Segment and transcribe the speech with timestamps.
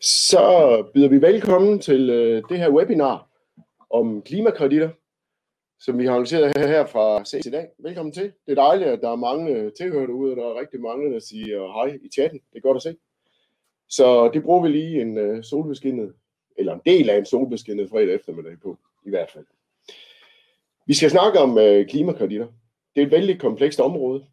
[0.00, 0.42] Så
[0.94, 3.28] byder vi velkommen til øh, det her webinar
[3.90, 4.90] om klimakreditter,
[5.80, 7.68] som vi har arrangeret her, her fra CS i dag.
[7.78, 8.32] Velkommen til.
[8.46, 11.12] Det er dejligt, at der er mange øh, tilhører derude, og der er rigtig mange,
[11.12, 12.40] der siger hej i chatten.
[12.52, 12.96] Det er godt at se.
[13.88, 16.14] Så det bruger vi lige en øh, solbeskinnet,
[16.58, 19.44] eller en del af en solbeskinnet fredag eftermiddag på, i hvert fald.
[20.86, 22.46] Vi skal snakke om øh, klimakreditter.
[22.94, 24.24] Det er et vældig komplekst område,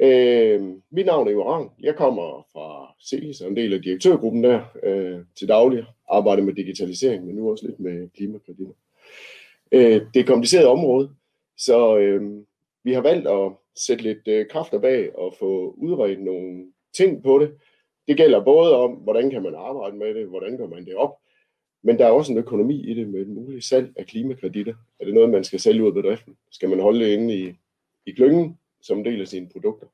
[0.00, 1.70] Øh, mit navn er Joran.
[1.80, 5.84] Jeg kommer fra CELIS og en del af direktørgruppen der øh, til daglig.
[6.08, 8.74] Arbejder med digitalisering, men nu også lidt med klimakreditter.
[9.72, 11.10] Øh, det er et kompliceret område,
[11.56, 12.22] så øh,
[12.84, 17.38] vi har valgt at sætte lidt øh, kræfter bag og få udredt nogle ting på
[17.38, 17.50] det.
[18.08, 21.16] Det gælder både om, hvordan kan man arbejde med det, hvordan gør man det op,
[21.82, 24.74] men der er også en økonomi i det med et muligt salg af klimakreditter.
[25.00, 26.36] Er det noget, man skal sælge ud af bedriften?
[26.50, 27.52] Skal man holde det inde i,
[28.06, 29.86] i klyngen, som en del af sine produkter.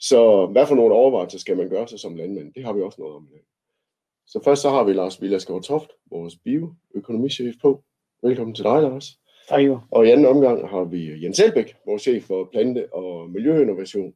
[0.00, 2.54] Så hvad for nogle overvejelser skal man gøre sig som landmand?
[2.54, 3.44] Det har vi også noget om i dag.
[4.26, 7.82] Så først så har vi Lars Villaskov Toft, vores bioøkonomichef på.
[8.22, 9.18] Velkommen til dig, Lars.
[9.48, 9.80] Tak, jo.
[9.90, 14.14] Og i anden omgang har vi Jens Elbæk, vores chef for plante- og miljøinnovation,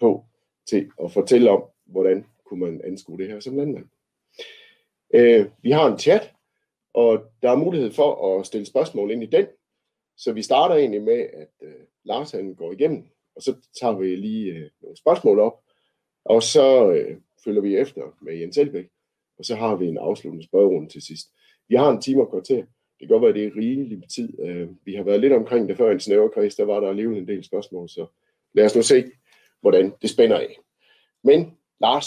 [0.00, 0.24] på
[0.66, 3.86] til at fortælle om, hvordan kunne man anskue det her som landmand.
[5.14, 6.32] Øh, vi har en chat,
[6.94, 9.46] og der er mulighed for at stille spørgsmål ind i den.
[10.16, 14.16] Så vi starter egentlig med, at øh, Lars han går igennem og så tager vi
[14.16, 15.62] lige øh, nogle spørgsmål op,
[16.24, 18.88] og så øh, følger vi efter med Jens Elbæk,
[19.38, 21.26] og så har vi en afsluttende spørgerunde til sidst.
[21.68, 22.56] Vi har en time og kvarter.
[23.00, 24.40] Det kan godt være, at det er rigelig med tid.
[24.40, 27.18] Øh, vi har været lidt omkring det før i en snæverkreds, der var der alligevel
[27.18, 28.06] en del spørgsmål, så
[28.54, 29.04] lad os nu se,
[29.60, 30.58] hvordan det spænder af.
[31.24, 32.06] Men Lars,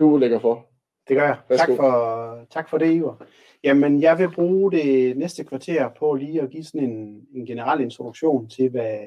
[0.00, 0.71] du lægger for.
[1.08, 1.58] Det gør jeg.
[1.58, 3.26] Tak for, tak for det, Ivar.
[3.64, 7.80] Jamen, jeg vil bruge det næste kvarter på lige at give sådan en, en generel
[7.80, 8.98] introduktion til, hvad,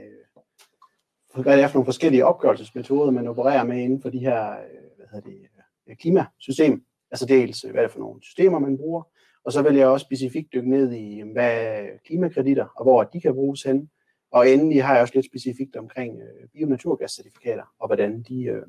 [1.36, 4.56] hvad det er for nogle forskellige opgørelsesmetoder, man opererer med inden for de her
[4.98, 5.48] hvad hedder det,
[5.88, 6.86] øh, klimasystem.
[7.12, 9.04] Altså dels, hvad er det for nogle systemer, man bruger,
[9.46, 13.22] og så vil jeg også specifikt dykke ned i, hvad er klimakreditter, og hvor de
[13.22, 13.90] kan bruges hen.
[14.32, 18.64] Og endelig har jeg også lidt specifikt omkring øh, bionaturgascertifikater, og hvordan de, øh,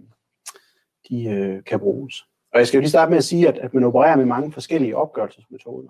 [1.09, 2.25] de kan bruges.
[2.57, 4.53] Og jeg skal jo lige starte med at sige, at, at man opererer med mange
[4.53, 5.89] forskellige opgørelsesmetoder.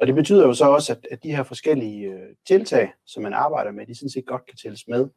[0.00, 3.32] Og det betyder jo så også, at, at de her forskellige øh, tiltag, som man
[3.32, 5.08] arbejder med, de sådan set godt kan tælles med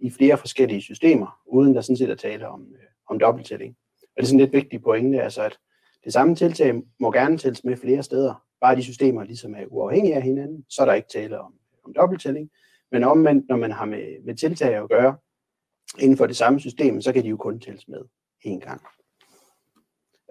[0.00, 3.76] i flere forskellige systemer, uden der sådan set at tale om, øh, om dobbelttælling.
[4.02, 5.58] Og det er sådan lidt vigtigt pointe, altså at
[6.04, 8.44] det samme tiltag må gerne tælles med flere steder.
[8.60, 11.54] Bare de systemer ligesom er uafhængige af hinanden, så er der ikke tale om,
[11.84, 12.50] om dobbelttælling.
[12.92, 15.16] Men omvendt, når man har med, med tiltag at gøre
[15.98, 18.00] inden for det samme system, så kan de jo kun tælles med
[18.46, 18.82] én gang.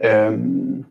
[0.06, 0.86] Øhm,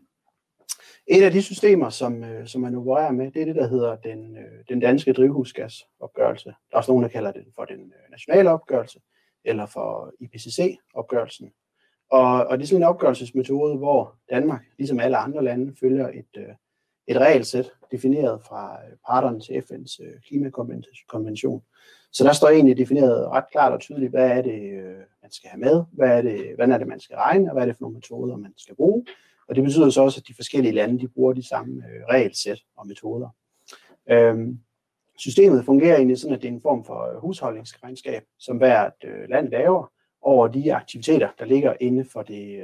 [1.07, 3.95] et af de systemer, som, øh, som man opererer med, det er det, der hedder
[3.95, 6.49] den, øh, den danske drivhusgasopgørelse.
[6.49, 8.99] Der er også nogen, der kalder den for den øh, nationale opgørelse,
[9.45, 11.51] eller for IPCC-opgørelsen.
[12.09, 16.37] Og, og det er sådan en opgørelsesmetode, hvor Danmark, ligesom alle andre lande, følger et,
[16.37, 16.55] øh,
[17.07, 21.61] et regelsæt defineret fra øh, parterne til FN's øh, klimakonvention.
[22.13, 25.49] Så der står egentlig defineret ret klart og tydeligt, hvad er det, øh, man skal
[25.49, 27.75] have med, hvad er det, hvad er det, man skal regne, og hvad er det
[27.75, 29.05] for nogle metoder, man skal bruge.
[29.47, 32.59] Og det betyder så også, at de forskellige lande de bruger de samme øh, regelsæt
[32.77, 33.29] og metoder.
[34.09, 34.59] Øhm,
[35.17, 38.93] systemet fungerer egentlig sådan, at det er en form for øh, husholdningsregnskab, som hvert
[39.29, 39.91] land laver
[40.21, 42.63] over de aktiviteter, der ligger inde for det,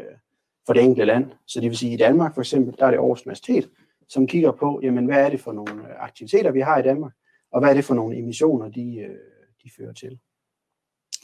[0.65, 1.25] for det enkelte land.
[1.47, 3.69] Så det vil sige, at i Danmark for eksempel, der er det Aarhus Universitet,
[4.07, 7.11] som kigger på, jamen, hvad er det for nogle aktiviteter, vi har i Danmark,
[7.51, 9.15] og hvad er det for nogle emissioner, de, øh,
[9.69, 10.19] de fører til.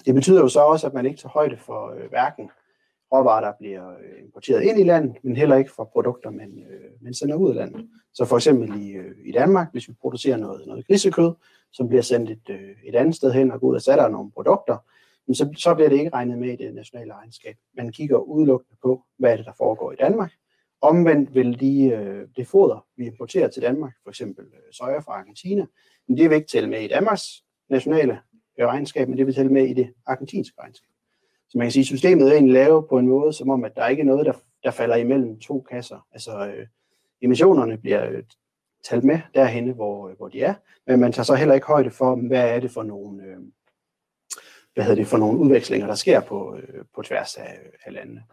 [0.06, 2.50] Det betyder jo så også, at man ikke tager højde for øh, hverken
[3.14, 6.92] råvarer, der bliver øh, importeret ind i landet, men heller ikke for produkter, man, øh,
[7.02, 7.90] man sender ud af landet.
[8.14, 11.34] Så for eksempel i, øh, i Danmark, hvis vi producerer noget, noget grisekød,
[11.72, 14.78] som bliver sendt et, et andet sted hen og går ud og sætter nogle produkter,
[15.34, 17.56] så, så bliver det ikke regnet med i det nationale regnskab.
[17.78, 20.32] Man kigger udelukkende på, hvad er det, der foregår i Danmark,
[20.82, 25.14] Omvendt vil de, øh, det foder, vi importerer til Danmark, for eksempel øh, soja fra
[25.14, 25.66] Argentina,
[26.08, 28.20] men det vil ikke tælle med i Danmarks nationale
[28.60, 30.90] Øh, regnskab, men det vil tælle med i det argentinske regnskab.
[31.50, 33.76] Så man kan sige, at systemet er egentlig lavet på en måde, som om, at
[33.76, 34.34] der ikke er noget, der,
[34.64, 36.08] der falder imellem to kasser.
[36.12, 36.68] Altså øh,
[37.22, 38.24] emissionerne bliver øh,
[38.84, 40.54] talt med derhenne, hvor, øh, hvor de er,
[40.88, 43.38] men man tager så heller ikke højde for, hvad er det for nogle, øh,
[44.74, 48.24] hvad hedder det, for nogle udvekslinger, der sker på, øh, på tværs af, af landene.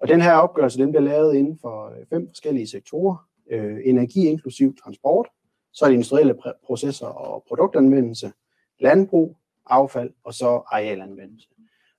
[0.00, 3.26] Og den her opgørelse den bliver lavet inden for øh, fem forskellige sektorer.
[3.50, 5.28] Øh, energi inklusiv transport,
[5.72, 6.34] så er det industrielle
[6.66, 8.32] processer og produktanvendelse,
[8.80, 9.36] landbrug,
[9.70, 11.48] affald og så arealanvendelse.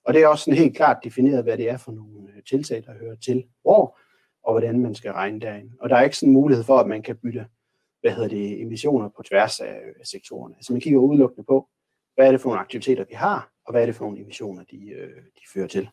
[0.04, 2.82] Og det er også sådan helt klart defineret, hvad det er for nogle øh, tiltag,
[2.86, 3.98] der hører til hvor,
[4.44, 5.70] og hvordan man skal regne derind.
[5.80, 7.46] Og der er ikke sådan en mulighed for, at man kan bytte
[8.02, 10.54] hvad hedder det, emissioner på tværs af, af sektorerne.
[10.56, 11.68] Altså man kigger udelukkende på,
[12.14, 14.64] hvad er det for nogle aktiviteter, vi har, og hvad er det for nogle emissioner,
[14.70, 15.88] de, øh, de fører til.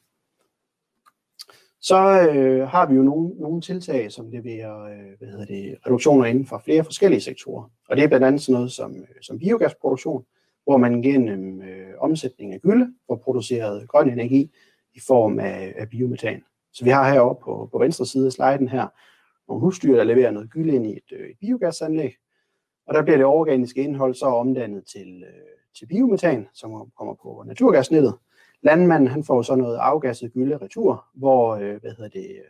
[1.81, 6.25] Så øh, har vi jo nogle, nogle tiltag, som leverer øh, hvad hedder det, reduktioner
[6.25, 7.71] inden for flere forskellige sektorer.
[7.89, 10.25] Og det er blandt andet sådan noget som, øh, som biogasproduktion,
[10.63, 14.51] hvor man gennem øh, omsætning af gylde får produceret grøn energi
[14.93, 16.43] i form af, af biometan.
[16.73, 18.87] Så vi har heroppe på, på venstre side af sliden her
[19.47, 22.13] nogle husdyr, der leverer noget gylde ind i et, øh, et biogasanlæg.
[22.87, 27.43] Og der bliver det organiske indhold så omdannet til, øh, til biometan, som kommer på
[27.47, 28.13] naturgasnettet.
[28.61, 32.41] Landmanden han får så noget afgasset gylde retur, hvor øh, hvad hedder det,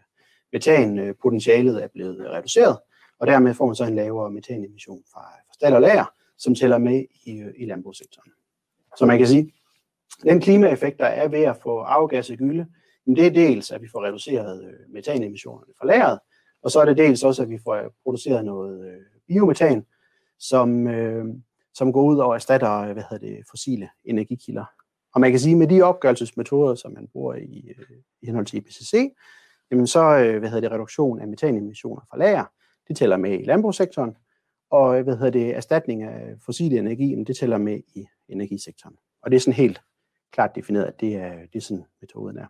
[0.54, 2.78] metanpotentialet er blevet reduceret,
[3.20, 6.77] og dermed får man så en lavere metanemission fra, fra stald og lager, som tæller
[6.77, 8.31] med i, i landbrugssektoren.
[8.97, 9.53] Så man kan sige,
[10.24, 12.65] den klimaeffekt, der er ved at få afgasset gylde,
[13.06, 16.19] det er dels, at vi får reduceret øh, metanemissionerne fra lageret,
[16.63, 19.86] og så er det dels også, at vi får øh, produceret noget øh, biometan,
[20.39, 21.25] som, øh,
[21.74, 24.65] som går ud og erstatter hvad hedder det, fossile energikilder.
[25.13, 27.74] Og man kan sige, at med de opgørelsesmetoder, som man bruger i,
[28.21, 29.13] i henhold til IPCC,
[29.71, 30.01] jamen så
[30.39, 32.44] hvad hedder det, reduktion af metanemissioner fra lager,
[32.88, 34.15] det tæller med i landbrugssektoren,
[34.69, 38.95] og hvad hedder det, erstatning af fossil energi, det tæller med i energisektoren.
[39.21, 39.81] Og det er sådan helt
[40.31, 42.48] klart defineret, at det er, det er sådan metoden er.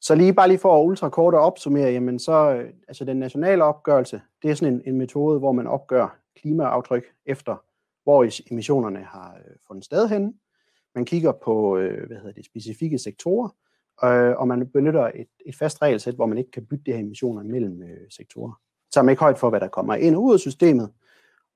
[0.00, 3.64] Så lige bare lige for at ultrakort og opsummere, jamen så, øh, altså den nationale
[3.64, 7.56] opgørelse, det er sådan en, en metode, hvor man opgør klimaaftryk efter,
[8.02, 10.34] hvor emissionerne har øh, fundet sted henne.
[10.94, 13.48] Man kigger på øh, hvad hedder det, specifikke sektorer,
[14.38, 17.42] og man benytter et, et fast regelsæt, hvor man ikke kan bytte de her emissioner
[17.42, 18.60] mellem øh, sektorer
[18.96, 20.90] tager man ikke højt for, hvad der kommer ind og ud af systemet.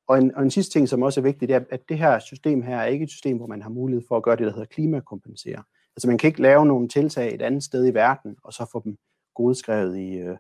[0.09, 2.19] Og en, og en sidste ting, som også er vigtigt, det er, at det her
[2.19, 4.53] system her er ikke et system, hvor man har mulighed for at gøre det, der
[4.53, 5.63] hedder klimakompensere.
[5.97, 8.83] Altså man kan ikke lave nogle tiltag et andet sted i verden, og så få
[8.85, 8.97] dem
[9.35, 10.37] godskrevet i, øh,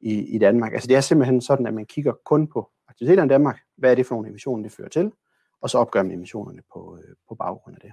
[0.00, 0.72] i, i Danmark.
[0.72, 3.94] Altså det er simpelthen sådan, at man kigger kun på aktiviteterne i Danmark, hvad er
[3.94, 5.12] det for nogle emissioner, det fører til,
[5.60, 7.92] og så opgør man emissionerne på, øh, på baggrund af det.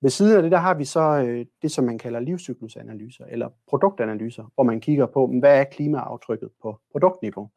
[0.00, 3.48] Ved siden af det, der har vi så øh, det, som man kalder livscyklusanalyser, eller
[3.68, 7.50] produktanalyser, hvor man kigger på, hvad er klimaaftrykket på produktniveau.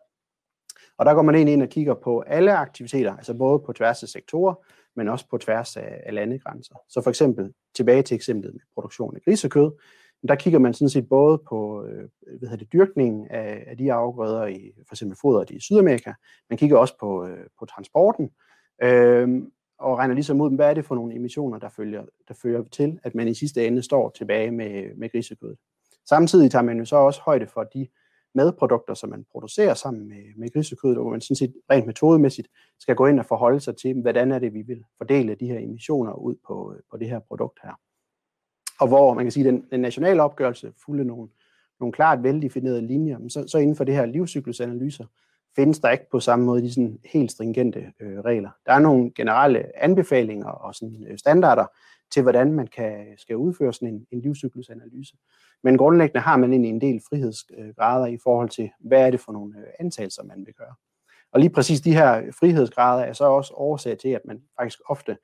[0.97, 4.09] Og der går man ind og kigger på alle aktiviteter, altså både på tværs af
[4.09, 4.53] sektorer,
[4.95, 6.75] men også på tværs af, af landegrænser.
[6.89, 9.71] Så for eksempel tilbage til eksemplet med produktion af grisekød,
[10.27, 12.09] der kigger man sådan set både på øh,
[12.39, 16.13] hvad hedder det, dyrkningen af, af de afgrøder i for eksempel fodret i Sydamerika,
[16.49, 18.29] man kigger også på, øh, på transporten,
[18.83, 19.41] øh,
[19.79, 22.99] og regner ligesom ud, hvad er det for nogle emissioner, der følger, der fører til,
[23.03, 25.57] at man i sidste ende står tilbage med, med grisekødet.
[26.09, 27.87] Samtidig tager man jo så også højde for de
[28.35, 32.47] madprodukter, som man producerer sammen med, med grisekødet, hvor man sådan set rent metodemæssigt
[32.79, 35.59] skal gå ind og forholde sig til, hvordan er det, vi vil fordele de her
[35.59, 37.79] emissioner ud på, på det her produkt her.
[38.79, 41.29] Og hvor man kan sige, at den, den nationale opgørelse fulde nogle,
[41.79, 45.05] nogle klart veldefinerede linjer, men så, så inden for det her livscyklusanalyser,
[45.59, 48.49] findes der ikke på samme måde de sådan helt stringente øh, regler.
[48.65, 51.65] Der er nogle generelle anbefalinger og sådan, øh, standarder
[52.11, 55.15] til, hvordan man kan, skal udføre sådan en, en livscyklusanalyse.
[55.63, 59.31] Men grundlæggende har man egentlig en del frihedsgrader i forhold til, hvad er det for
[59.31, 60.73] nogle øh, antagelser, man vil gøre.
[61.31, 65.17] Og lige præcis de her frihedsgrader er så også årsag til, at man faktisk ofte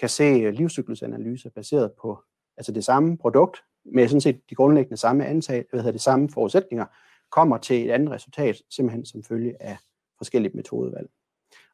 [0.00, 2.22] kan se øh, livscyklusanalyser baseret på
[2.56, 6.30] altså det samme produkt, med sådan set de grundlæggende samme antag, hvad hedder det, samme
[6.30, 6.86] forudsætninger,
[7.30, 9.76] kommer til et andet resultat, simpelthen som følge af
[10.18, 11.08] forskellige metodevalg.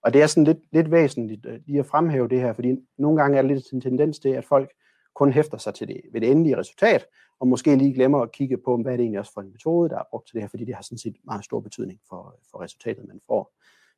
[0.02, 3.22] Og det er sådan lidt, lidt væsentligt øh, lige at fremhæve det her, fordi nogle
[3.22, 4.72] gange er det lidt en tendens til, at folk
[5.14, 7.06] kun hæfter sig til det, ved det endelige resultat,
[7.40, 9.90] og måske lige glemmer at kigge på, hvad er det egentlig også for en metode,
[9.90, 12.38] der er brugt til det her, fordi det har sådan set meget stor betydning for,
[12.50, 13.54] for resultatet, man får.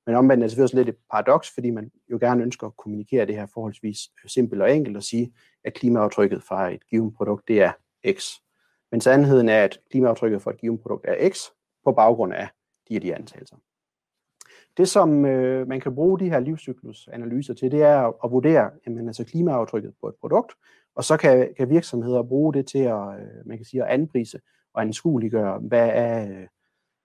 [0.06, 2.76] Men omvendt er det selvfølgelig også lidt et paradoks, fordi man jo gerne ønsker at
[2.76, 5.32] kommunikere det her forholdsvis simpelt og enkelt og sige,
[5.64, 7.72] at klimaaftrykket fra et givet produkt, det er
[8.12, 8.24] X.
[8.90, 11.38] Men sandheden er, at klimaaftrykket for et givet produkt er X
[11.84, 12.48] på baggrund af
[12.88, 13.56] de her de antagelser.
[14.76, 19.06] Det, som øh, man kan bruge de her livscyklusanalyser til, det er at, vurdere jamen,
[19.06, 20.52] altså klimaaftrykket på et produkt,
[20.94, 24.40] og så kan, kan virksomheder bruge det til at, øh, man kan sige, at anprise
[24.74, 26.46] og anskueliggøre, hvad er, øh,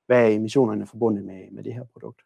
[0.05, 2.21] hvad er emissionerne forbundet med, med det her produkt.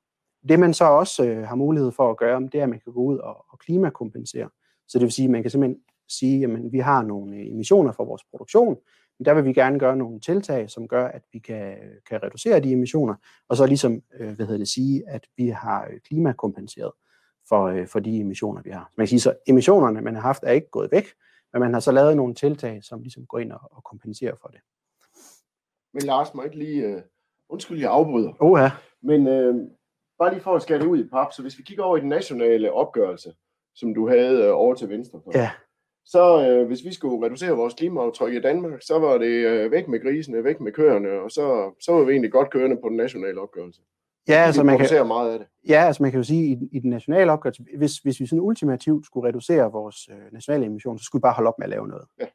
[0.49, 2.93] Det man så også øh, har mulighed for at gøre, det er, at man kan
[2.93, 4.49] gå ud og, og klimakompensere.
[4.87, 8.05] Så det vil sige, at man kan simpelthen sige, at vi har nogle emissioner for
[8.05, 8.77] vores produktion,
[9.19, 11.77] men der vil vi gerne gøre nogle tiltag, som gør, at vi kan,
[12.09, 13.15] kan reducere de emissioner,
[13.49, 16.91] og så ligesom øh, hvad hedder det, sige, at vi har klimakompenseret
[17.49, 18.87] for, øh, for de emissioner, vi har.
[18.89, 21.05] Så man kan sige, så emissionerne, man har haft, er ikke gået væk,
[21.53, 24.47] men man har så lavet nogle tiltag, som ligesom går ind og, og kompenserer for
[24.47, 24.59] det.
[25.93, 27.01] Men Lars, må ikke lige, uh,
[27.49, 28.33] undskyld, jeg afbryder.
[28.39, 28.71] Oh, ja.
[29.01, 29.69] Men uh,
[30.19, 31.99] bare lige for at skære det ud i pap, så hvis vi kigger over i
[31.99, 33.33] den nationale opgørelse,
[33.75, 35.51] som du havde uh, over til venstre for, ja.
[36.05, 39.87] Så uh, hvis vi skulle reducere vores klimaaftryk i Danmark, så var det uh, væk
[39.87, 42.97] med grisene, væk med køerne, og så, så var vi egentlig godt kørende på den
[42.97, 43.81] nationale opgørelse.
[44.27, 45.47] Ja, altså man kan, meget af det.
[45.69, 48.41] Ja, altså man kan jo sige, i, i den nationale opgørelse, hvis, hvis vi sådan
[48.41, 51.69] ultimativt skulle reducere vores øh, nationale emissioner, så skulle vi bare holde op med at
[51.69, 52.05] lave noget.
[52.19, 52.25] Ja.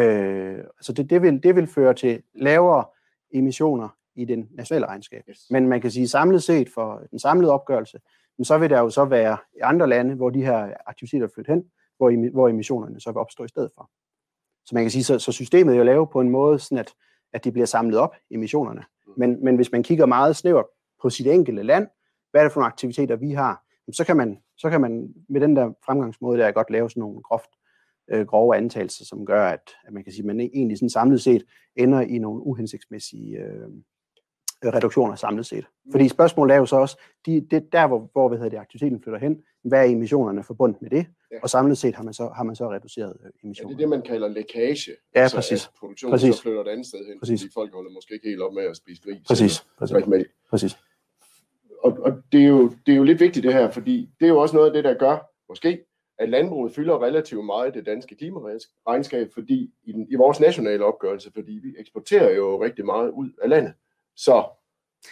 [0.00, 2.84] Øh, altså det, det, vil, det vil føre til lavere
[3.32, 5.22] emissioner i den nationale regnskab.
[5.30, 5.46] Yes.
[5.50, 8.00] Men man kan sige samlet set for den samlede opgørelse,
[8.38, 11.64] men så vil der jo så være andre lande, hvor de her aktiviteter flytter hen,
[11.96, 13.90] hvor, hvor emissionerne så vil opstå i stedet for.
[14.66, 16.94] Så man kan sige, så, så systemet er jo lavet på en måde, sådan at,
[17.32, 18.84] at de bliver samlet op, emissionerne.
[19.16, 20.66] Men, men hvis man kigger meget snævert
[21.02, 21.86] på sit enkelte land,
[22.30, 25.40] hvad er det for nogle aktiviteter, vi har, så kan man, så kan man med
[25.40, 27.50] den der fremgangsmåde der godt lave sådan nogle groft,
[28.10, 31.22] øh, grove antagelser, som gør, at, at man kan sige, at man egentlig sådan samlet
[31.22, 31.44] set
[31.76, 33.68] ender i nogle uhensigtsmæssige øh,
[34.64, 35.66] reduktioner samlet set.
[35.90, 39.02] Fordi spørgsmålet er jo så også, de, det, der hvor, hvor hvad hedder det, aktiviteten
[39.02, 41.06] flytter hen, hvad er emissionerne forbundet med det?
[41.34, 41.38] Ja.
[41.42, 43.88] Og samlet set har man så, har man så reduceret øh, Ja, det er det,
[43.88, 44.90] man kalder lækage.
[45.14, 45.66] Ja, altså, præcis.
[45.66, 46.34] At produktionen Præcis.
[46.34, 47.40] så flytter et andet sted hen, Præcis.
[47.42, 49.18] fordi folk holder måske ikke helt op med at spise gris.
[49.26, 50.30] Præcis, præcis, mælk.
[50.50, 50.76] præcis.
[51.84, 54.30] Og, og det, er jo, det er jo lidt vigtigt det her, fordi det er
[54.30, 55.84] jo også noget af det, der gør, måske,
[56.18, 60.84] at landbruget fylder relativt meget i det danske klimaregnskab, fordi i, den, i vores nationale
[60.84, 63.72] opgørelse, fordi vi eksporterer jo rigtig meget ud af landet.
[64.16, 64.44] Så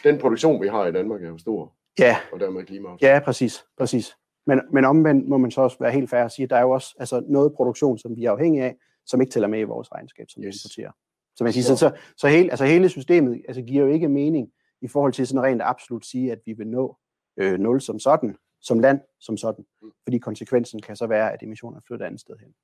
[0.05, 2.89] den produktion, vi har i Danmark, er jo stor, Ja, og dermed klima.
[3.03, 4.17] ja, præcis, præcis.
[4.47, 6.61] Men, men omvendt må man så også være helt fair at sige, at der er
[6.61, 9.63] jo også altså, noget produktion, som vi er afhængige af, som ikke tæller med i
[9.63, 10.55] vores regnskab, som yes.
[10.55, 10.93] vi importerer.
[11.37, 14.53] Så man siger, så, så, så hele, altså hele systemet altså, giver jo ikke mening
[14.81, 16.97] i forhold til sådan rent absolut sige, at vi vil nå
[17.37, 19.65] øh, 0 som sådan, som land som sådan.
[19.83, 19.93] Mm.
[20.03, 22.55] Fordi konsekvensen kan så være, at emissionerne flytter et andet sted hen.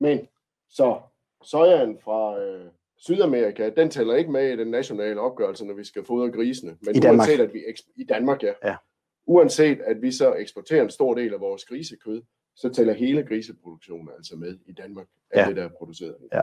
[0.00, 0.28] Men
[0.68, 1.00] så
[1.42, 6.04] sojaen fra øh, Sydamerika, den tæller ikke med i den nationale opgørelse, når vi skal
[6.04, 6.76] fodre grisene.
[6.80, 7.28] Men I Danmark.
[7.28, 7.60] uanset at vi
[7.96, 8.52] i Danmark, ja.
[8.64, 8.76] Ja.
[9.26, 12.22] Uanset at vi så eksporterer en stor del af vores grisekød,
[12.56, 15.48] så tæller hele griseproduktionen altså med i Danmark, af Ja.
[15.48, 16.16] det, der er produceret.
[16.32, 16.40] Ja.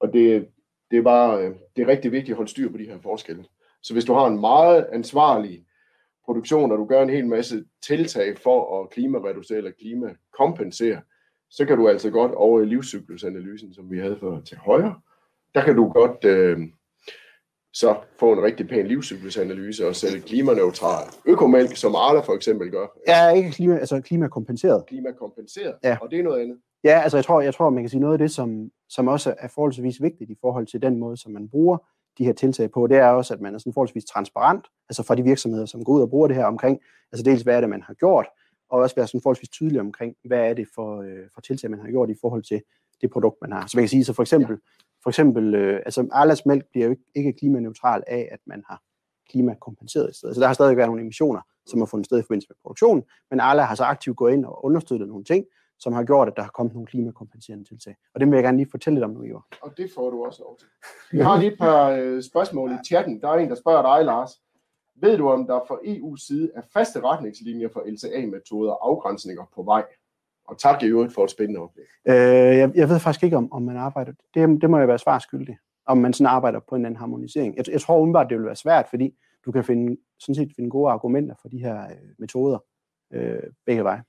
[0.00, 0.48] Og det,
[0.90, 3.44] det, er bare, øh, det er rigtig vigtigt at holde styr på de her forskelle.
[3.82, 5.66] Så hvis du har en meget ansvarlig
[6.24, 11.00] produktion, og du gør en hel masse tiltag for at klimareducere eller klimakompensere,
[11.50, 15.00] så kan du altså godt over i livscyklusanalysen, som vi havde for til højre,
[15.54, 16.58] der kan du godt øh,
[17.74, 22.86] så få en rigtig pæn livscyklusanalyse og sætte klimaneutral økomælk, som Arla for eksempel gør,
[23.08, 24.86] Ja, ikke klima, altså klimakompenseret.
[24.86, 25.96] klimakompenseret, Ja.
[26.02, 26.58] og det er noget andet.
[26.84, 29.34] Ja, altså jeg tror, jeg tror, man kan sige noget af det, som, som også
[29.38, 31.78] er forholdsvis vigtigt i forhold til den måde, som man bruger
[32.18, 35.14] de her tiltag på, det er også, at man er sådan forholdsvis transparent, altså fra
[35.14, 36.80] de virksomheder, som går ud og bruger det her omkring,
[37.12, 38.26] altså dels hvad er det, man har gjort,
[38.70, 41.80] og også være sådan forholdsvis tydelig omkring, hvad er det for, øh, for tiltag, man
[41.80, 42.62] har gjort i forhold til
[43.00, 43.66] det produkt, man har.
[43.66, 44.56] Så man kan sige, så for eksempel,
[45.04, 48.82] for eksempel øh, altså Arlas mælk bliver jo ikke, ikke klimaneutral af, at man har
[49.30, 50.34] klimakompenseret i stedet.
[50.34, 53.02] Så der har stadig været nogle emissioner, som har fundet sted i forbindelse med produktionen,
[53.30, 55.44] men Arla har så aktivt gået ind og understøttet nogle ting,
[55.78, 57.96] som har gjort, at der har kommet nogle klimakompenserende tiltag.
[58.14, 59.46] Og det vil jeg gerne lige fortælle lidt om nu, Ivar.
[59.62, 60.68] Og det får du også lov til.
[61.12, 63.20] Vi har lige et par øh, spørgsmål i chatten.
[63.20, 64.30] Der er en, der spørger dig, Lars.
[64.96, 69.62] Ved du, om der fra EU's side er faste retningslinjer for LCA-metoder og afgrænsninger på
[69.62, 69.84] vej?
[70.44, 71.84] Og tak i øvrigt for et spændende oplæg.
[72.08, 72.14] Øh,
[72.58, 74.12] jeg, jeg ved faktisk ikke, om, om man arbejder.
[74.34, 75.58] Det, det må jeg være svar skyldig.
[75.86, 77.56] Om man sådan arbejder på en anden harmonisering.
[77.56, 80.70] Jeg, jeg tror umiddelbart, det vil være svært, fordi du kan finde, sådan set finde
[80.70, 82.58] gode argumenter for de her øh, metoder
[83.12, 84.02] øh, begge veje.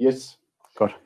[0.00, 0.38] Yes.
[0.74, 0.96] Godt.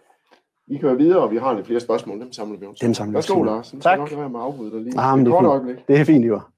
[0.66, 2.20] Vi kører videre, og vi har lidt flere spørgsmål.
[2.20, 2.75] Dem samler vi op.
[2.80, 3.42] Dem samler vi Værsgo.
[3.42, 3.75] Lars.
[3.75, 3.99] Nu Tak.
[3.99, 4.99] skal nok være med at afbryde dig lige.
[4.99, 5.88] Ah, det er fint.
[5.88, 6.52] Det er fint, Ivar.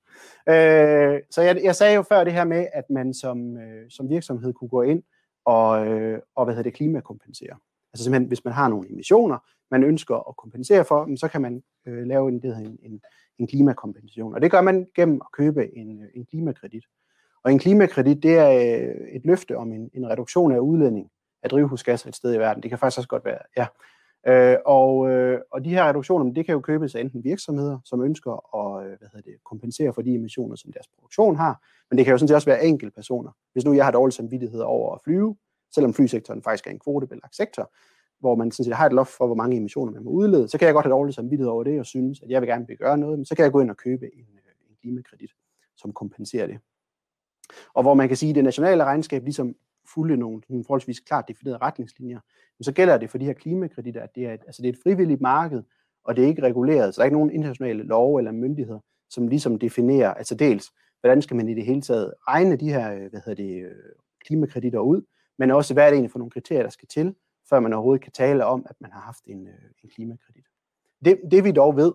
[0.48, 4.08] Øh, så jeg, jeg sagde jo før det her med, at man som, øh, som
[4.10, 5.02] virksomhed kunne gå ind
[5.44, 7.56] og, øh, og hvad hedder det, klimakompensere.
[7.92, 9.38] Altså simpelthen, hvis man har nogle emissioner,
[9.70, 13.00] man ønsker at kompensere for, så kan man øh, lave en, det hedder en, en,
[13.38, 14.34] en klimakompensation.
[14.34, 16.84] Og det gør man gennem at købe en, øh, en klimakredit.
[17.44, 21.10] Og en klimakredit, det er øh, et løfte om en, en reduktion af udledning
[21.42, 22.62] af drivhusgasser et sted i verden.
[22.62, 23.66] Det kan faktisk også godt være, ja.
[24.26, 28.02] Øh, og, øh, og de her reduktioner, det kan jo købes af enten virksomheder, som
[28.02, 31.98] ønsker at øh, hvad hedder det, kompensere for de emissioner, som deres produktion har, men
[31.98, 33.30] det kan jo sådan set også være enkelte personer.
[33.52, 35.36] Hvis nu jeg har dårlig samvittighed over at flyve,
[35.74, 37.72] selvom flysektoren faktisk er en kvotebelagt sektor,
[38.20, 40.58] hvor man sådan set har et loft for, hvor mange emissioner man må udlede, så
[40.58, 42.76] kan jeg godt have dårlig samvittighed over det og synes, at jeg vil gerne vil
[42.76, 45.30] gøre noget, men så kan jeg gå ind og købe en, øh, en klimakredit,
[45.76, 46.58] som kompenserer det.
[47.74, 49.54] Og hvor man kan sige, at det nationale regnskab ligesom
[49.94, 52.20] fulde nogle, nogle forholdsvis klart definerede retningslinjer,
[52.58, 54.72] men så gælder det for de her klimakreditter, at det er, et, altså det er
[54.72, 55.62] et frivilligt marked,
[56.04, 59.28] og det er ikke reguleret, så der er ikke nogen internationale love eller myndigheder, som
[59.28, 60.70] ligesom definerer, altså dels,
[61.00, 63.74] hvordan skal man i det hele taget regne de her, øh, hvad hedder det, øh,
[64.26, 65.02] klimakreditter ud,
[65.38, 67.14] men også, hvad er det egentlig for nogle kriterier, der skal til,
[67.50, 70.44] før man overhovedet kan tale om, at man har haft en, øh, en klimakredit.
[71.04, 71.92] Det, det vi dog ved,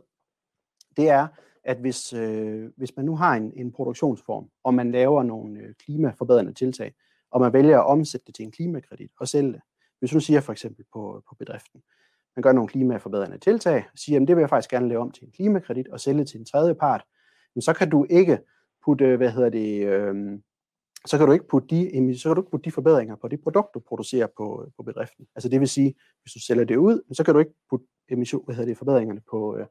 [0.97, 1.27] det er,
[1.63, 5.73] at hvis, øh, hvis man nu har en, en produktionsform, og man laver nogle øh,
[5.73, 6.93] klimaforbedrende tiltag,
[7.37, 9.61] og man vælger at omsætte det til en klimakredit og sælge det.
[9.99, 11.81] Hvis du siger for eksempel på, på bedriften,
[12.35, 15.11] man gør nogle klimaforbedrende tiltag, og siger, at det vil jeg faktisk gerne lave om
[15.11, 17.03] til en klimakredit og sælge til en tredje part,
[17.55, 18.39] men så kan du ikke
[18.85, 20.39] putte, hvad hedder det, øh,
[21.05, 23.41] så kan du ikke putte de, så kan du ikke putte de forbedringer på det
[23.43, 25.27] produkt, du producerer på, på bedriften.
[25.35, 28.45] Altså det vil sige, hvis du sælger det ud, så kan du ikke putte emission,
[28.45, 29.65] hvad hedder det, forbedringerne på, øh,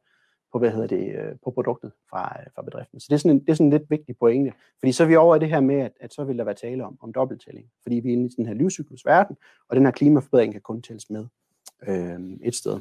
[0.57, 3.01] på, hvad hedder det, øh, på produktet fra, øh, fra bedriften.
[3.01, 5.07] Så det er, sådan en, det er sådan en lidt vigtig pointe, fordi så er
[5.07, 7.13] vi over i det her med, at, at så vil der være tale om, om
[7.13, 9.37] dobbelttælling, fordi vi er inde i den her livscyklusverden,
[9.69, 11.27] og den her klimaforbedring kan kun tælles med
[11.89, 12.81] øh, et sted.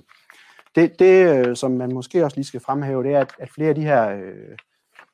[0.76, 3.70] Det, det, øh, som man måske også lige skal fremhæve, det er, at, at flere
[3.70, 4.58] af de her øh,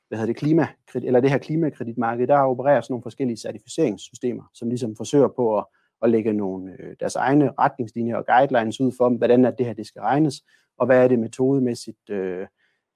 [0.07, 4.69] hvad hedder det, klima, eller det her klimakreditmarked, der opererer sådan nogle forskellige certificeringssystemer, som
[4.69, 5.65] ligesom forsøger på at,
[6.01, 9.73] at lægge nogle, øh, deres egne retningslinjer og guidelines ud for, hvordan er det her
[9.73, 10.35] det skal regnes,
[10.81, 12.47] og hvad er det metodemæssigt, øh,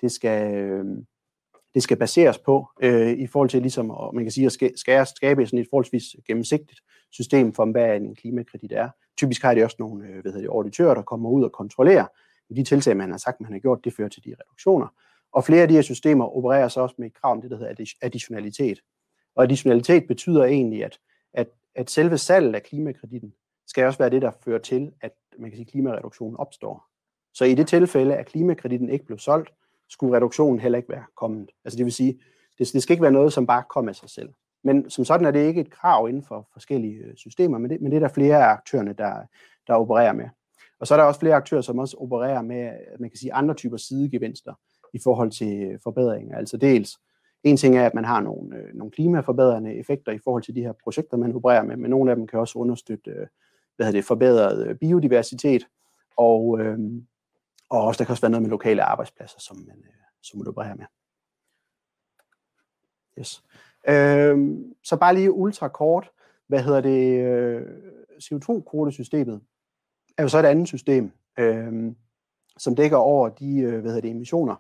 [0.01, 0.85] det, skal, øh,
[1.73, 5.05] det skal baseres på, øh, i forhold til ligesom, og man kan sige, at skære,
[5.05, 6.79] skabe sådan et forholdsvis gennemsigtigt
[7.11, 8.89] system for, hvad en klimakredit er.
[9.17, 12.07] Typisk har det også nogle øh, hvad hedder det, auditører, der kommer ud og kontrollerer,
[12.55, 14.87] de tiltag, man har sagt, man har gjort, det fører til de reduktioner.
[15.31, 17.57] Og flere af de her systemer opererer så også med et krav om det, der
[17.57, 18.79] hedder additionalitet.
[19.35, 20.99] Og additionalitet betyder egentlig, at,
[21.33, 23.33] at, at selve salget af klimakreditten
[23.67, 26.94] skal også være det, der fører til, at man kan sige, klimareduktionen opstår.
[27.35, 29.53] Så i det tilfælde, at klimakreditten ikke blev solgt,
[29.89, 31.51] skulle reduktionen heller ikke være kommet.
[31.65, 32.19] Altså det vil sige,
[32.59, 34.29] det, det skal ikke være noget, som bare kommer af sig selv.
[34.63, 37.81] Men som sådan er det ikke et krav inden for forskellige øh, systemer, men det,
[37.81, 39.13] men det er der flere af aktørerne, der,
[39.67, 40.25] der opererer med.
[40.79, 43.53] Og så er der også flere aktører, som også opererer med, man kan sige, andre
[43.53, 44.53] typer sidegevinster
[44.93, 46.37] i forhold til forbedringer.
[46.37, 46.97] Altså dels,
[47.43, 50.61] en ting er, at man har nogle, øh, nogle klimaforbedrende effekter i forhold til de
[50.61, 53.27] her projekter, man opererer med, men nogle af dem kan også understøtte øh,
[53.75, 55.67] hvad det, forbedret øh, biodiversitet,
[56.17, 56.79] og, øh,
[57.69, 60.47] og også der kan også være noget med lokale arbejdspladser, som man, øh, som man
[60.47, 60.85] opererer med.
[63.19, 63.43] Yes.
[63.87, 66.11] Øh, så bare lige ultra kort,
[66.47, 67.61] hvad hedder det, øh,
[68.23, 69.41] CO2-kvotesystemet
[70.17, 71.93] er jo så et andet system, øh,
[72.57, 74.55] som dækker over de øh, hvad hedder det, emissioner,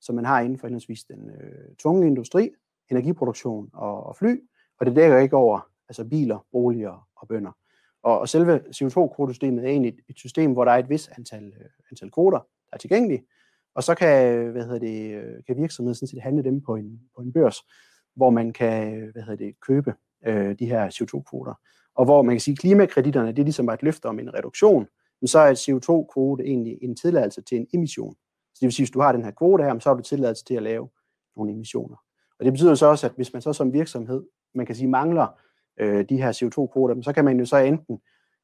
[0.00, 2.50] som man har inden for henholdsvis den øh, tunge industri,
[2.90, 4.40] energiproduktion og, og fly,
[4.80, 7.52] og det dækker ikke over altså biler, boliger og bønder.
[8.02, 11.44] Og, og selve CO2-kvotesystemet er egentlig et, et system, hvor der er et vis antal,
[11.44, 13.24] øh, antal kvoter, der er tilgængelige,
[13.74, 17.00] og så kan, hvad hedder det, øh, kan virksomheden sådan set handle dem på en,
[17.16, 17.56] på en børs,
[18.16, 19.94] hvor man kan øh, hvad hedder det, købe
[20.26, 21.54] øh, de her CO2-kvoter.
[21.94, 24.86] Og hvor man kan sige, at klimakreditterne det er ligesom et løfte om en reduktion,
[25.20, 28.14] men så er et CO2-kvote egentlig en tilladelse til en emission.
[28.54, 30.02] Så det vil sige, at hvis du har den her kvote her, så har du
[30.02, 30.88] tilladelse til at lave
[31.36, 31.96] nogle emissioner.
[32.38, 35.40] Og det betyder så også, at hvis man så som virksomhed, man kan sige, mangler
[35.80, 38.00] øh, de her CO2-kvoter, så kan man jo så enten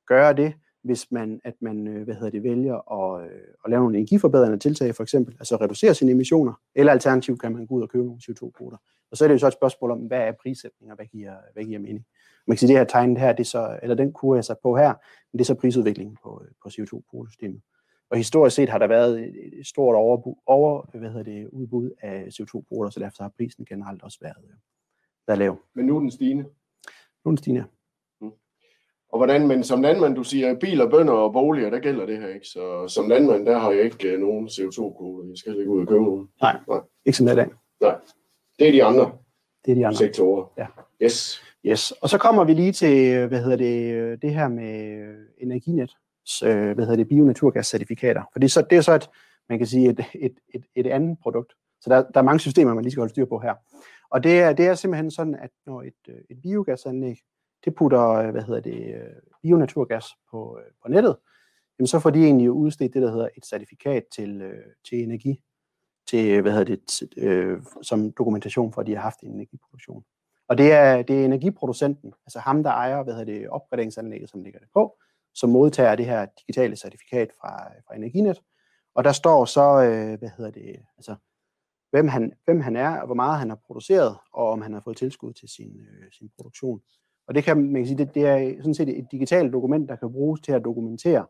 [0.06, 0.54] gøre det,
[0.86, 4.58] hvis man, at man øh, hvad hedder det, vælger at, øh, at lave nogle energiforbedrende
[4.58, 8.04] tiltag, for eksempel, altså reducere sine emissioner, eller alternativt kan man gå ud og købe
[8.04, 8.76] nogle CO2-kvoter.
[9.10, 11.34] Og så er det jo så et spørgsmål om, hvad er prissætning, og hvad giver,
[11.52, 12.06] hvad giver mening.
[12.46, 14.58] Man kan sige, det her tegnet her, det er så, eller den kurve, jeg sat
[14.62, 14.94] på her,
[15.32, 17.60] det er så prisudviklingen på, øh, på CO2-kvotesystemet.
[18.10, 22.26] Og historisk set har der været et stort over, over, hvad hedder det, udbud af
[22.26, 24.36] CO2-kvoter, så derfor har prisen generelt også været,
[25.26, 25.58] været lav.
[25.74, 26.44] Men nu er den stigende?
[27.30, 27.64] Den stigende,
[28.20, 28.30] mm.
[29.12, 32.28] Og hvordan, men som landmand, du siger, biler, bønder og boliger, der gælder det her
[32.28, 32.46] ikke.
[32.46, 35.28] Så som landmand, der har jeg ikke uh, nogen CO2-kvoter.
[35.28, 36.28] Jeg skal ikke ud og købe nogen.
[36.42, 36.80] Nej, Nej.
[37.06, 37.54] ikke som det er i dag.
[37.80, 37.94] Nej,
[38.58, 39.12] det er de andre.
[39.64, 39.98] Det er de andre.
[39.98, 40.52] Sektorer.
[40.58, 40.66] Ja.
[41.02, 41.42] Yes.
[41.66, 45.04] Yes, og så kommer vi lige til, hvad hedder det, det her med
[45.38, 45.96] Energinet,
[46.40, 48.22] hvad hedder det, bionaturgas-certifikater.
[48.32, 49.10] For det er, så, det er så et,
[49.48, 51.52] man kan sige, et, et, et, et andet produkt.
[51.80, 53.54] Så der, der er mange systemer, man lige skal holde styr på her.
[54.10, 57.16] Og det er, det er simpelthen sådan, at når et, øh, et biogasanlæg,
[57.64, 61.16] det putter, øh, hvad hedder det, øh, bionaturgas på, på nettet,
[61.78, 65.42] jamen så får de egentlig udstedt det, der hedder et certifikat til, til energi,
[66.08, 70.04] til, hvad hedder det, øh, som dokumentation for, at de har haft en energiproduktion.
[70.48, 74.42] Og det er, det er energiproducenten, altså ham, der ejer hvad hedder det, opgraderingsanlægget, som
[74.42, 74.98] ligger det på,
[75.34, 78.42] som modtager det her digitale certifikat fra, fra Energinet.
[78.94, 81.14] Og der står så, øh, hvad hedder det, altså,
[81.96, 84.80] hvem han, hvem han er, og hvor meget han har produceret, og om han har
[84.80, 86.80] fået tilskud til sin, øh, sin produktion.
[87.28, 89.96] Og det kan man kan sige, det, det er sådan set et digitalt dokument, der
[89.96, 91.26] kan bruges til at dokumentere,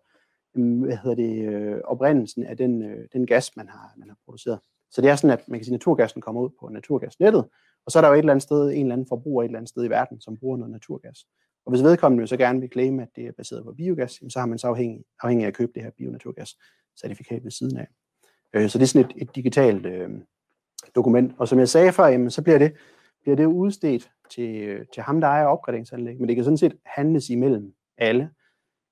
[0.55, 4.17] mm, hvad hedder det, øh, oprindelsen af den, øh, den gas, man har, man har
[4.25, 4.61] produceret.
[4.91, 7.45] Så det er sådan, at man kan sige, at naturgassen kommer ud på naturgasnettet,
[7.87, 9.59] og så er der jo et eller andet sted, en eller anden forbruger et eller
[9.59, 11.19] andet sted i verden, som bruger noget naturgas.
[11.67, 14.47] Og hvis vedkommende så gerne vil claim, at det er baseret på biogas, så har
[14.47, 17.87] man så afhængig, afhængig af at købe det her bionaturgas-certifikat ved siden af.
[18.53, 20.11] Øh, så det er sådan et, et digitalt øh,
[20.95, 21.35] dokument.
[21.39, 22.73] Og som jeg sagde før, jamen, så bliver det,
[23.23, 26.21] bliver det udstedt til, til ham, der ejer opgraderingsanlæg.
[26.21, 28.31] Men det kan sådan set handles imellem alle.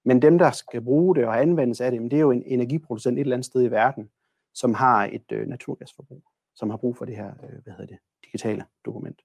[0.04, 3.18] Men dem, der skal bruge det og anvendes af det, det er jo en energiproducent
[3.18, 4.10] et eller andet sted i verden,
[4.54, 6.22] som har et øh, naturgasforbrug,
[6.54, 9.22] som har brug for det her øh, hvad hedder det, digitale dokument.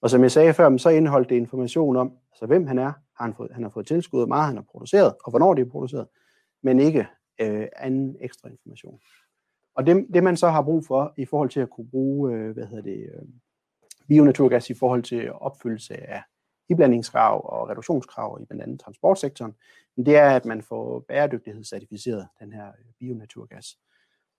[0.00, 3.24] Og som jeg sagde før, så indeholdt det information om, altså hvem han er, har
[3.24, 5.70] han, fået, han har fået tilskud, hvor meget han har produceret, og hvornår det er
[5.70, 6.06] produceret,
[6.62, 7.06] men ikke
[7.40, 9.00] øh, anden ekstra information.
[9.76, 12.50] Og det, det man så har brug for i forhold til at kunne bruge, øh,
[12.50, 13.22] hvad hedder det, øh,
[14.08, 16.22] bionaturgas i forhold til opfyldelse af
[16.68, 19.54] iblandingskrav og reduktionskrav i blandt andet transportsektoren,
[19.96, 23.66] det er, at man får bæredygtighedscertificeret den her øh, bionaturgas.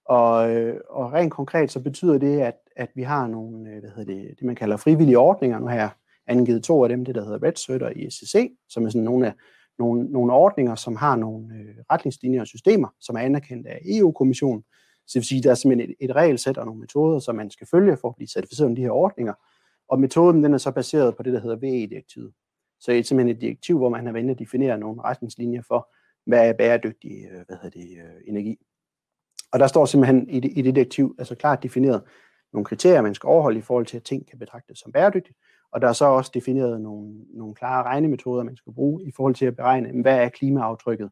[0.05, 3.89] Og, øh, og rent konkret så betyder det, at, at vi har nogle, øh, hvad
[3.89, 5.89] hedder det, det man kalder frivillige ordninger nu her,
[6.27, 9.33] angivet to af dem, det der hedder RedCert og ISCC, som er sådan nogle af
[9.79, 14.63] nogle, nogle ordninger, som har nogle retningslinjer og systemer, som er anerkendt af EU-kommissionen.
[15.07, 17.35] Så det vil sige, at der er simpelthen et, et regelsæt og nogle metoder, som
[17.35, 19.33] man skal følge for at blive certificeret om de her ordninger.
[19.89, 22.33] Og metoden den er så baseret på det, der hedder VE-direktivet.
[22.79, 25.93] Så det er simpelthen et direktiv, hvor man har været at definere nogle retningslinjer for,
[26.25, 28.57] hvad er bæredygtig øh, hvad hedder det, øh, energi.
[29.51, 32.03] Og der står simpelthen i det, i det direktiv altså klart defineret
[32.53, 35.37] nogle kriterier, man skal overholde i forhold til, at ting kan betragtes som bæredygtigt.
[35.71, 39.35] Og der er så også defineret nogle, nogle klare regnemetoder, man skal bruge i forhold
[39.35, 41.09] til at beregne, hvad er klimaaftrykket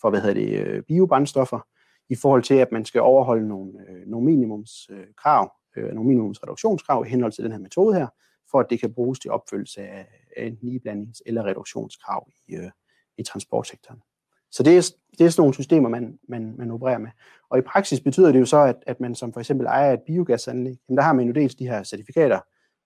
[0.00, 1.66] for hvad hedder det, øh, biobrændstoffer,
[2.08, 7.04] i forhold til, at man skal overholde nogle, øh, nogle minimumskrav, øh, øh, nogle minimumsreduktionskrav
[7.06, 8.06] i henhold til den her metode her,
[8.50, 12.70] for at det kan bruges til opfyldelse af enten iblandings- eller reduktionskrav i, øh,
[13.18, 14.02] i transportsektoren.
[14.50, 17.10] Så det er, det er sådan nogle systemer, man, man, man opererer med.
[17.50, 20.02] Og i praksis betyder det jo så, at, at man som for eksempel ejer et
[20.06, 22.40] biogasanlæg, jamen der har man jo dels de her certifikater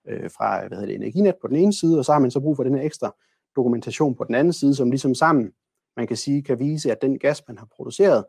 [0.09, 2.41] øh, fra hvad hedder det, Energinet på den ene side, og så har man så
[2.41, 3.15] brug for den her ekstra
[3.57, 5.53] dokumentation på den anden side, som ligesom sammen,
[5.97, 8.25] man kan sige, kan vise, at den gas, man har produceret,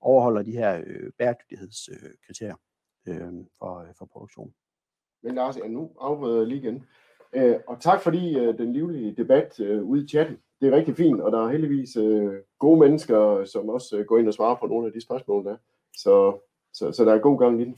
[0.00, 2.56] overholder de her øh, bæredygtighedskriterier
[3.08, 4.54] øh, for, øh, for produktion.
[5.22, 6.86] Men Lars, jeg nu afbryder jeg lige igen.
[7.32, 10.38] Øh, og tak fordi øh, den livlige debat øh, ude i chatten.
[10.60, 14.18] Det er rigtig fint, og der er heldigvis øh, gode mennesker, som også øh, går
[14.18, 15.56] ind og svarer på nogle af de spørgsmål, der
[15.96, 16.38] så,
[16.72, 17.76] så, så der er god gang i den.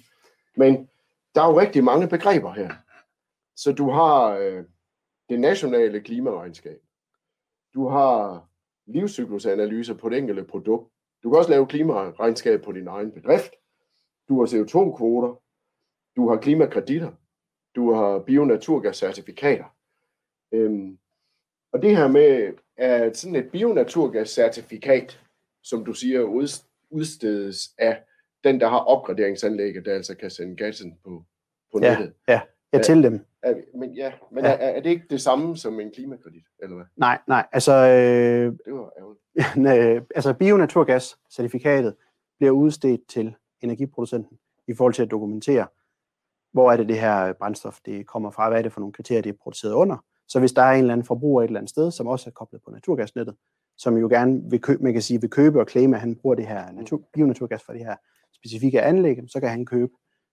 [0.56, 0.88] Men
[1.34, 2.70] der er jo rigtig mange begreber her.
[3.56, 4.64] Så du har øh,
[5.28, 6.80] det nationale klimaregnskab.
[7.74, 8.48] Du har
[8.86, 10.92] livscyklusanalyser på det enkelte produkt.
[11.22, 13.52] Du kan også lave klimaregnskab på din egen bedrift.
[14.28, 15.42] Du har CO2-kvoter.
[16.16, 17.12] Du har klimakreditter.
[17.76, 19.64] Du har bionaturgascertifikater.
[20.52, 20.98] Øhm,
[21.72, 25.20] og det her med, at sådan et bionaturgascertifikat,
[25.62, 26.20] som du siger,
[26.90, 28.02] udstedes af
[28.44, 31.24] den, der har opgraderingsanlægget, der altså kan sende gassen på,
[31.72, 32.14] på nettet.
[32.28, 32.40] Ja, ja.
[32.72, 33.20] Ja, til dem.
[33.42, 34.50] Er, men ja, men ja.
[34.50, 36.86] Er, er det ikke det samme som en klimakredit, eller hvad?
[36.96, 37.72] Nej, nej, altså...
[37.72, 39.96] Øh, det var ærgerligt.
[39.96, 41.94] øh, altså bionaturgas-certifikatet
[42.38, 45.66] bliver udstedt til energiproducenten i forhold til at dokumentere,
[46.52, 49.22] hvor er det det her brændstof, det kommer fra, hvad er det for nogle kriterier,
[49.22, 49.96] det er produceret under.
[50.28, 52.32] Så hvis der er en eller anden forbruger et eller andet sted, som også er
[52.32, 53.34] koblet på naturgasnettet,
[53.78, 56.34] som jo gerne vil købe, man kan sige, vil købe og claime, at han bruger
[56.34, 57.96] det her natur, bionaturgas for det her
[58.34, 59.92] specifikke anlæg, så kan han købe,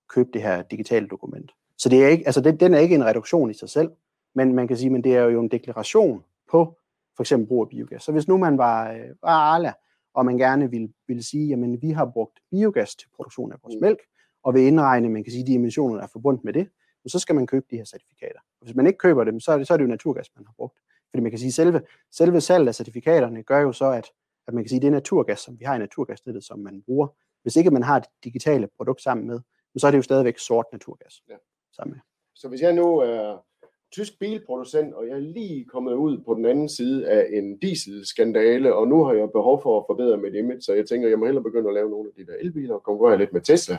[0.09, 1.51] købe det her digitale dokument.
[1.77, 3.91] Så det er ikke, altså det, den er ikke en reduktion i sig selv,
[4.35, 6.77] men man kan sige, men det er jo en deklaration på
[7.15, 8.03] for eksempel brug af biogas.
[8.03, 9.73] Så hvis nu man var, øh, var Arla,
[10.13, 13.75] og man gerne ville, ville sige, jamen vi har brugt biogas til produktion af vores
[13.75, 13.81] mm.
[13.81, 13.99] mælk,
[14.43, 16.69] og vil indregne, man kan sige, de emissioner, der er forbundet med det,
[17.07, 18.39] så skal man købe de her certifikater.
[18.59, 20.45] Og hvis man ikke køber dem, så er det, så er det jo naturgas, man
[20.45, 20.79] har brugt.
[21.09, 24.11] Fordi man kan sige, selve, selve salget af certifikaterne gør jo så, at,
[24.47, 26.81] at man kan sige, at det er naturgas, som vi har i naturgasnettet, som man
[26.85, 27.07] bruger.
[27.41, 29.39] Hvis ikke man har det digitale produkt sammen med,
[29.77, 31.21] så er det jo stadigvæk sort naturgas.
[31.29, 31.35] Ja
[31.75, 32.01] sammen med.
[32.35, 33.45] Så hvis jeg nu er
[33.91, 38.75] tysk bilproducent, og jeg er lige kommet ud på den anden side af en dieselskandale,
[38.75, 41.25] og nu har jeg behov for at forbedre mit image, så jeg tænker, jeg må
[41.25, 43.77] hellere begynde at lave nogle af de der elbiler og konkurrere lidt med Tesla.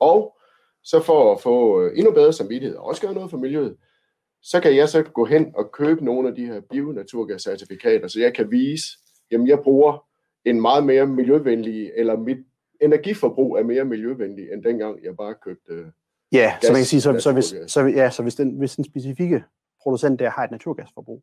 [0.00, 0.36] Og
[0.84, 3.76] så for at få øh, endnu bedre samvittighed og også gøre noget for miljøet,
[4.42, 8.34] så kan jeg så gå hen og købe nogle af de her bionaturgas-certifikater, så jeg
[8.34, 8.88] kan vise,
[9.30, 10.06] jamen jeg bruger
[10.44, 12.38] en meget mere miljøvenlig, eller mit
[12.80, 15.86] energiforbrug er mere miljøvenlig, end dengang jeg bare købte øh,
[16.32, 18.76] Ja, gas, så man kan sige, så, så, hvis, så, ja, så hvis, den, hvis
[18.76, 19.44] den specifikke
[19.82, 21.22] producent der har et naturgasforbrug,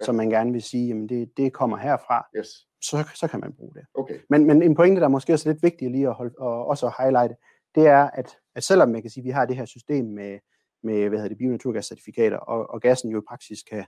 [0.00, 0.04] ja.
[0.04, 2.48] som man gerne vil sige, jamen det, det kommer herfra, yes.
[2.82, 3.82] så, så kan man bruge det.
[3.94, 4.18] Okay.
[4.30, 6.92] Men, men en pointe, der måske er lidt vigtig lige at holde, og også at
[6.98, 7.34] highlighte,
[7.74, 10.38] det er, at, at selvom man kan sige, at vi har det her system med,
[10.82, 13.84] med hvad hedder det, bionaturgascertifikater, og, og gassen jo i praksis kan,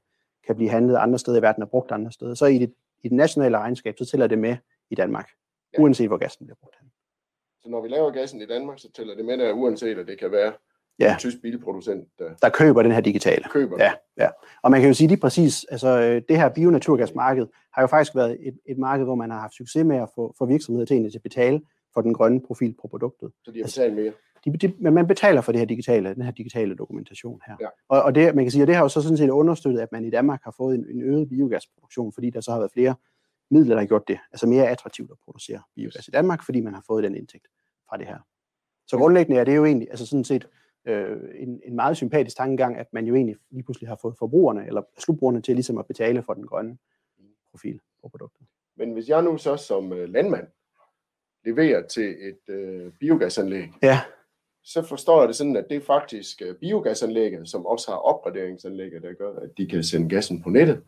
[0.47, 3.09] kan blive handlet andre steder i verden og brugt andre steder, så i det, i
[3.09, 4.57] det nationale regnskab, så tæller det med
[4.91, 5.31] i Danmark,
[5.73, 5.83] ja.
[5.83, 6.77] uanset hvor gassen bliver brugt.
[7.63, 10.19] Så når vi laver gassen i Danmark, så tæller det med der, uanset at det
[10.19, 10.53] kan være
[10.99, 11.13] ja.
[11.13, 13.45] en tysk bilproducent, der, der køber den her digitale.
[13.51, 14.29] Køber ja, ja.
[14.63, 18.15] Og man kan jo sige lige præcis, altså øh, det her bionaturgasmarked har jo faktisk
[18.15, 21.13] været et, et marked, hvor man har haft succes med at få, få virksomheder til,
[21.15, 21.61] at betale
[21.95, 23.31] for den grønne profil på produktet.
[23.45, 24.13] Så de har betalt mere?
[24.45, 27.57] De, de, men man betaler for det her digitale, den her digitale dokumentation her.
[27.61, 27.67] Ja.
[27.89, 29.93] Og, og det, man kan sige, at det har jo så sådan set understøttet, at
[29.93, 32.95] man i Danmark har fået en, en øget biogasproduktion, fordi der så har været flere
[33.53, 36.75] midler, der har gjort det altså mere attraktivt at producere biogas i Danmark, fordi man
[36.75, 37.47] har fået den indtægt
[37.89, 38.19] fra det her.
[38.87, 40.49] Så grundlæggende er det jo egentlig, altså sådan set,
[40.85, 44.67] øh, en, en meget sympatisk tankegang, at man jo egentlig lige pludselig har fået forbrugerne,
[44.67, 46.79] eller slutbrugerne til ligesom at betale for den grønne
[47.51, 48.47] profil på produktet.
[48.77, 50.47] Men hvis jeg nu så som øh, landmand
[51.45, 54.01] leverer til et øh, biogasanlæg, ja.
[54.63, 59.03] så forstår jeg det sådan, at det er faktisk øh, biogasanlægget, som også har opgraderingsanlægget,
[59.03, 60.83] der gør, at de kan sende gassen på nettet.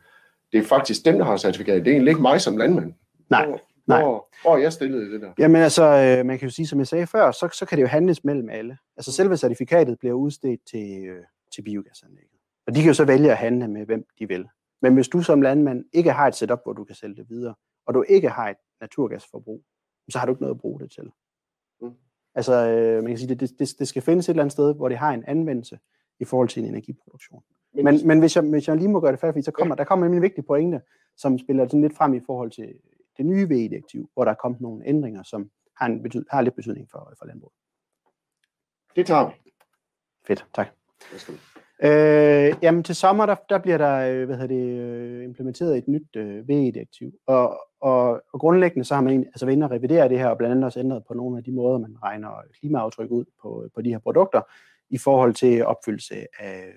[0.54, 1.84] Det er faktisk dem, der har certifikat.
[1.84, 2.92] Det er egentlig ikke mig som landmand.
[3.30, 4.02] Nej, Hvor, nej.
[4.02, 5.32] Hvor, hvor jeg stillet i det der?
[5.38, 7.82] Jamen altså, øh, man kan jo sige, som jeg sagde før, så, så kan det
[7.82, 8.78] jo handles mellem alle.
[8.96, 11.22] Altså selve certifikatet bliver udstedt til, øh,
[11.54, 12.38] til biogasanlægget.
[12.66, 14.48] Og de kan jo så vælge at handle med, hvem de vil.
[14.82, 17.54] Men hvis du som landmand ikke har et setup, hvor du kan sælge det videre,
[17.86, 19.62] og du ikke har et naturgasforbrug,
[20.10, 21.10] så har du ikke noget at bruge det til.
[21.80, 21.92] Mm.
[22.34, 24.88] Altså, øh, man kan sige, det, det, det skal findes et eller andet sted, hvor
[24.88, 25.78] det har en anvendelse
[26.20, 27.42] i forhold til en energiproduktion.
[27.74, 30.06] Men, Men, hvis, jeg, hvis jeg lige må gøre det færdigt, så kommer, der kommer
[30.06, 30.80] en vigtig pointe,
[31.16, 32.74] som spiller sådan lidt frem i forhold til
[33.16, 36.56] det nye VE-direktiv, hvor der er kommet nogle ændringer, som har, en betyd, har lidt
[36.56, 37.54] betydning for, for landbruget.
[38.96, 39.52] det tager vi.
[40.26, 40.68] Fedt, tak.
[41.82, 45.88] Øh, jamen til sommer, der, der bliver der øh, hvad hedder det, øh, implementeret et
[45.88, 50.08] nyt øh, VE-direktiv, og, og, og grundlæggende så har man altså været inde og revidere
[50.08, 53.10] det her, og blandt andet også ændret på nogle af de måder, man regner klimaaftryk
[53.10, 54.40] ud på, på de her produkter,
[54.90, 56.74] i forhold til opfyldelse af øh,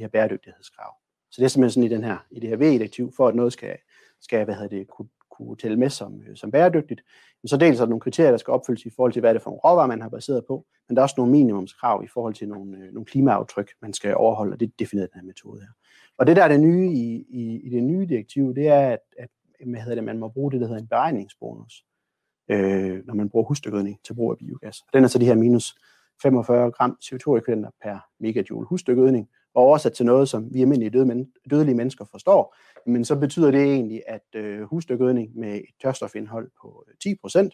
[0.00, 0.94] de her bæredygtighedskrav.
[1.30, 3.52] Så det er simpelthen sådan i, den her, i det her VE-direktiv, for at noget
[3.52, 3.76] skal,
[4.20, 7.00] skal hvad hedder det, kunne, kunne tælle med som, øh, som bæredygtigt.
[7.42, 9.40] Men så dels er der nogle kriterier, der skal opfyldes i forhold til, hvad det
[9.40, 12.06] er for nogle råvarer, man har baseret på, men der er også nogle minimumskrav i
[12.06, 15.60] forhold til nogle, øh, nogle klimaaftryk, man skal overholde, og det definerer den her metode
[15.60, 15.72] her.
[16.18, 19.00] Og det, der er det nye i, i, i det nye direktiv, det er, at,
[19.18, 19.28] at
[19.66, 21.84] hvad hedder det, man må bruge det, der hedder en beregningsbonus,
[22.50, 24.80] øh, når man bruger husdyrgødning til brug af biogas.
[24.80, 25.74] Og den er så de her minus
[26.22, 31.32] 45 gram CO2-ekvivalenter per megajoule husdyrgødning, og oversat til noget, som vi almindelige døde men,
[31.50, 36.84] dødelige mennesker forstår, men så betyder det egentlig, at øh, husdyrgødning med et tørstofindhold på
[36.88, 37.48] øh, 10%,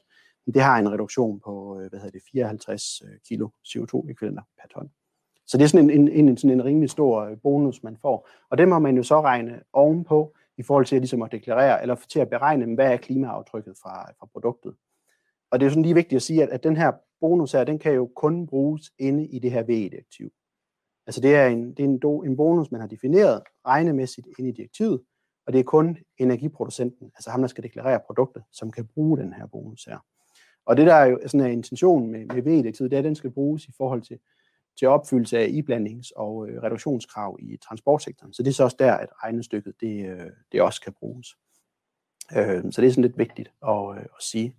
[0.54, 4.90] det har en reduktion på øh, hvad hedder det, 54 øh, kilo CO2-ekvivalenter per ton.
[5.46, 8.28] Så det er sådan en, en, en, sådan en rimelig stor øh, bonus, man får.
[8.50, 11.82] Og det må man jo så regne ovenpå, i forhold til at, ligesom at deklarere,
[11.82, 14.74] eller til at beregne, hvad er klimaaftrykket fra, fra produktet.
[15.50, 17.64] Og det er jo sådan lige vigtigt at sige, at, at den her bonus her,
[17.64, 20.30] den kan jo kun bruges inde i det her VE-direktiv.
[21.07, 24.49] Altså det er, en, det er en, do, en bonus, man har defineret regnemæssigt ind
[24.49, 25.01] i direktivet,
[25.47, 29.33] og det er kun energiproducenten, altså ham, der skal deklarere produktet, som kan bruge den
[29.33, 29.99] her bonus her.
[30.66, 33.14] Og det, der er jo sådan er intentionen med, med VE-direktivet, det er, at den
[33.14, 34.19] skal bruges i forhold til,
[34.79, 38.33] til opfyldelse af iblandings- og øh, reduktionskrav i transportsektoren.
[38.33, 41.29] Så det er så også der, at regnestykket det, øh, det også kan bruges.
[42.37, 44.57] Øh, så det er sådan lidt vigtigt at, øh, at sige.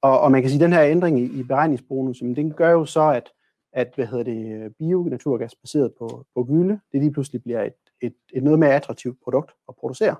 [0.00, 2.84] Og, og man kan sige, at den her ændring i, i beregningsbonusen, den gør jo
[2.84, 3.32] så, at,
[3.72, 8.14] at hvad hedder det, bio-naturgas baseret på, på gylde, det lige pludselig bliver et, et,
[8.32, 10.16] et noget mere attraktivt produkt at producere.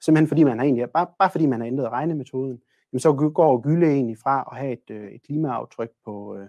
[0.00, 2.60] Simpelthen fordi man har egentlig, bare, bare fordi man har ændret regnemetoden,
[2.92, 6.48] jamen så går gylde egentlig fra at have et, øh, et klimaaftryk på, øh,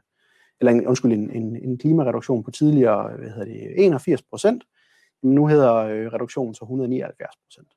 [0.60, 4.64] eller en, undskyld, en, en, en klimareduktion på tidligere, hvad hedder det, 81 procent,
[5.24, 7.68] nu hedder øh, reduktionen så 179 procent.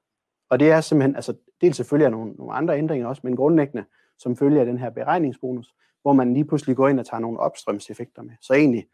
[0.51, 3.85] Og det er simpelthen, altså dels selvfølgelig er nogle, nogle andre ændringer også, men grundlæggende
[4.19, 7.41] som følge af den her beregningsbonus, hvor man lige pludselig går ind og tager nogle
[7.41, 8.35] opstrømseffekter med.
[8.41, 8.87] Så egentlig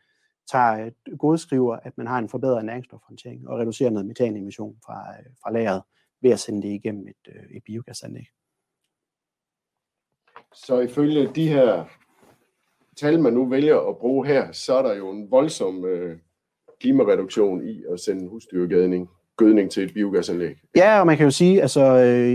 [0.50, 5.26] tager øh, godskriver, at man har en forbedret næringsstofhåndtering og reducerer noget metanemission fra, øh,
[5.42, 5.82] fra lageret
[6.20, 8.26] ved at sende det igennem et, øh, et biogasanlæg.
[10.52, 11.84] Så ifølge de her
[12.96, 16.18] tal, man nu vælger at bruge her, så er der jo en voldsom øh,
[16.80, 20.56] klimareduktion i at sende husdyrgødning gødning til et biogasanlæg.
[20.76, 22.32] Ja, og man kan jo sige, altså øh,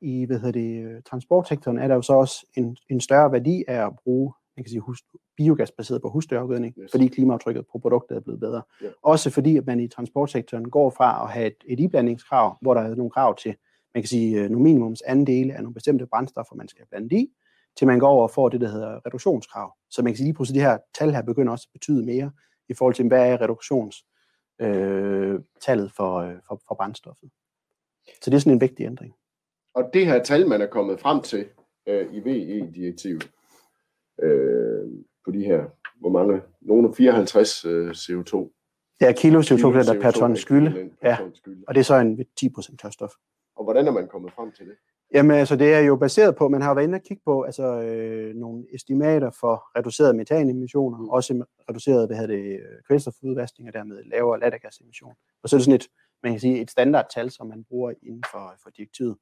[0.00, 3.86] i, hvad hedder det, transportsektoren er der jo så også en, en større værdi af
[3.86, 5.02] at bruge man kan sige, hus,
[5.36, 6.90] biogas baseret på husdyrgødning, yes.
[6.90, 8.62] fordi klimaaftrykket på produktet er blevet bedre.
[8.82, 8.88] Ja.
[9.02, 12.80] Også fordi, at man i transportsektoren går fra at have et, et iblandingskrav, hvor der
[12.80, 13.54] er nogle krav til,
[13.94, 17.26] man kan sige, nogle minimums andele af nogle bestemte brændstoffer, man skal blande i,
[17.76, 19.74] til man går over og får det, der hedder reduktionskrav.
[19.90, 22.30] Så man kan sige, lige pludselig de her tal her begynder også at betyde mere
[22.68, 23.96] i forhold til, hvad er reduktions
[24.60, 27.30] øh, tallet for, øh, for, for brændstoffet.
[28.22, 29.14] Så det er sådan en vigtig ændring.
[29.74, 31.46] Og det her tal, man er kommet frem til
[31.86, 33.30] øh, i VE-direktivet,
[34.22, 34.88] øh,
[35.24, 35.64] på de her,
[36.00, 38.50] hvor mange, nogle 54 øh, CO2.
[39.00, 40.90] Ja, kilo CO2 kilo CO2 per ton skylde.
[41.02, 41.18] Ja,
[41.68, 43.12] og det er så en 10% tørstof.
[43.56, 44.76] Og hvordan er man kommet frem til det?
[45.14, 47.82] Jamen altså, det er jo baseret på, man har været inde og kigge på altså,
[47.82, 51.08] øh, nogle estimater for reducerede metanemissioner, mm.
[51.08, 55.14] også reduceret hvad det, øh, kvælstofudvaskning og dermed lavere lattergasemission.
[55.42, 55.88] Og så er det sådan et,
[56.22, 59.16] man kan sige, et standardtal, som man bruger inden for, for direktivet.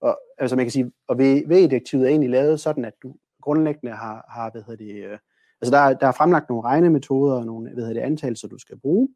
[0.00, 4.26] Og, altså man kan sige, og VE-direktivet er egentlig lavet sådan, at du grundlæggende har,
[4.30, 5.18] har hvad hedder det, øh,
[5.60, 8.78] altså der, der er fremlagt nogle regnemetoder og nogle hvad hedder det, antagelser, du skal
[8.78, 9.08] bruge,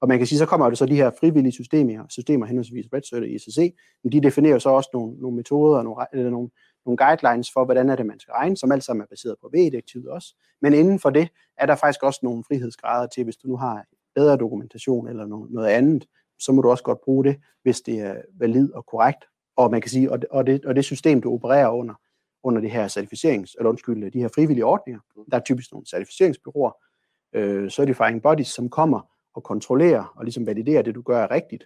[0.00, 3.22] og man kan sige, så kommer det så de her frivillige systemer, systemer henholdsvis RedCert
[3.22, 6.50] og ICC, men de definerer så også nogle, nogle metoder og nogle, eller nogle,
[6.86, 9.50] nogle guidelines for, hvordan er det, man skal regne, som alt sammen er baseret på
[9.52, 10.34] VE-direktivet også.
[10.62, 13.84] Men inden for det er der faktisk også nogle frihedsgrader til, hvis du nu har
[14.14, 16.06] bedre dokumentation eller noget andet,
[16.38, 19.24] så må du også godt bruge det, hvis det er valid og korrekt.
[19.56, 21.94] Og man kan sige, og det, og det, og det system, du opererer under,
[22.42, 26.72] under det her certificerings, eller undskyld, de her frivillige ordninger, der er typisk nogle certificeringsbyråer,
[27.32, 29.00] øh, certifying bodies, som kommer
[29.34, 31.64] og kontrollerer og ligesom validerer det, du gør er rigtigt.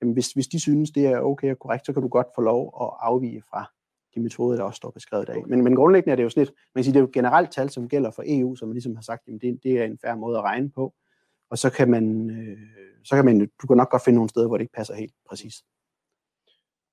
[0.00, 2.40] Jamen, hvis, hvis de synes, det er okay og korrekt, så kan du godt få
[2.40, 3.72] lov at afvige fra
[4.14, 5.46] de metoder, der også står beskrevet der.
[5.46, 7.52] Men, men grundlæggende er det jo sådan lidt, man kan sige, det er jo generelt
[7.52, 9.98] tal, som gælder for EU, som man ligesom har sagt, jamen det, det er en
[9.98, 10.94] færre måde at regne på.
[11.50, 12.58] Og så kan man, øh,
[13.04, 15.14] så kan man, du kan nok godt finde nogle steder, hvor det ikke passer helt
[15.28, 15.54] præcis.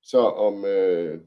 [0.02, 1.20] Så om øh,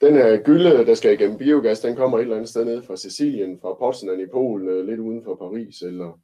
[0.00, 2.96] den her gylde, der skal igennem biogas, den kommer et eller andet sted ned fra
[2.96, 6.20] Sicilien, fra Poznan i Polen, øh, lidt uden for Paris, eller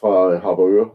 [0.00, 0.90] fra Harboøre.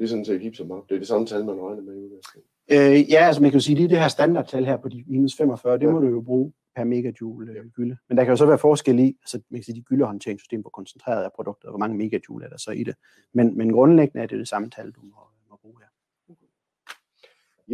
[0.00, 0.84] Det er sådan set ikke så meget.
[0.88, 2.50] Det er det samme tal, man regner med i udgangspunktet.
[2.70, 5.36] Øh, ja, altså man kan jo sige, er det her standardtal her på de minus
[5.36, 5.90] 45, det ja.
[5.90, 7.96] må du jo bruge per megajoule øh, gylde.
[8.08, 10.70] Men der kan jo så være forskel i, altså man kan sige, de gyldehåndteringssystem, hvor
[10.70, 12.94] koncentreret er produktet, og hvor mange megajoule er der så i det.
[13.34, 15.16] Men, men grundlæggende er det det samme tal, du må,
[15.50, 15.88] må bruge her.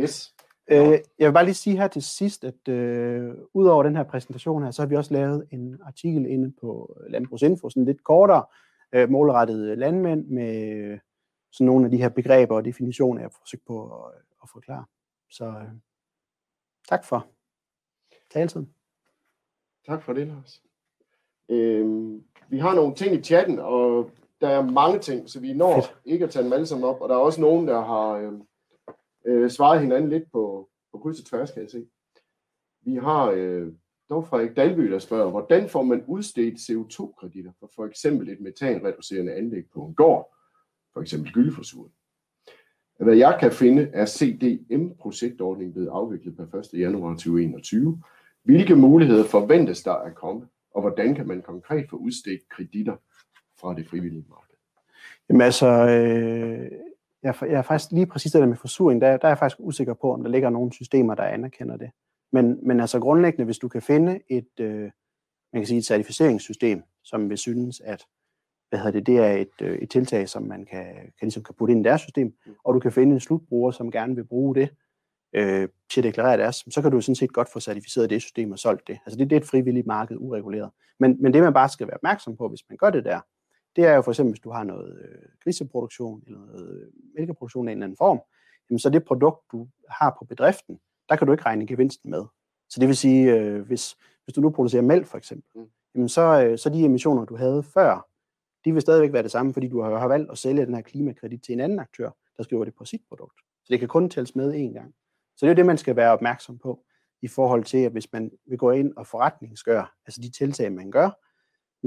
[0.02, 0.34] Yes.
[0.70, 4.62] Øh, jeg vil bare lige sige her til sidst, at øh, udover den her præsentation
[4.62, 8.44] her, så har vi også lavet en artikel inde på Landbrugsinfo, sådan lidt kortere,
[8.92, 10.98] øh, målrettet landmænd med
[11.56, 14.84] øh, sådan nogle af de her begreber og definitioner, jeg forsøgt på at, at forklare.
[15.30, 15.68] Så øh,
[16.88, 17.26] tak for
[18.30, 18.74] taletiden.
[19.86, 20.62] Tak for det, Lars.
[21.48, 25.74] Øhm, vi har nogle ting i chatten, og der er mange ting, så vi når
[25.74, 25.96] Fedt.
[26.04, 27.00] ikke at tage dem alle sammen op.
[27.00, 28.32] Og der er også nogen, der har øh,
[29.26, 31.86] øh, svaret hinanden lidt på, på kryds og tværs, kan jeg se.
[32.80, 33.72] Vi har øh,
[34.10, 39.34] dog Frederik Dalby, der spørger, hvordan får man udstedt CO2-kreditter for for eksempel et metanreducerende
[39.34, 40.35] anlæg på en gård,
[40.96, 41.90] for eksempel gyldeforsuret.
[43.00, 46.80] Hvad jeg kan finde, er CDM-projektordningen blevet afviklet per 1.
[46.80, 48.02] januar 2021.
[48.44, 52.96] Hvilke muligheder forventes der at komme, og hvordan kan man konkret få udstedt kreditter
[53.60, 54.56] fra det frivillige marked?
[55.28, 56.70] Jamen altså, øh,
[57.22, 59.60] jeg, jeg er faktisk lige præcis det der med forsuring, der, der er jeg faktisk
[59.60, 61.90] usikker på, om der ligger nogle systemer, der anerkender det.
[62.32, 64.90] Men, men altså grundlæggende, hvis du kan finde et, øh,
[65.52, 68.06] man kan sige et certificeringssystem, som vil synes, at
[68.76, 71.54] hvad hedder det, det er et, øh, et tiltag, som man kan, kan, ligesom kan
[71.58, 74.54] putte ind i deres system, og du kan finde en slutbruger, som gerne vil bruge
[74.54, 74.68] det
[75.32, 78.52] øh, til at deklarere deres, så kan du sådan set godt få certificeret det system
[78.52, 78.98] og solgt det.
[79.06, 80.70] Altså det, det er et frivilligt marked, ureguleret.
[81.00, 83.20] Men, men det man bare skal være opmærksom på, hvis man gør det der,
[83.76, 86.86] det er jo for eksempel, hvis du har noget øh, griseproduktion eller noget øh,
[87.18, 88.20] mælkeproduktion af en eller anden form,
[88.70, 92.24] jamen så det produkt, du har på bedriften, der kan du ikke regne gevinsten med.
[92.68, 95.66] Så det vil sige, øh, hvis, hvis du nu producerer mælk for eksempel, mm.
[95.94, 98.06] jamen så, øh, så de emissioner, du havde før,
[98.66, 101.42] de vil stadigvæk være det samme, fordi du har, valgt at sælge den her klimakredit
[101.42, 103.40] til en anden aktør, der skriver det på sit produkt.
[103.64, 104.94] Så det kan kun tælles med én gang.
[105.36, 106.84] Så det er det, man skal være opmærksom på
[107.22, 110.90] i forhold til, at hvis man vil gå ind og forretningsgøre, altså de tiltag, man
[110.90, 111.10] gør,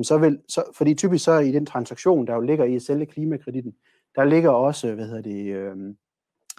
[0.04, 3.06] så vil, så, fordi typisk så i den transaktion, der jo ligger i at sælge
[3.06, 3.76] klimakreditten,
[4.16, 5.96] der ligger også, hvad hedder det, øh,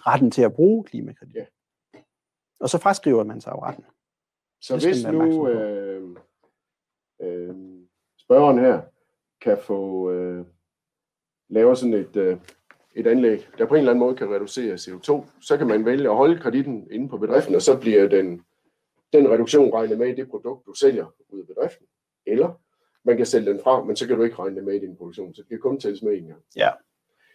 [0.07, 1.35] retten til at bruge klimakredit.
[1.35, 1.45] Ja.
[2.59, 3.85] Og så fraskriver man sig af retten.
[4.61, 6.17] Så hvis nu øh,
[7.21, 7.55] øh,
[8.17, 8.81] spørgeren her
[9.41, 10.45] kan få øh,
[11.49, 12.37] lave sådan et, øh,
[12.95, 16.09] et anlæg, der på en eller anden måde kan reducere CO2, så kan man vælge
[16.09, 18.41] at holde kreditten inde på bedriften, og så bliver den,
[19.13, 21.85] den reduktion regnet med i det produkt, du sælger ud af bedriften.
[22.25, 22.61] Eller
[23.03, 24.95] man kan sælge den fra, men så kan du ikke regne det med i din
[24.95, 26.41] produktion, så det kan kun tælles med en gang.
[26.55, 26.69] Ja,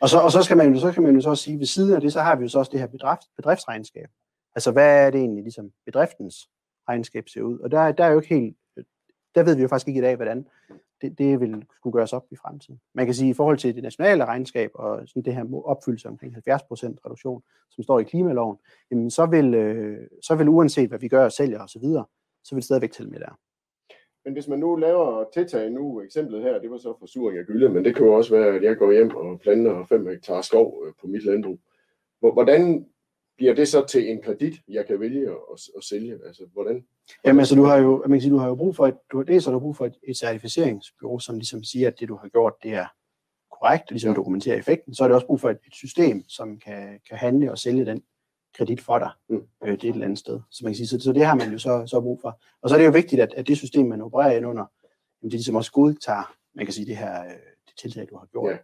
[0.00, 1.94] og så, og så, skal man, så kan man jo så også sige, ved siden
[1.94, 4.08] af det, så har vi jo så også det her bedrift, bedriftsregnskab.
[4.54, 6.48] Altså, hvad er det egentlig, ligesom bedriftens
[6.88, 7.58] regnskab ser ud?
[7.58, 8.56] Og der, der er jo ikke helt,
[9.34, 10.46] der ved vi jo faktisk ikke i dag, hvordan
[11.00, 12.80] det, det vil skulle gøres op i fremtiden.
[12.94, 16.08] Man kan sige, at i forhold til det nationale regnskab og sådan det her opfyldelse
[16.08, 16.40] omkring 70%
[17.06, 18.56] reduktion, som står i klimaloven,
[18.90, 22.04] jamen så, vil, øh, så vil uanset hvad vi gør og sælger osv., så,
[22.44, 23.38] så vil det stadigvæk tælle med der.
[24.24, 27.68] Men hvis man nu laver tiltag nu, eksemplet her, det var så forsuring af gylde,
[27.68, 30.84] men det kan jo også være, at jeg går hjem og planter 5 hektar skov
[30.86, 31.58] øh, på mit landbrug.
[32.20, 32.86] Hvordan
[33.36, 36.18] bliver det så til en kredit, jeg kan vælge at, at sælge?
[36.26, 36.86] Altså, hvordan?
[37.24, 39.22] Jamen, altså, du har jo, man kan sige, du har jo brug for et, du,
[39.22, 42.08] det er så, du har brug for et, et certificeringsbyrå, som ligesom siger, at det,
[42.08, 42.86] du har gjort, det er
[43.50, 44.16] korrekt, ligesom ja.
[44.16, 44.94] dokumenterer effekten.
[44.94, 47.86] Så er det også brug for et, et system, som kan, kan handle og sælge
[47.86, 48.02] den
[48.56, 49.42] kredit for dig mm.
[49.64, 50.40] øh, det et eller andet sted.
[50.50, 52.40] Så man kan sige, så, så det har man jo så, så brug for.
[52.62, 54.64] Og så er det jo vigtigt, at, at det system, man opererer ind under,
[55.22, 57.30] det ligesom også godtager, man kan sige, det her øh,
[57.66, 58.52] det tiltag, du har gjort.
[58.52, 58.58] Ja.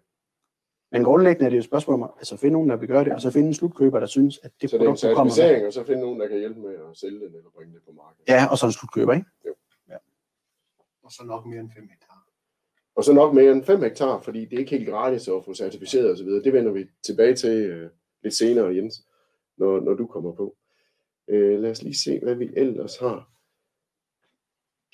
[0.92, 3.12] Men grundlæggende er det jo et spørgsmål om altså finde nogen, der vil gøre det,
[3.12, 5.58] og så finde en slutkøber, der synes, at det så produkt, det er en kommer
[5.58, 5.66] med.
[5.66, 7.92] og så finde nogen, der kan hjælpe med at sælge den eller bringe det på
[7.92, 8.28] markedet.
[8.28, 9.26] Ja, og så en slutkøber, ikke?
[9.46, 9.54] Jo.
[9.88, 9.96] Ja.
[11.02, 12.28] Og så nok mere end 5 hektar.
[12.94, 15.54] Og så nok mere end 5 hektar, fordi det er ikke helt gratis at få
[15.54, 16.26] certificeret osv.
[16.26, 17.90] Det vender vi tilbage til uh,
[18.22, 19.06] lidt senere, Jens,
[19.56, 20.56] når, når du kommer på.
[21.32, 23.30] Uh, lad os lige se, hvad vi ellers har.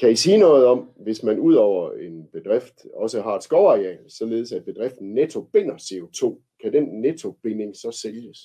[0.00, 3.98] Kan I sige noget om, hvis man ud over en bedrift også har et skovareal,
[4.08, 8.38] således at bedriften netto binder CO2, kan den nettobinding så sælges?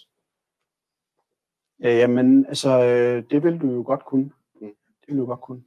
[1.83, 4.31] Ja, jamen, altså, øh, det vil du jo godt kunne.
[4.61, 4.67] Mm.
[5.01, 5.63] Det vil du godt kunne.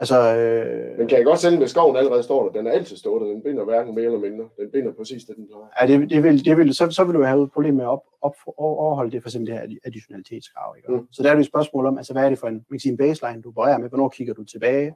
[0.00, 2.58] Altså, øh, Men kan jeg godt sælge, hvis skoven allerede står der?
[2.58, 3.28] Den er altid stået der.
[3.28, 4.48] Den binder hverken mere eller mindre.
[4.58, 5.66] Den binder præcis det, den plejer.
[5.80, 7.88] ja, det, det vil, det vil, så, så vil du have et problem med at
[7.88, 10.74] op, op, overholde det, for eksempel det her addi- additionalitetskrav.
[10.76, 10.92] Ikke?
[10.92, 11.06] Mm.
[11.12, 12.80] Så der er det et spørgsmål om, altså, hvad er det for en, man kan
[12.80, 13.88] sige, en baseline, du opererer med?
[13.88, 14.94] Hvornår kigger du tilbage?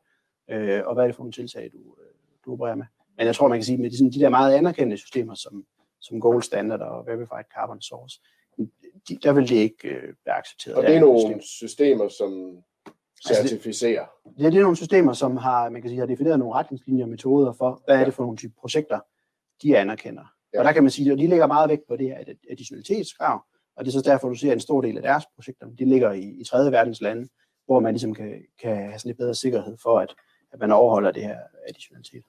[0.50, 2.14] Øh, og hvad er det for nogle tiltag, du, øh,
[2.44, 2.86] du opererer med?
[3.16, 5.64] Men jeg tror, man kan sige, med de, sådan, de der meget anerkendte systemer, som,
[6.00, 8.20] som Gold Standard og Verified Carbon Source,
[9.08, 10.76] de, der vil det ikke øh, være accepteret.
[10.76, 12.62] Og det er nogle nogle systemer, som
[13.28, 14.06] Altså, det- certificerer.
[14.38, 17.08] Ja, det er nogle systemer, som har, man kan sige, har defineret nogle retningslinjer og
[17.10, 19.00] metoder for, hvad er det for nogle type projekter,
[19.62, 20.24] de anerkender.
[20.54, 20.58] Ja.
[20.58, 22.18] Og der kan man sige, at de lægger meget vægt på det her
[22.50, 23.40] additionalitetskrav,
[23.76, 25.84] og det er så derfor, du ser, at en stor del af deres projekter, de
[25.84, 27.28] ligger i, i tredje verdens lande,
[27.66, 30.14] hvor man ligesom kan, kan have sådan lidt bedre sikkerhed for, at,
[30.52, 31.38] at man overholder det her
[31.68, 32.24] additionalitet.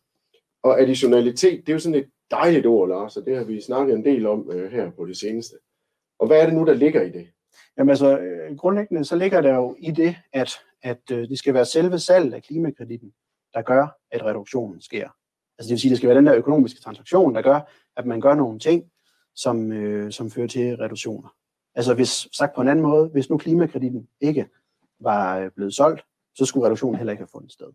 [0.64, 3.96] Og additionalitet, det er jo sådan et dejligt ord, Lars, og det har vi snakket
[3.96, 5.56] en del om øh, her på det seneste.
[6.20, 7.28] Og hvad er det nu, der ligger i det?
[7.78, 10.52] Jamen altså, øh, grundlæggende så ligger der jo i det, at,
[10.82, 13.14] at øh, det skal være selve salg af klimakreditten,
[13.54, 15.10] der gør, at reduktionen sker.
[15.58, 18.22] Altså det vil sige, det skal være den der økonomiske transaktion, der gør, at man
[18.22, 18.92] gør nogle ting,
[19.36, 21.36] som, øh, som fører til reduktioner.
[21.76, 24.48] Altså hvis, sagt på en anden måde, hvis nu klimakreditten ikke
[25.00, 26.02] var øh, blevet solgt,
[26.36, 27.68] så skulle reduktionen heller ikke have fundet sted.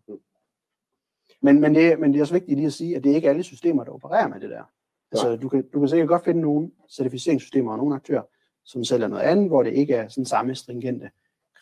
[1.41, 3.29] Men, men, det, men det er også vigtigt lige at sige, at det er ikke
[3.29, 4.63] alle systemer, der opererer med det der.
[5.11, 8.23] Altså, du kan, du kan sikkert godt finde nogle certificeringssystemer og nogle aktører,
[8.65, 11.09] som sælger noget andet, hvor det ikke er sådan samme stringente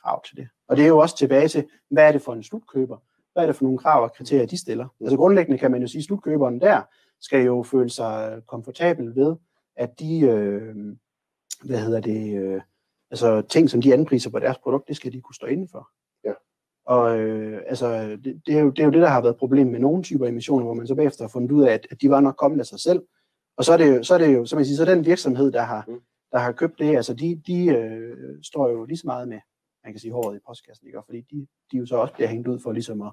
[0.02, 0.48] krav til det.
[0.68, 2.98] Og det er jo også tilbage til, hvad er det for en slutkøber?
[3.34, 4.88] Hvad er det for nogle krav og kriterier, de stiller?
[5.02, 6.82] Altså grundlæggende kan man jo sige, at slutkøberen der
[7.22, 9.36] skal jo føle sig komfortabel ved,
[9.76, 10.76] at de, øh,
[11.64, 12.62] hvad hedder det, øh,
[13.12, 15.90] altså ting, som de anpriser på deres produkt, det skal de kunne stå inden for.
[15.90, 16.07] Ja.
[16.88, 19.72] Og øh, altså, det, det, er jo, det er jo det, der har været problemet
[19.72, 22.10] med nogle typer emissioner, hvor man så bagefter har fundet ud af, at, at de
[22.10, 23.02] var nok kommet af sig selv.
[23.58, 25.52] Og så er det jo, så er det jo som jeg siger, så den virksomhed,
[25.52, 26.00] der har, Mm.
[26.32, 29.40] der har købt det, altså de, de øh, står jo lige så meget med,
[29.84, 31.00] man kan sige, håret i postkassen, ikke?
[31.00, 33.12] Og fordi de, de jo så også bliver hængt ud for ligesom at,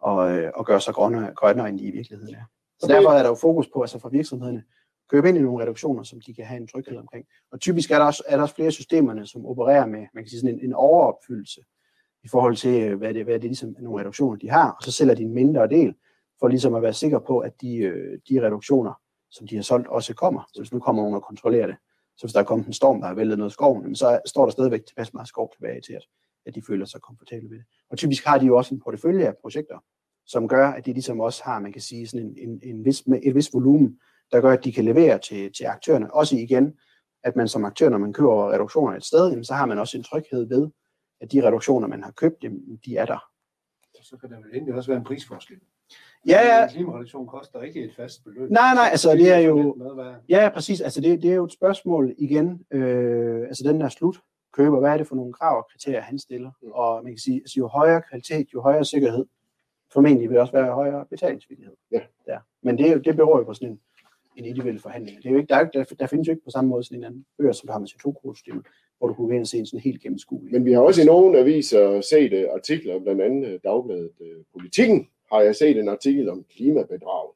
[0.00, 2.44] og, øh, at gøre sig grønnere, grønnere, end de i virkeligheden er.
[2.78, 4.64] Så derfor er der jo fokus på, altså fra virksomhederne,
[5.10, 7.26] købe ind i nogle reduktioner, som de kan have en tryghed omkring.
[7.52, 10.28] Og typisk er der også, er der også flere systemerne, som opererer med, man kan
[10.30, 11.60] sige sådan en, en overopfyldelse
[12.24, 14.82] i forhold til, øh, hvad det, hvad det ligesom er nogle reduktioner, de har, og
[14.82, 15.94] så sælger de en mindre del,
[16.40, 18.92] for ligesom at være sikker på, at de, øh, de reduktioner,
[19.30, 20.42] som de har solgt, også kommer.
[20.54, 21.76] Så hvis nu kommer nogen og kontrollerer det,
[22.16, 24.44] så hvis der er kommet en storm, der har væltet noget af skoven, så står
[24.44, 26.02] der stadigvæk tilpas meget skov tilbage til, at,
[26.46, 27.64] at de føler sig komfortable ved det.
[27.90, 29.78] Og typisk har de jo også en portefølje af projekter,
[30.26, 33.06] som gør, at de ligesom også har, man kan sige, sådan en, en, en vis,
[33.06, 33.98] med et vis volumen,
[34.32, 36.14] der gør, at de kan levere til, til aktørerne.
[36.14, 36.72] Også igen,
[37.24, 39.96] at man som aktør, når man køber reduktioner et sted, jamen, så har man også
[39.96, 40.70] en tryghed ved,
[41.24, 43.30] at de reduktioner, man har købt, jamen, de er der.
[44.02, 45.56] Så kan der vel egentlig også være en prisforskel.
[46.26, 46.64] Ja, ja.
[46.64, 48.50] En klimareduktion koster ikke et fast beløb.
[48.50, 49.76] Nej, nej, altså, det er jo-.
[50.28, 50.80] Ja, præcis.
[50.80, 52.66] Altså det, det er jo et spørgsmål igen.
[52.70, 56.50] Øh, altså den der slutkøber, hvad er det for nogle krav og kriterier, han stiller?
[56.62, 56.70] Mm.
[56.72, 59.26] Og man kan sige, altså, jo højere kvalitet, jo højere sikkerhed,
[59.92, 61.74] formentlig vil også være højere betalingsvillighed.
[61.92, 62.00] Ja.
[62.26, 62.38] Der.
[62.62, 63.80] Men det, er jo, det beror jo på sådan en,
[64.36, 65.16] en individuel forhandling.
[65.16, 66.98] Det er jo ikke, der, er, der, der findes jo ikke på samme måde sådan
[66.98, 68.66] en anden børs, som har med CO2-kvotesystemet,
[68.98, 70.52] hvor du kunne gå og se en sådan helt gennemskuelig.
[70.52, 74.38] Men vi har også i nogle aviser set uh, artikler, blandt andet øh, Dagbladet øh,
[74.38, 77.28] uh, Politikken, har jeg set en artikel om klimabedrag.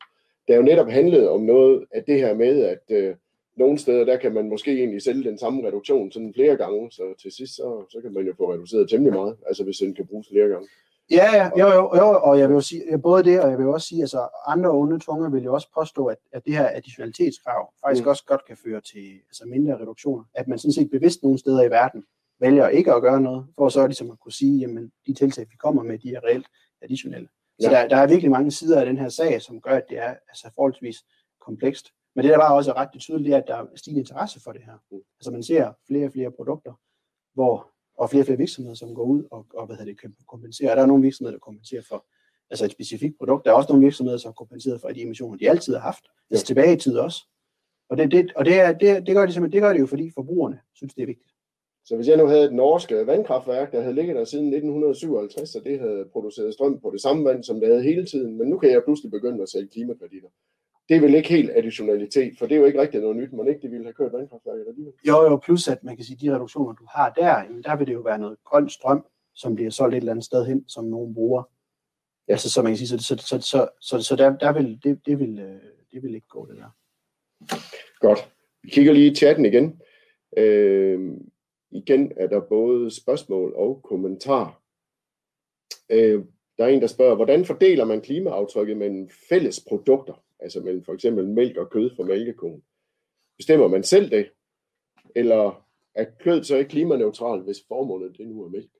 [0.49, 3.17] Der jo netop handlede om noget af det her med, at uh,
[3.57, 7.03] nogle steder, der kan man måske egentlig sælge den samme reduktion sådan flere gange, så
[7.23, 10.07] til sidst, så, så kan man jo få reduceret temmelig meget, altså hvis den kan
[10.07, 10.69] bruges flere gange.
[11.11, 13.59] Ja, ja, jo, jo, jo, og jeg vil jo sige, ja, både det, og jeg
[13.59, 16.69] vil også sige, altså andre onde tunger vil jo også påstå, at, at det her
[16.77, 18.09] additionalitetskrav faktisk Mm.
[18.11, 20.25] også godt kan føre til altså mindre reduktioner.
[20.35, 22.05] At man sådan set bevidst nogle steder i verden
[22.41, 25.57] vælger ikke at gøre noget, for så ligesom at kunne sige, jamen de tiltag, vi
[25.57, 26.47] kommer med, de er reelt
[26.83, 27.29] additionelle.
[27.61, 27.77] Så Ja.
[27.77, 30.15] der, der er virkelig mange sider af den her sag, som gør, at det er
[30.29, 30.97] altså forholdsvis
[31.41, 31.87] komplekst.
[32.15, 34.41] Men det, der bare også er ret tydeligt, det er, at der er stigende interesse
[34.45, 34.73] for det her.
[34.91, 34.99] Mm.
[35.21, 36.73] Altså man ser flere og flere produkter,
[37.35, 40.15] hvor, og flere og flere virksomheder, som går ud og, og hvad hedder det, kan
[40.29, 40.77] kompensere.
[40.77, 42.07] Der er nogle virksomheder, der kompenserer for
[42.51, 43.45] altså et specifikt produkt.
[43.45, 46.05] Der er også nogle virksomheder, som har kompenseret for de emissioner, de altid har haft.
[46.31, 47.27] Altså tilbage i tid også.
[47.91, 49.87] Og det, det, og det, er, det, det, gør de simpelthen, det gør det jo,
[49.87, 51.31] fordi forbrugerne synes, det er vigtigt.
[51.85, 55.65] Så hvis jeg nu havde et norsk vandkraftværk, der havde ligget der siden 1957, og
[55.65, 58.59] det havde produceret strøm på det samme vand, som det havde hele tiden, men nu
[58.59, 60.29] kan jeg pludselig begynde at sælge klimakreditter.
[60.89, 63.49] Det er vel ikke helt additionalitet, for det er jo ikke rigtig noget nyt, man
[63.49, 64.95] ikke det ville have kørt vandkraftværket alligevel.
[65.09, 67.87] Jo, jo, plus at man kan sige, de reduktioner, du har der, jamen, der vil
[67.87, 70.85] det jo være noget grøn strøm, som bliver solgt et eller andet sted hen, som
[70.85, 71.43] nogen bruger.
[72.29, 72.33] Ja.
[72.33, 75.07] Altså, så man kan sige, så, så, så, så, så, så der, der vil, det,
[75.07, 75.61] det, vil, øh,
[75.93, 76.71] det vil ikke gå, det der.
[78.01, 78.33] Godt.
[78.63, 79.81] Vi kigger lige i chatten igen.
[80.37, 81.17] Øh,
[81.71, 84.63] igen er der både spørgsmål og kommentar.
[85.91, 86.25] Øh,
[86.59, 90.95] der er en, der spørger, hvordan fordeler man klimaaftrykket mellem fælles produkter, altså mellem for
[90.95, 92.63] eksempel mælk og kød fra mælkekonen?
[93.37, 94.31] Bestemmer man selv det?
[95.15, 98.71] Eller er kød så ikke klimaneutralt, hvis formålet det nu er mælk?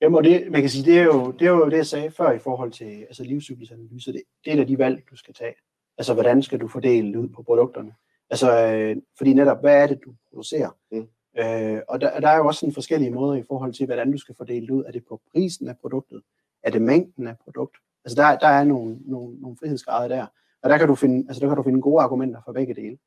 [0.00, 2.10] Jamen, og det, man kan sige, det er, jo, det er jo det, jeg sagde
[2.10, 4.12] før i forhold til altså livscyklusanalyse.
[4.12, 5.54] Det, det er af de valg, du skal tage.
[5.98, 7.94] Altså, hvordan skal du fordele det ud på produkterne?
[8.30, 10.70] Altså, øh, fordi netop, hvad er det, du producerer?
[10.92, 11.08] Mm.
[11.38, 14.18] Øh, og der, der er jo også sådan forskellige måder i forhold til, hvordan du
[14.18, 14.84] skal fordele det ud.
[14.84, 16.22] Er det på prisen af produktet?
[16.62, 17.76] Er det mængden af produkt?
[18.04, 20.26] Altså, der, der er nogle, nogle, nogle frihedsgrader der.
[20.64, 22.98] Og der kan, du finde, altså, der kan du finde gode argumenter for begge dele.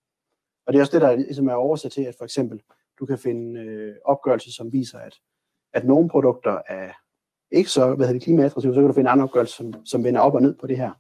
[0.66, 2.62] Og det er også det, der ligesom er oversat til, at for eksempel,
[3.00, 5.16] du kan finde øh, opgørelser, som viser, at,
[5.74, 6.92] at nogle produkter er
[7.52, 10.22] ikke så hvad hedder det, klimaattraktive, så kan du finde andre opgørelser, som, som vender
[10.22, 10.92] op og ned på det her.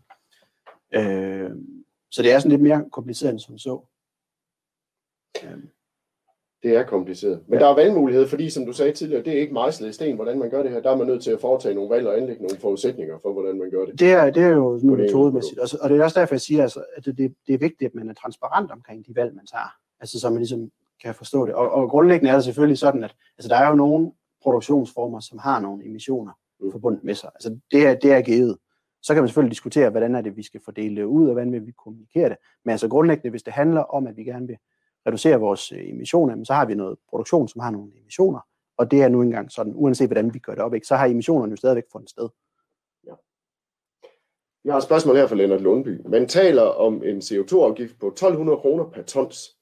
[0.93, 1.51] Øh,
[2.12, 3.86] så det er sådan lidt mere kompliceret end som så.
[5.43, 5.76] Øh.
[6.64, 7.41] Det er kompliceret.
[7.47, 7.66] Men ja.
[7.66, 10.39] der er valgmulighed, fordi som du sagde tidligere, det er ikke mejslet i sten, hvordan
[10.39, 10.82] man gør det her.
[10.82, 13.60] Der er man nødt til at foretage nogle valg og anlægge nogle forudsætninger for, hvordan
[13.60, 13.99] man gør det.
[13.99, 15.60] Det er, det er jo noget metodemæssigt.
[15.60, 17.95] Og, og det er også derfor, jeg siger, altså, at det, det er vigtigt, at
[17.95, 19.70] man er transparent omkring de valg, man tager.
[19.99, 20.72] Altså så man ligesom
[21.03, 21.53] kan forstå det.
[21.53, 24.12] Og, og grundlæggende er det selvfølgelig sådan, at altså, der er jo nogle
[24.43, 26.72] produktionsformer, som har nogle emissioner mm.
[26.72, 27.30] forbundet med sig.
[27.36, 28.58] Altså det er, det er givet.
[29.01, 31.51] Så kan man selvfølgelig diskutere, hvordan er det, vi skal fordele det ud, og hvordan
[31.51, 32.38] vil vi kommunikere det.
[32.66, 34.58] Men altså grundlæggende, hvis det handler om, at vi gerne vil
[35.08, 38.39] reducere vores øh, emissioner, så har vi noget produktion, som har nogle emissioner,
[38.78, 41.05] og det er nu engang sådan, uanset hvordan vi gør det op, ikke, så har
[41.05, 42.30] emissionerne jo stadigvæk fundet sted.
[43.08, 43.14] Ja.
[44.66, 46.01] Jeg har et spørgsmål her fra Lennart Lundby.
[46.05, 49.58] Man taler om en CO2-afgift på 1200 kroner per tons.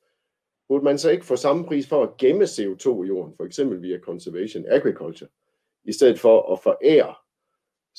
[0.67, 3.81] Burde man så ikke få samme pris for at gemme CO2 i jorden, for eksempel
[3.81, 5.29] via Conservation Agriculture,
[5.83, 7.15] i stedet for at forære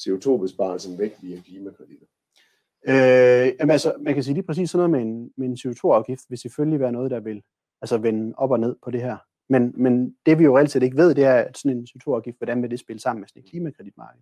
[0.00, 2.06] CO2-besparelsen væk via klimakreditter?
[2.88, 6.24] Øh, jamen altså, man kan sige lige præcis sådan noget med en, med en CO2-afgift,
[6.28, 7.42] vil selvfølgelig være noget, der vil
[7.82, 9.16] altså vende op og ned på det her.
[9.48, 12.38] Men, men det vi jo reelt set ikke ved, det er, at sådan en CO2-afgift,
[12.38, 14.20] hvordan vil det spille sammen med sådan et klimakreditmarked?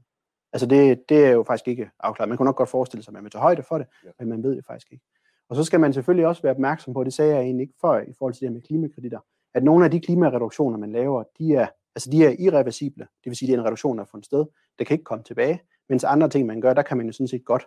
[0.53, 2.29] Altså det, det er jo faktisk ikke afklaret.
[2.29, 4.11] Man kunne nok godt forestille sig, at man vil tage højde for det, ja.
[4.19, 5.05] men man ved det faktisk ikke.
[5.49, 8.01] Og så skal man selvfølgelig også være opmærksom på, det sagde jeg egentlig ikke før
[8.01, 9.21] i forhold til det her med klimakreditter,
[9.55, 13.05] at nogle af de klimareduktioner, man laver, de er, altså de er irreversible.
[13.25, 14.45] Det vil sige, at det er en reduktion, der er fundet sted.
[14.79, 15.63] Det kan ikke komme tilbage.
[15.89, 17.67] Mens andre ting, man gør, der kan man jo sådan set godt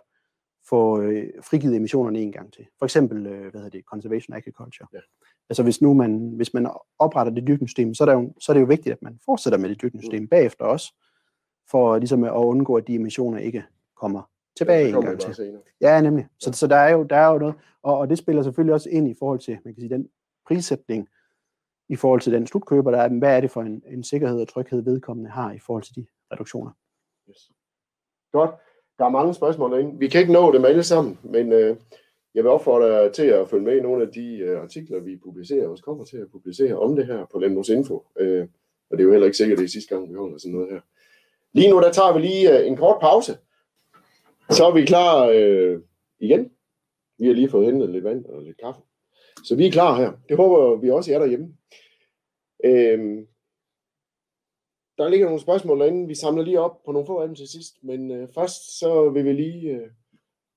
[0.68, 2.66] få øh, frigivet emissionerne en gang til.
[2.78, 4.88] For eksempel, øh, hvad hedder det, conservation agriculture.
[4.92, 4.98] Ja.
[5.50, 8.54] Altså hvis nu man, hvis man opretter det dyrkningssystem, så er, det jo, så er
[8.54, 10.28] det jo vigtigt, at man fortsætter med det dyrkningssystem mm.
[10.28, 10.94] bagefter også,
[11.70, 13.64] for ligesom at undgå, at de emissioner ikke
[13.96, 14.22] kommer
[14.56, 15.34] tilbage ja, en gang til.
[15.34, 15.62] Senere.
[15.80, 16.26] Ja, nemlig.
[16.38, 18.90] Så, så der, er jo, der er jo noget, og, og det spiller selvfølgelig også
[18.90, 20.08] ind i forhold til, man kan sige, den
[20.46, 21.08] prissætning,
[21.88, 24.48] i forhold til den slutkøber, der er, hvad er det for en, en sikkerhed og
[24.48, 26.70] tryghed, vedkommende har i forhold til de reduktioner.
[27.30, 27.50] Yes.
[28.32, 28.50] Godt.
[28.98, 29.98] Der er mange spørgsmål derinde.
[29.98, 31.76] Vi kan ikke nå dem alle sammen, men øh,
[32.34, 35.16] jeg vil opfordre jer til at følge med i nogle af de øh, artikler, vi
[35.16, 38.06] publicerer, og kommer til at publicere om det her på Lemnos Info.
[38.18, 38.46] Øh,
[38.90, 40.52] og det er jo heller ikke sikkert, at det er sidste gang, vi holder sådan
[40.52, 40.80] noget her.
[41.52, 43.38] Lige nu, der tager vi lige øh, en kort pause.
[44.50, 45.80] Så er vi klar øh,
[46.20, 46.50] igen.
[47.18, 48.80] Vi har lige fået hentet lidt vand og lidt kaffe.
[49.44, 50.12] Så vi er klar her.
[50.28, 51.54] Det håber vi også er derhjemme.
[52.64, 53.18] Øh,
[54.98, 56.08] der ligger nogle spørgsmål derinde.
[56.08, 57.74] Vi samler lige op på nogle få af dem til sidst.
[57.82, 59.88] Men øh, først så vil vi lige øh,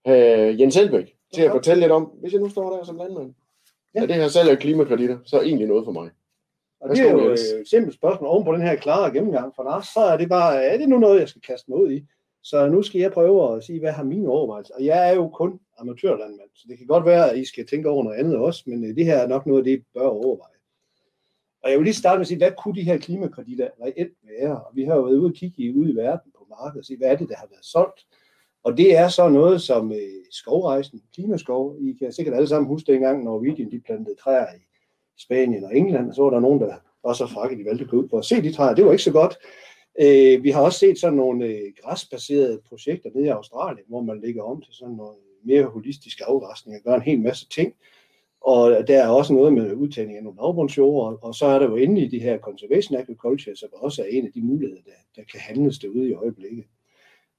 [0.06, 3.34] have Jens Helbæk til at fortælle lidt om, hvis jeg nu står der som landmand,
[3.96, 4.02] ja.
[4.02, 6.10] er det her salg af klimakreditter så er egentlig noget for mig?
[6.82, 9.84] Og det er jo et simpelt spørgsmål oven på den her klare gennemgang for dig.
[9.94, 12.06] Så er det bare, er det nu noget, jeg skal kaste mig ud i?
[12.44, 14.74] Så nu skal jeg prøve at sige, hvad har mine overvejelser?
[14.74, 17.89] Og jeg er jo kun amatørlandmand, så det kan godt være, at I skal tænke
[17.89, 20.08] over noget andet også, men øh, det her er nok noget af det, I bør
[20.08, 20.61] overveje.
[21.64, 24.64] Og jeg vil lige starte med at sige, hvad kunne de her klimakreditter reelt være?
[24.64, 26.97] Og vi har jo været ude og kigge ud i verden på markedet og se,
[26.97, 28.05] hvad er det, der har været solgt?
[28.64, 31.78] Og det er så noget som øh, skovrejsen, klimaskov.
[31.82, 34.62] I kan sikkert alle sammen huske dengang, når Norwegian de plantede træer i
[35.18, 37.89] Spanien og England, og så var der nogen, der var så frakke, de valgte at
[37.89, 38.76] gå ud for at se de træer.
[38.76, 39.38] Det var ikke så godt.
[40.01, 44.22] Øh, vi har også set sådan nogle øh, græsbaserede projekter nede i Australien, hvor man
[44.22, 47.74] lægger om til sådan noget mere holistisk afrestning og gør en hel masse ting.
[48.42, 51.76] Og der er også noget med udtagning af nogle lavbundsjord, og så er der jo
[51.76, 55.22] inde i de her conservation agriculture, som også er en af de muligheder, der, der
[55.32, 56.66] kan handles derude i øjeblikket.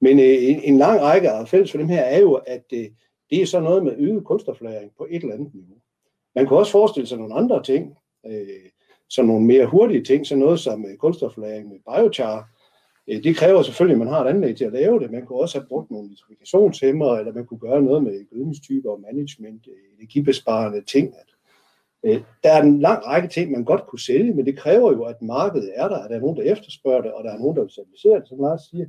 [0.01, 2.87] Men øh, en, en lang række af fælles for dem her er jo, at øh,
[3.31, 5.77] det er så noget med øget kulstoflæring på et eller andet niveau.
[6.35, 7.95] Man kan også forestille sig nogle andre ting,
[8.27, 8.71] øh,
[9.09, 10.99] som nogle mere hurtige ting, så noget som øh,
[11.37, 12.52] med biochar.
[13.09, 15.11] Øh, det kræver selvfølgelig, at man har et anlæg til at lave det.
[15.11, 19.01] Man kunne også have brugt nogle nitrifikationshæmmer, eller man kunne gøre noget med gødningstyper og
[19.01, 21.15] management, øh, energibesparende ting.
[22.05, 25.03] Øh, der er en lang række ting, man godt kunne sælge, men det kræver jo,
[25.03, 27.57] at markedet er der, at der er nogen, der efterspørger det, og der er nogen,
[27.57, 28.87] der vil stabilisere det, som Lars siger.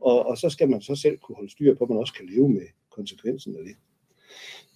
[0.00, 2.26] Og, og så skal man så selv kunne holde styr på, at man også kan
[2.26, 3.76] leve med konsekvensen af det.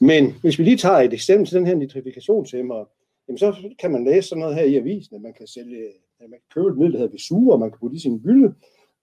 [0.01, 2.85] Men hvis vi lige tager et eksempel til den her nitrifikationshæmmer,
[3.29, 5.87] jamen så kan man læse sådan noget her i avisen, at man kan sælge,
[6.21, 8.19] at man kan købe et middel, der hedder Vesur, og man kan putte i sin
[8.19, 8.55] gylde,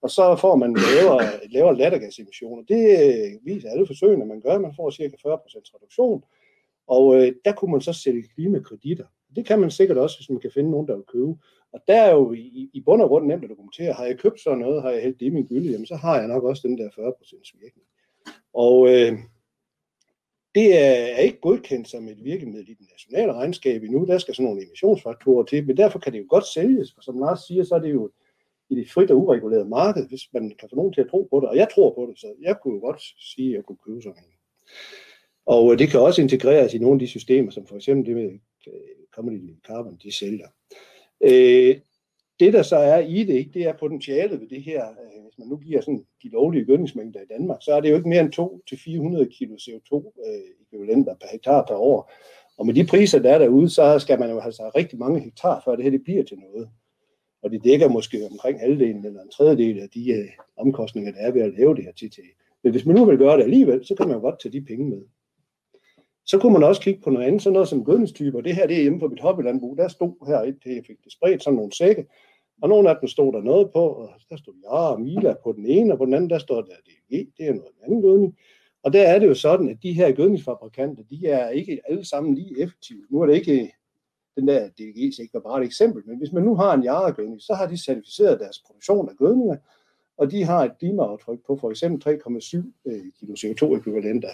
[0.04, 2.62] og så får man lavere, lavere lattergasemissioner.
[2.62, 4.58] Det øh, viser alle forsøgene, man gør.
[4.58, 5.26] Man får cirka 40%
[5.74, 6.24] reduktion,
[6.86, 9.04] og øh, der kunne man så sælge klimakreditter.
[9.36, 11.34] Det kan man sikkert også, hvis man kan finde nogen, der vil købe.
[11.72, 14.40] Og der er jo i, i bund og grund nemt at dokumentere, har jeg købt
[14.40, 16.68] sådan noget, har jeg hældt det i min gylde, jamen så har jeg nok også
[16.68, 17.86] den der 40% virkning.
[18.54, 19.12] Og øh,
[20.54, 24.06] det er ikke godkendt som et virkemiddel i den nationale regnskab endnu.
[24.06, 26.92] Der skal sådan nogle emissionsfaktorer til, men derfor kan det jo godt sælges.
[26.96, 28.10] Og som Lars siger, så er det jo
[28.78, 31.40] i det frit og uregulerede marked, hvis man kan få nogen til at tro på
[31.40, 31.48] det.
[31.48, 33.02] Og jeg tror på det, så jeg kunne jo godt
[33.34, 34.34] sige, at jeg kunne købe sådan en.
[35.46, 38.16] Og øh, det kan også integreres i nogle af de systemer, som for eksempel det
[38.16, 38.30] med
[38.66, 40.48] øh, Commodity Carbon, de sælger.
[41.20, 41.76] Øh,
[42.40, 44.88] det, der så er i det, det er potentialet ved det her.
[44.88, 47.96] Øh, hvis man nu giver sådan de lovlige gødningsmængder i Danmark, så er det jo
[47.96, 52.12] ikke mere end 2-400 kg CO2-ekvivalenter per hektar per år.
[52.58, 55.20] Og med de priser, der er derude, så skal man jo have altså rigtig mange
[55.20, 56.68] hektar, før det her det bliver til noget.
[57.44, 61.30] Og det dækker måske omkring halvdelen eller en tredjedel af de øh, omkostninger, der er
[61.30, 62.22] ved at lave det her TTA.
[62.62, 64.60] Men hvis man nu vil gøre det alligevel, så kan man jo godt tage de
[64.60, 65.02] penge med.
[66.26, 68.40] Så kunne man også kigge på noget andet, sådan noget som gødningstyper.
[68.40, 69.76] Det her det er hjemme på mit hobbylandbrug.
[69.76, 72.06] Der stod her, et, jeg fik det spredt sådan nogle sække,
[72.62, 75.52] og nogle af dem stod der noget på, og der stod ja og Mila på
[75.52, 78.38] den ene, og på den anden, der står der DG, det er noget anden gødning.
[78.82, 82.34] Og der er det jo sådan, at de her gødningsfabrikanter, de er ikke alle sammen
[82.34, 83.06] lige effektive.
[83.10, 83.72] Nu er det ikke
[84.36, 87.54] den der DG ikke bare et eksempel, men hvis man nu har en jaregødning, så
[87.54, 89.56] har de certificeret deres produktion af gødninger,
[90.16, 92.56] og de har et klimaaftryk på for eksempel 3,7
[92.86, 94.32] øh, kilo kg CO2-ekvivalenter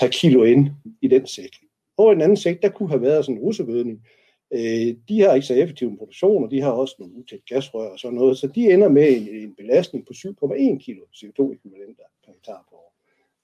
[0.00, 0.70] per kilo ind
[1.02, 1.56] i den sæk.
[1.96, 4.06] På en den anden sæk, der kunne have været sådan en russegødning.
[4.52, 7.88] Øh, de har ikke så effektiv en produktion, og de har også nogle utæt gasrør
[7.88, 12.32] og sådan noget, så de ender med en, en belastning på 7,1 kg CO2-ekvivalenter per
[12.32, 12.94] hektar på år.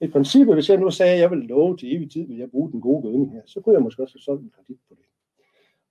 [0.01, 2.51] I princippet, hvis jeg nu sagde, at jeg vil love til evig tid, at jeg
[2.51, 4.95] bruger den gode gødning her, så kunne jeg måske også have solgt en kredit på
[4.95, 5.10] det.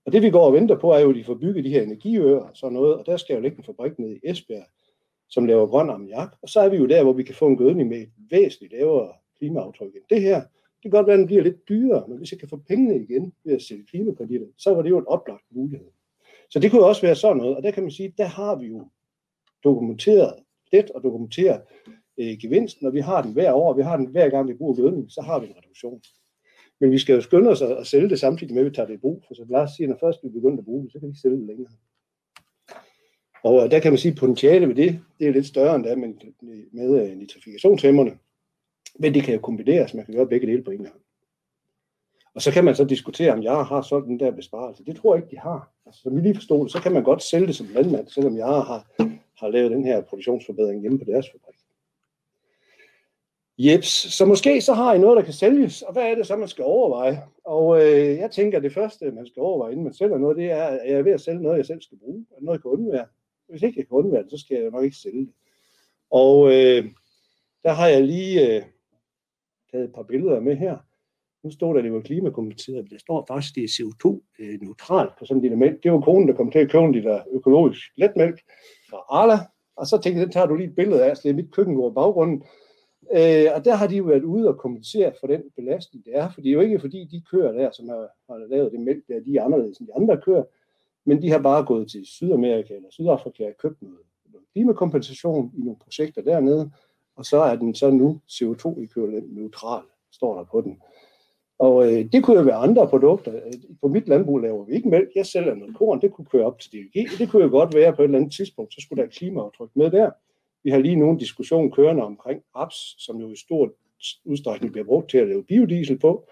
[0.06, 1.84] Og det vi går og venter på, er jo, at de får bygget de her
[1.84, 4.66] energiøer og sådan noget, og der skal jo ligge en fabrik nede i Esbjerg,
[5.30, 6.36] som laver grøn ammoniak.
[6.42, 8.74] Og så er vi jo der, hvor vi kan få en gødning med et væsentligt
[8.74, 10.42] lavere klimaaftryk end det her.
[10.42, 13.04] Det kan godt være, at den bliver lidt dyrere, men hvis jeg kan få pengene
[13.04, 15.88] igen ved at sælge klimakreditter, så var det jo en oplagt mulighed.
[16.50, 18.68] Så det kunne også være sådan noget, og der kan man sige, der har vi
[18.68, 18.88] jo
[19.64, 20.34] dokumenteret,
[20.72, 21.62] let og dokumenteret
[22.18, 24.76] øh, gevinsten, og vi har den hver år, vi har den hver gang vi bruger
[24.76, 26.02] gødning, så har vi en reduktion.
[26.80, 28.94] Men vi skal jo skynde os at sælge det samtidig med, at vi tager det
[28.94, 29.24] i brug.
[29.28, 31.22] For så Lars siger, når først vi begynder at bruge det, så kan vi ikke
[31.22, 31.72] sælge det længere.
[33.44, 35.84] Og øh, der kan man sige, at potentiale ved det, det er lidt større end
[35.84, 36.14] det med,
[36.72, 38.18] med øh, nitrifikationshæmmerne.
[39.00, 40.96] Men det kan jo kombineres, man kan gøre begge dele på en gang.
[42.34, 44.86] Og så kan man så diskutere, om jeg har solgt den der besparelse.
[44.86, 45.72] Det tror jeg ikke, de har.
[45.86, 48.38] Altså, som vi lige forstod det, så kan man godt sælge det som landmand, selvom
[48.38, 48.88] jeg har,
[49.40, 51.59] har lavet den her produktionsforbedring hjemme på deres fabrik.
[53.62, 56.36] Jeps, så måske så har I noget, der kan sælges, og hvad er det så,
[56.36, 57.24] man skal overveje?
[57.44, 60.52] Og øh, jeg tænker, at det første, man skal overveje, inden man sælger noget, det
[60.52, 62.62] er, at jeg er ved at sælge noget, jeg selv skal bruge, eller noget, jeg
[62.62, 63.06] kan undvære.
[63.50, 65.34] Hvis ikke jeg kan undvære det, så skal jeg nok ikke sælge det.
[66.12, 66.86] Og øh,
[67.64, 68.64] der har jeg lige øh,
[69.72, 70.78] taget et par billeder med her.
[71.44, 75.10] Nu står der, at det var klimakompenseret, men der står faktisk, at det er CO2-neutralt
[75.10, 75.84] øh, på sådan en element.
[75.84, 78.42] Det var konen, der kom til at købe en liter økologisk letmælk
[78.90, 79.38] fra Arla.
[79.76, 81.52] Og så tænkte jeg, den tager du lige et billede af, så det er mit
[81.52, 82.44] køkken over baggrunden.
[83.12, 86.30] Øh, og der har de jo været ude og kompensere for den belastning, det er.
[86.30, 89.08] For det er jo ikke fordi, de kører der, som har, har lavet det mælk
[89.08, 90.44] der, de er anderledes end de andre kører.
[91.06, 94.00] Men de har bare gået til Sydamerika eller Sydafrika og købt noget,
[94.32, 96.72] noget klimakompensation i nogle projekter dernede.
[97.16, 100.82] Og så er den så nu CO2-ekvivalent neutral, står der på den.
[101.60, 103.40] Og øh, det kunne jo være andre produkter.
[103.82, 105.10] På mit landbrug laver vi ikke mælk.
[105.16, 106.02] Jeg sælger noget korn.
[106.02, 107.20] Det kunne køre op til DLG.
[107.20, 109.92] Det kunne jo godt være på et eller andet tidspunkt, så skulle der klimaaftryk med
[109.92, 110.12] der.
[110.64, 113.74] Vi har lige nu en diskussion kørende omkring raps, som jo i stor
[114.26, 116.30] udstrækning bliver brugt til at lave biodiesel på.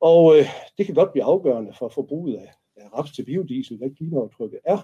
[0.00, 0.44] Og øh,
[0.78, 4.78] det kan godt blive afgørende for forbruget af, af raps til biodiesel, hvad klimaaftrykket er.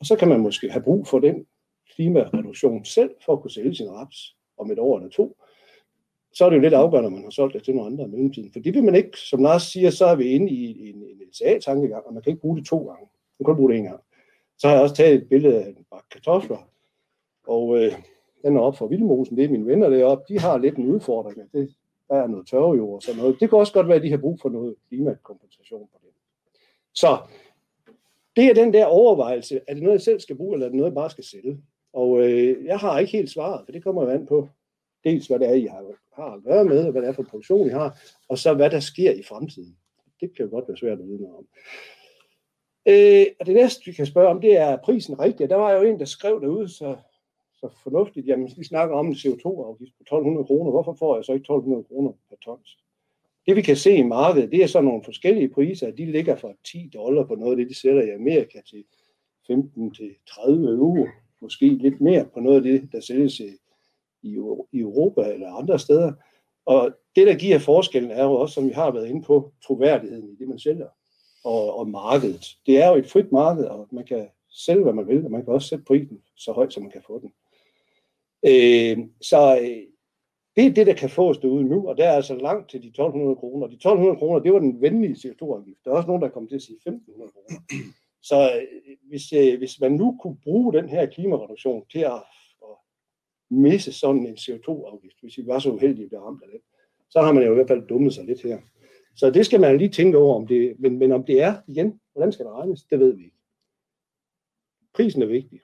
[0.00, 1.46] Og så kan man måske have brug for den
[1.94, 5.36] klimareduktion selv for at kunne sælge sin raps om et år eller to.
[6.32, 8.08] Så er det jo lidt afgørende, om man har solgt det til nogle andre i
[8.08, 8.52] mellemtiden.
[8.52, 11.22] For det vil man ikke, som Lars siger, så er vi inde i en, en
[11.28, 13.00] LCA-tankegang, og man kan ikke bruge det to gange.
[13.00, 14.00] Man kan kun bruge det en gang.
[14.58, 16.70] Så har jeg også taget et billede af en bakke kartofler,
[17.48, 17.92] og øh,
[18.44, 21.52] den er op for Vildmosen, det er mine venner deroppe, de har lidt en udfordring.
[21.52, 21.74] Det,
[22.08, 23.40] der er noget tørrejord og sådan noget.
[23.40, 26.10] Det kan også godt være, at de har brug for noget klimakompensation på det.
[26.94, 27.18] Så
[28.36, 30.76] det er den der overvejelse, er det noget, jeg selv skal bruge, eller er det
[30.76, 31.58] noget, jeg bare skal sælge?
[31.92, 34.48] Og øh, jeg har ikke helt svaret, for det kommer jo an på
[35.04, 35.84] dels, hvad det er, I har,
[36.14, 38.70] har at gøre med, og hvad det er for produktion, I har, og så hvad
[38.70, 39.76] der sker i fremtiden.
[40.20, 41.46] Det kan jo godt være svært at vide noget om.
[42.86, 45.50] Øh, og det næste, vi kan spørge om, det er prisen rigtig.
[45.50, 46.96] Der var jo en, der skrev derude, så
[47.60, 51.32] så fornuftigt, jamen vi snakker om en CO2-afgift på 1200 kroner, hvorfor får jeg så
[51.32, 52.78] ikke 1200 kroner per tons?
[53.46, 56.52] Det vi kan se i markedet, det er så nogle forskellige priser, de ligger fra
[56.64, 58.84] 10 dollar på noget af det, de sælger i Amerika til
[59.46, 61.06] 15 til 30 euro,
[61.40, 63.48] måske lidt mere på noget af det, der sælges i,
[64.22, 66.12] i e- Europa eller andre steder.
[66.66, 70.28] Og det, der giver forskellen, er jo også, som vi har været inde på, troværdigheden
[70.28, 70.88] i det, man sælger.
[71.44, 72.46] og, og markedet.
[72.66, 75.44] Det er jo et frit marked, og man kan sælge, hvad man vil, og man
[75.44, 77.32] kan også sætte prisen så højt, som man kan få den.
[78.46, 79.86] Øh, så øh,
[80.56, 82.88] det er det, der kan fås derude nu, og der er altså langt til de
[82.88, 83.66] 1200 kroner.
[83.66, 85.84] De 1200 kroner, det var den venlige CO2-afgift.
[85.84, 87.60] Der er også nogen, der kommer til at sige 1500 kroner.
[88.22, 92.22] Så øh, hvis, øh, hvis man nu kunne bruge den her klimareduktion til at,
[92.62, 92.76] at
[93.50, 96.60] misse sådan en CO2-afgift, hvis vi var så uheldige at blive ramt af det,
[97.10, 98.58] så har man jo i hvert fald dummet sig lidt her.
[99.16, 102.00] Så det skal man lige tænke over, om det, men, men om det er, igen,
[102.12, 103.36] hvordan skal det regnes, det ved vi ikke.
[104.94, 105.60] Prisen er vigtig.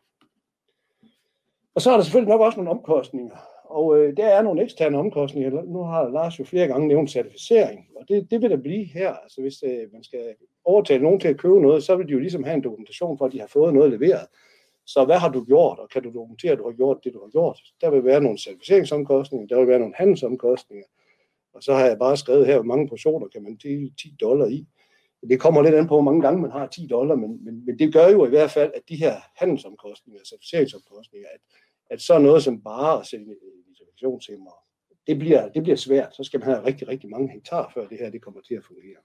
[1.75, 3.37] Og så er der selvfølgelig nok også nogle omkostninger.
[3.65, 5.63] Og øh, der er nogle eksterne omkostninger.
[5.63, 9.13] Nu har Lars jo flere gange nævnt certificering, og det, det vil der blive her.
[9.13, 12.19] Altså hvis øh, man skal overtale nogen til at købe noget, så vil de jo
[12.19, 14.27] ligesom have en dokumentation for, at de har fået noget leveret.
[14.87, 17.21] Så hvad har du gjort, og kan du dokumentere, at du har gjort det, du
[17.21, 17.61] har gjort?
[17.81, 20.87] Der vil være nogle certificeringsomkostninger, der vil være nogle handelsomkostninger,
[21.55, 24.47] og så har jeg bare skrevet her, hvor mange portioner kan man dele 10 dollar
[24.47, 24.67] i.
[25.29, 27.79] Det kommer lidt an på, hvor mange gange man har 10 dollar, men, men, men
[27.79, 31.41] det gør jo i hvert fald, at de her handelsomkostninger, certificeringsomkostninger, at,
[31.91, 33.35] at så noget som bare at sælge
[33.67, 34.51] vegetationshæmmer,
[35.07, 36.17] det bliver, det bliver svært.
[36.17, 38.65] Så skal man have rigtig, rigtig mange hektar, før det her det kommer til at
[38.65, 39.01] fungere.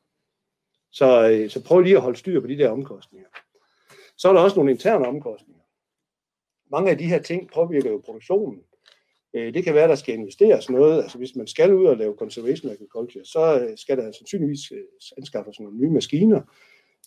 [0.91, 3.29] Så, øh, så prøv lige at holde styr på de der omkostninger.
[4.17, 5.63] Så er der også nogle interne omkostninger.
[6.71, 8.63] Mange af de her ting påvirker jo produktionen.
[9.33, 11.01] Øh, det kan være, at der skal investeres noget.
[11.03, 14.83] Altså hvis man skal ud og lave conservation agriculture, så øh, skal der sandsynligvis øh,
[15.17, 16.41] anskaffes nogle nye maskiner.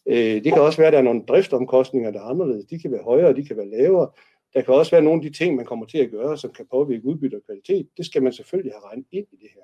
[0.07, 2.66] Øh, det kan også være, at der er nogle driftsomkostninger, der er anderledes.
[2.66, 4.11] De kan være højere, de kan være lavere.
[4.55, 6.66] Der kan også være nogle af de ting, man kommer til at gøre, som kan
[6.70, 7.88] påvirke udbytte og kvalitet.
[7.96, 9.62] Det skal man selvfølgelig have regnet ind i det her.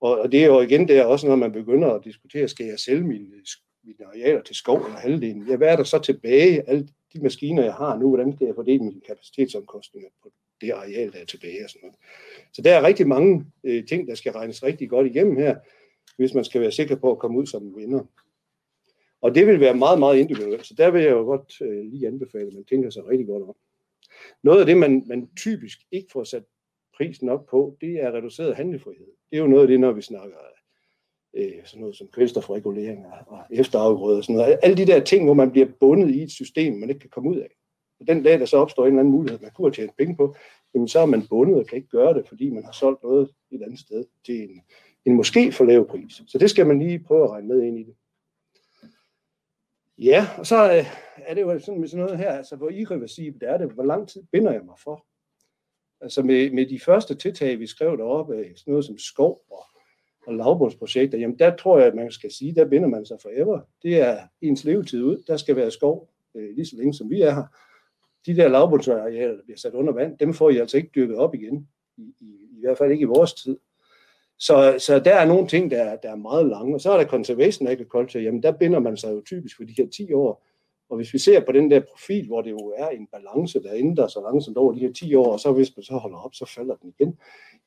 [0.00, 2.78] Og, det er jo igen, det er også, når man begynder at diskutere, skal jeg
[2.78, 3.26] sælge mine,
[3.84, 5.48] mine arealer til skov eller halvdelen?
[5.48, 6.68] Ja, hvad er der så tilbage?
[6.68, 11.12] Alle de maskiner, jeg har nu, hvordan skal jeg fordele mine kapacitetsomkostninger på det areal,
[11.12, 11.96] der er tilbage og sådan noget.
[12.52, 15.56] Så der er rigtig mange øh, ting, der skal regnes rigtig godt igennem her,
[16.16, 18.04] hvis man skal være sikker på at komme ud som en vinder.
[19.20, 22.06] Og det vil være meget, meget individuelt, så der vil jeg jo godt øh, lige
[22.06, 23.56] anbefale, at man tænker sig rigtig godt om.
[24.42, 26.44] Noget af det, man, man typisk ikke får sat
[26.96, 29.06] prisen op på, det er reduceret handlefrihed.
[29.30, 30.36] Det er jo noget af det, når vi snakker
[31.36, 34.58] øh, sådan noget som kvælstofregulering og efterafgrøder og sådan noget.
[34.62, 37.30] Alle de der ting, hvor man bliver bundet i et system, man ikke kan komme
[37.30, 37.48] ud af.
[38.00, 40.16] Og den dag, der så opstår en eller anden mulighed, man kunne have tjent penge
[40.16, 40.34] på,
[40.74, 43.30] jamen så er man bundet og kan ikke gøre det, fordi man har solgt noget
[43.50, 44.60] et andet sted til en,
[45.04, 46.22] en måske for lav pris.
[46.26, 47.94] Så det skal man lige prøve at regne med ind i det.
[50.02, 50.84] Ja, og så øh,
[51.16, 54.08] er det jo sådan med sådan noget her, altså hvor irreversibelt er det, hvor lang
[54.08, 55.06] tid binder jeg mig for?
[56.00, 59.64] Altså med, med de første tiltag, vi skrev deroppe, øh, sådan noget som skov og,
[60.26, 63.60] og lavbundsprojekter, jamen der tror jeg, at man skal sige, der binder man sig forever.
[63.82, 65.22] Det er ens levetid ud.
[65.26, 67.44] Der skal være skov øh, lige så længe, som vi er her.
[68.26, 71.34] De der lavbundsarealer, der bliver sat under vand, dem får I altså ikke dyrket op
[71.34, 71.68] igen.
[71.96, 72.26] I, i,
[72.56, 73.58] i hvert fald ikke i vores tid.
[74.40, 76.74] Så, så der er nogle ting, der, der er meget lange.
[76.74, 79.74] Og så er der conservation agriculture, jamen der binder man sig jo typisk for de
[79.76, 80.46] her 10 år.
[80.88, 83.74] Og hvis vi ser på den der profil, hvor det jo er en balance, der
[83.74, 86.34] ændrer sig langsomt over de her 10 år, og så hvis man så holder op,
[86.34, 87.18] så falder den igen,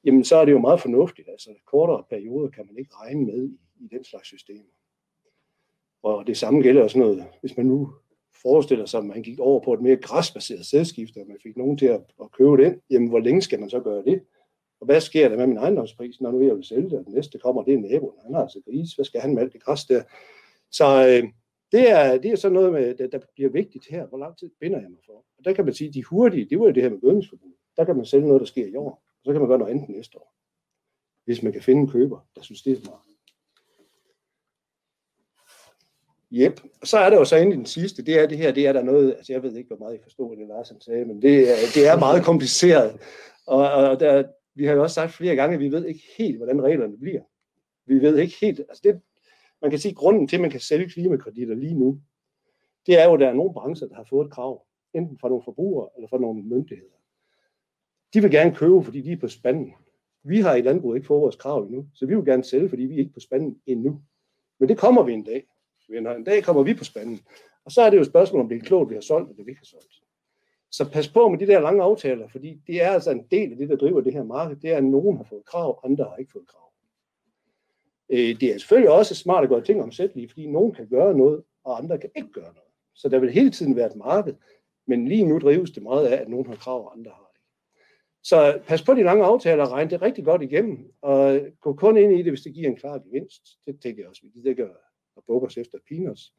[0.06, 1.30] jamen så er det jo meget fornuftigt.
[1.30, 4.74] Altså kortere perioder kan man ikke regne med i, i den slags systemer.
[6.04, 7.94] Og det samme gælder også noget, hvis man nu
[8.42, 11.78] forestiller sig, at man gik over på et mere græsbaseret sædskifte, og man fik nogen
[11.78, 14.24] til at, at købe det, jamen hvor længe skal man så gøre det?
[14.84, 17.14] Og hvad sker der med min ejendomspris, når nu jeg vil sælge det, og den
[17.14, 19.64] næste kommer, det er naboen, han har altså gris, hvad skal han med alt det
[19.64, 20.04] græs der?
[20.72, 21.30] Så øh,
[21.72, 24.50] det, er, det er sådan noget, med, der, der bliver vigtigt her, hvor lang tid
[24.60, 25.14] binder jeg mig for?
[25.14, 27.58] Og der kan man sige, at de hurtige, det var jo det her med gødningsforbrug.
[27.78, 29.72] Der kan man sælge noget, der sker i år, og så kan man gøre noget
[29.72, 30.36] andet næste år.
[31.26, 33.02] Hvis man kan finde en køber, der synes, det er smart.
[36.34, 36.62] Yep.
[36.82, 38.74] Og så er der jo så endelig den sidste, det er det her, det er
[38.74, 41.52] der noget, altså jeg ved ikke, hvor meget I forstod, det Lars sagde, men det
[41.52, 43.00] er, det er meget kompliceret.
[43.46, 44.24] Og, og der,
[44.56, 47.22] vi har jo også sagt flere gange, at vi ved ikke helt, hvordan reglerne bliver.
[47.86, 49.02] Vi ved ikke helt, altså det,
[49.62, 52.02] man kan sige, at grunden til, at man kan sælge klimakreditter lige nu,
[52.86, 55.30] det er jo, at der er nogle brancher, der har fået et krav, enten fra
[55.30, 56.98] nogle forbrugere eller fra nogle myndigheder.
[58.14, 59.74] De vil gerne købe, fordi de er på spanden.
[60.24, 62.84] Vi har i landbruget ikke fået vores krav endnu, så vi vil gerne sælge, fordi
[62.84, 64.02] vi er ikke på spanden endnu.
[64.60, 65.48] Men det kommer vi en dag.
[65.90, 67.20] En dag kommer vi på spanden.
[67.66, 69.44] Og så er det jo et spørgsmål, om det er klogt, vi har solgt, eller
[69.44, 70.03] vi ikke har solgt.
[70.74, 73.58] Så pas på med de der lange aftaler, fordi det er altså en del af
[73.58, 74.56] det, der driver det her marked.
[74.56, 76.72] Det er, at nogen har fået krav, andre har ikke fået krav.
[78.10, 81.44] Øh, det er selvfølgelig også smart at gøre ting omsættelige, fordi nogen kan gøre noget,
[81.64, 82.72] og andre kan ikke gøre noget.
[82.96, 84.34] Så der vil hele tiden være et marked,
[84.88, 87.48] men lige nu drives det meget af, at nogen har krav, og andre har ikke.
[88.24, 91.98] Så pas på de lange aftaler og regn det rigtig godt igennem, og gå kun
[91.98, 93.42] ind i det, hvis det giver en klar gevinst.
[93.66, 94.68] Det tænker jeg også, vi gider ikke
[95.16, 96.34] og bukke os efter peanuts.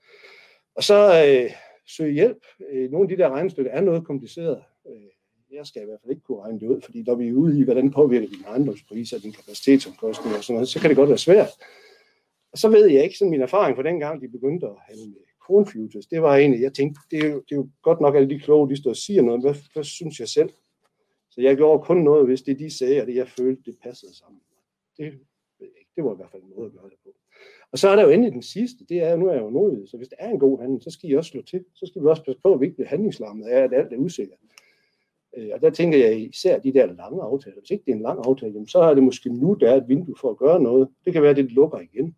[0.74, 1.50] Og så øh,
[1.86, 2.44] søge hjælp.
[2.70, 4.62] Øh, nogle af de der regnestykker er noget kompliceret.
[4.88, 5.10] Øh,
[5.52, 7.60] jeg skal i hvert fald ikke kunne regne det ud, fordi når vi er ude
[7.60, 11.18] i, hvordan påvirker din ejendomspriser, din kapacitetsomkostning og sådan noget, så kan det godt være
[11.18, 11.50] svært.
[12.52, 15.20] Og så ved jeg ikke, sådan min erfaring fra dengang, de begyndte at handle med
[15.46, 18.30] cornfutures, det var egentlig, jeg tænkte, det er, jo, det er jo godt nok alle
[18.30, 20.50] de kloge, de står og siger noget, hvad, hvad synes jeg selv?
[21.30, 24.16] Så jeg gjorde kun noget, hvis det de sagde, og det jeg følte, det passede
[24.16, 24.40] sammen.
[24.96, 25.90] Det ved jeg ikke.
[25.96, 27.03] Det var i hvert fald en måde at gøre det.
[27.74, 29.86] Og så er der jo endelig den sidste, det er, nu er jeg jo nordjyd,
[29.86, 31.64] så hvis der er en god handel, så skal I også slå til.
[31.74, 33.96] Så skal vi også passe på, at vi ikke bliver handlingslammet af, at alt er
[33.96, 34.38] usikkert.
[35.36, 37.58] Øh, og der tænker jeg især de der lange aftaler.
[37.58, 39.88] Hvis ikke det er en lang aftale, så er det måske nu, der er et
[39.88, 40.88] vindue for at gøre noget.
[41.04, 42.16] Det kan være, at det lukker igen.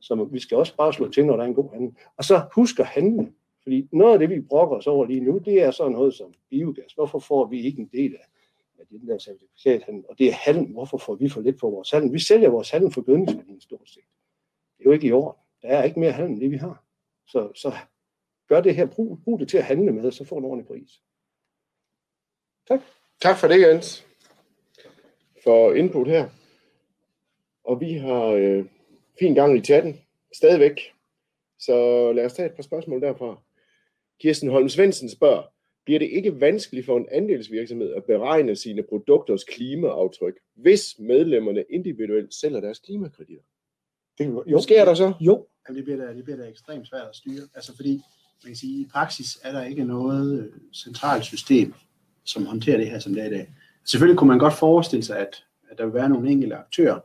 [0.00, 1.92] Så vi skal også bare slå til, når der er en god handel.
[2.16, 3.32] Og så husk at handle.
[3.62, 6.34] Fordi noget af det, vi brokker os over lige nu, det er sådan noget som
[6.50, 6.92] biogas.
[6.92, 8.26] Hvorfor får vi ikke en del af,
[8.78, 10.04] af den der certifikathandel?
[10.08, 10.72] Og det er handel.
[10.72, 12.12] Hvorfor får vi for lidt på vores handel?
[12.12, 14.02] Vi sælger vores handel for gødningsværdien stort set.
[14.78, 15.40] Det er jo ikke i orden.
[15.62, 16.84] Der er ikke mere handel end det, vi har.
[17.26, 17.72] Så, så
[18.48, 18.86] gør det her.
[18.86, 21.02] Brug, brug det til at handle med, og så får du en ordentlig pris.
[22.68, 22.80] Tak.
[23.20, 24.06] Tak for det, Jens,
[25.44, 26.28] for input her.
[27.64, 28.64] Og vi har øh,
[29.18, 30.00] fin gang i chatten,
[30.32, 30.80] stadigvæk.
[31.58, 33.42] Så lad os tage et par spørgsmål derfra.
[34.20, 35.42] Kirsten Holm Svendsen spørger,
[35.84, 42.34] bliver det ikke vanskeligt for en andelsvirksomhed at beregne sine produkters klimaaftryk, hvis medlemmerne individuelt
[42.34, 43.44] sælger deres klimakreditter?
[44.18, 45.12] Det, jo, Hvad sker der så?
[45.20, 47.42] Jo, Jamen, det, bliver da, det bliver da ekstremt svært at styre.
[47.54, 47.92] Altså fordi,
[48.44, 51.74] man kan sige, i praksis er der ikke noget øh, centralt system,
[52.24, 53.54] som håndterer det her, som det er i dag.
[53.84, 57.00] Selvfølgelig kunne man godt forestille sig, at, at der vil være nogle enkelte aktører,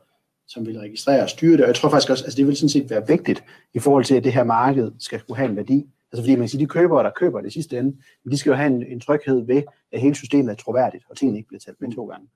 [0.46, 2.68] som vil registrere og styre det, og jeg tror faktisk også, altså det vil sådan
[2.68, 3.44] set være vigtigt
[3.74, 5.86] i forhold til, at det her marked skal kunne have en værdi.
[6.12, 7.96] Altså fordi man kan sige, de købere, der køber det sidste ende,
[8.30, 9.62] de skal jo have en, en tryghed ved,
[9.92, 12.28] at hele systemet er troværdigt, og tingene ikke bliver talt med to gange.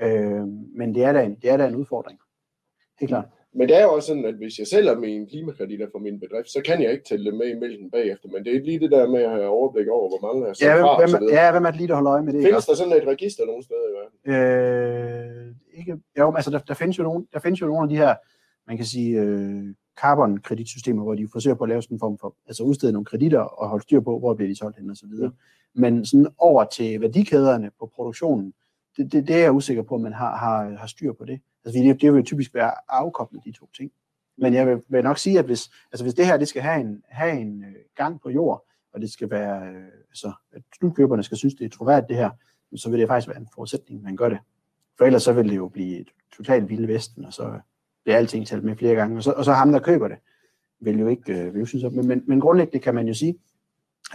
[0.00, 2.18] Øh, men det er, da en, det er da en udfordring.
[3.00, 3.24] Helt klart.
[3.54, 6.50] Men det er jo også sådan, at hvis jeg sælger mine klimakreditter for min bedrift,
[6.50, 8.28] så kan jeg ikke tælle dem med i mælken bagefter.
[8.28, 10.82] Men det er lige det der med at have overblik over, hvor mange er ja,
[10.82, 11.06] fra.
[11.06, 12.42] Hvem, ja, hvem er det lige, der holder øje med det?
[12.42, 14.16] Findes der sådan et register nogen steder i verden?
[14.32, 17.96] Øh, ikke, jo, altså der, der, findes jo nogle, der findes jo nogle af de
[17.96, 18.14] her,
[18.66, 19.64] man kan sige, øh,
[20.00, 23.40] carbon-kreditsystemer, hvor de forsøger på at lave sådan en form for, altså udstede nogle kreditter
[23.40, 25.28] og holde styr på, hvor bliver de solgt hen og så videre.
[25.28, 25.80] Mm.
[25.80, 28.52] Men sådan over til værdikæderne på produktionen,
[28.96, 31.40] det, det, det er jeg usikker på, om man har, har, har styr på det.
[31.64, 33.92] Altså, det, det vil jo typisk være afkoblet, de to ting.
[34.38, 36.80] Men jeg vil, vil nok sige, at hvis, altså hvis det her det skal have
[36.80, 41.22] en, have en øh, gang på jord, og det skal være, øh, altså, at slutkøberne
[41.22, 42.30] skal synes, det er troværdigt det her,
[42.76, 44.38] så vil det faktisk være en forudsætning, at man gør det.
[44.98, 47.60] For ellers så vil det jo blive et totalt vilde vesten, og så
[48.04, 49.16] bliver alting talt med flere gange.
[49.16, 50.16] Og så, og så ham, der køber det,
[50.80, 53.38] vil jo ikke, øh, vil jo synes, men, men, men grundlæggende kan man jo sige,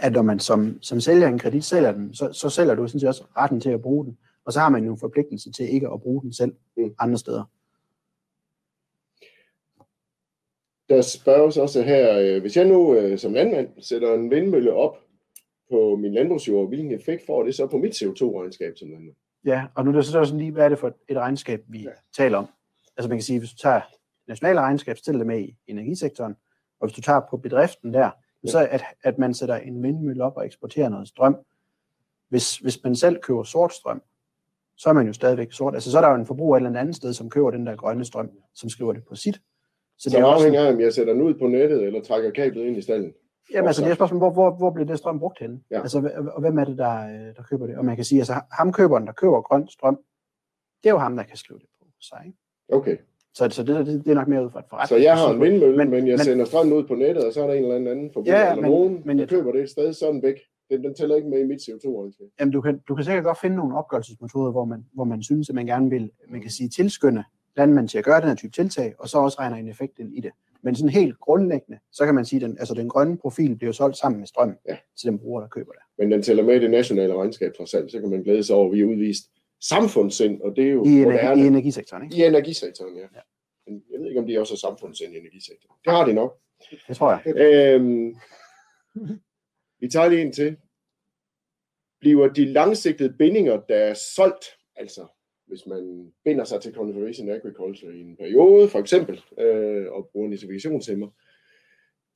[0.00, 3.00] at når man som, som sælger en kredit sælger den, så, så sælger du sådan
[3.00, 4.18] set også retten til at bruge den.
[4.48, 6.94] Og så har man jo en forpligtelse til ikke at bruge den selv mm.
[6.98, 7.44] andre steder.
[10.88, 14.96] Der spørges også her, øh, hvis jeg nu øh, som landmand sætter en vindmølle op
[15.70, 19.16] på min landbrugsjord, hvilken effekt får det så på mit CO2-regnskab som landmand?
[19.44, 21.82] Ja, og nu er det så sådan lige, hvad er det for et regnskab, vi
[21.82, 21.90] ja.
[22.16, 22.46] taler om?
[22.96, 23.80] Altså man kan sige, hvis du tager
[24.28, 26.36] nationale regnskab, stiller det med i energisektoren,
[26.80, 28.10] og hvis du tager på bedriften der,
[28.44, 28.50] ja.
[28.50, 31.36] så at, at man sætter en vindmølle op og eksporterer noget strøm.
[32.28, 34.02] Hvis, hvis man selv køber sort strøm,
[34.78, 35.74] så er man jo stadigvæk sort.
[35.74, 37.76] Altså, så er der jo en forbruger et eller andet sted, som køber den der
[37.76, 39.34] grønne strøm, som skriver det på sit.
[39.98, 42.64] Så, så det afhænger af, om jeg sætter den ud på nettet, eller trækker kablet
[42.64, 43.12] ind i stallen?
[43.52, 45.64] Jamen altså, det er spørgsmålet, hvor, hvor, hvor bliver det strøm brugt hen?
[45.70, 45.80] Ja.
[45.80, 47.76] Altså, og hvem er det, der, øh, der køber det?
[47.76, 49.98] Og man kan sige, altså, ham køberen, der køber grøn strøm,
[50.82, 52.22] det er jo ham, der kan skrive det på sig.
[52.26, 52.38] Ikke?
[52.68, 52.96] Okay.
[53.34, 54.88] Så, så det, det, det er nok mere ud fra et forretning.
[54.88, 57.32] Så jeg har en vindmølle, men, men jeg men, sender strøm ud på nettet, og
[57.32, 59.62] så er der en eller anden forbruger, ja, eller men, nogen, men, der køber det
[59.62, 60.36] et sted, så er den væk.
[60.70, 62.26] Den, den tæller ikke med i mit CO2-regnskab.
[62.40, 65.48] Jamen, du kan, du kan sikkert godt finde nogle opgørelsesmetoder, hvor man, hvor man synes,
[65.48, 67.24] at man gerne vil, man kan sige, tilskynde
[67.56, 70.16] landmænd til at gøre den her type tiltag, og så også regner en effekt ind
[70.16, 70.30] i det.
[70.62, 73.72] Men sådan helt grundlæggende, så kan man sige, at den, altså den grønne profil bliver
[73.72, 74.76] solgt sammen med strøm ja.
[74.98, 75.82] til den bruger, der køber det.
[75.98, 78.56] Men den tæller med i det nationale regnskab trods alt, så kan man glæde sig
[78.56, 82.16] over, at vi har udvist samfundssind, og det er jo I, energi, i energisektoren, ikke?
[82.16, 83.00] I energisektoren, ja.
[83.00, 83.20] ja.
[83.66, 85.76] Men jeg ved ikke, om de også har samfundssind i energisektoren.
[85.84, 86.38] Det har de nok.
[86.88, 87.36] Det tror jeg.
[87.36, 88.16] Øhm,
[89.80, 90.56] vi tager lige en til
[92.00, 94.44] bliver de langsigtede bindinger, der er solgt,
[94.76, 95.06] altså
[95.46, 100.28] hvis man binder sig til Conservation Agriculture i en periode, for eksempel, øh, og bruger
[100.28, 101.12] en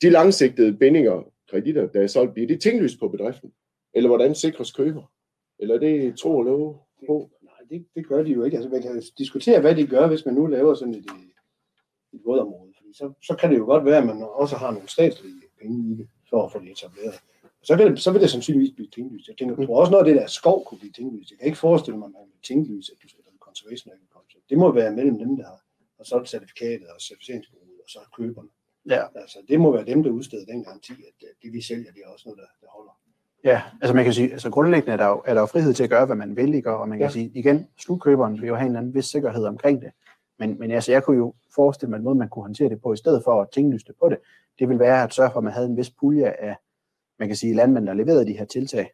[0.02, 3.52] de langsigtede bindinger, kreditter, der er solgt, bliver det tinglyst på bedriften?
[3.94, 5.12] Eller hvordan sikres køber?
[5.58, 7.30] Eller er det tro og love på?
[7.42, 8.56] Nej, det, det gør de jo ikke.
[8.56, 11.28] Altså, man kan diskutere, hvad de gør, hvis man nu laver sådan et, øh,
[12.12, 12.72] et vådområde.
[12.76, 15.92] Fordi så, så kan det jo godt være, at man også har nogle statslige penge
[15.92, 17.22] i det, for at få det etableret
[17.62, 19.28] så vil, så vil det sandsynligvis blive tinglyst.
[19.28, 21.30] Jeg tænker, jeg tror også noget af det der skov kunne blive tinglyst.
[21.30, 24.42] Jeg kan ikke forestille mig, at man vil tinglyse, at du sætter en conservation agriculture.
[24.50, 25.60] Det må være mellem dem, der har,
[25.98, 28.48] har solgt certifikatet og certificeringsbureauet, og så køberne.
[28.94, 29.02] Ja.
[29.14, 32.08] Altså, det må være dem, der udsteder den garanti, at det vi sælger, det er
[32.08, 32.94] også noget, der, der holder.
[33.44, 35.84] Ja, altså man kan sige, altså grundlæggende er der, jo, er der jo frihed til
[35.84, 36.70] at gøre, hvad man vil, ikke?
[36.70, 37.12] og man kan ja.
[37.12, 39.90] sige, igen, slutkøberen vil jo have en anden vis sikkerhed omkring det.
[40.38, 42.92] Men, men altså, jeg kunne jo forestille mig en måde, man kunne håndtere det på,
[42.92, 44.18] i stedet for at tinglyste på det,
[44.58, 46.56] det vil være at sørge for, at man havde en vis pulje af,
[47.22, 48.90] man kan sige, landmænd, der leverede de her tiltag,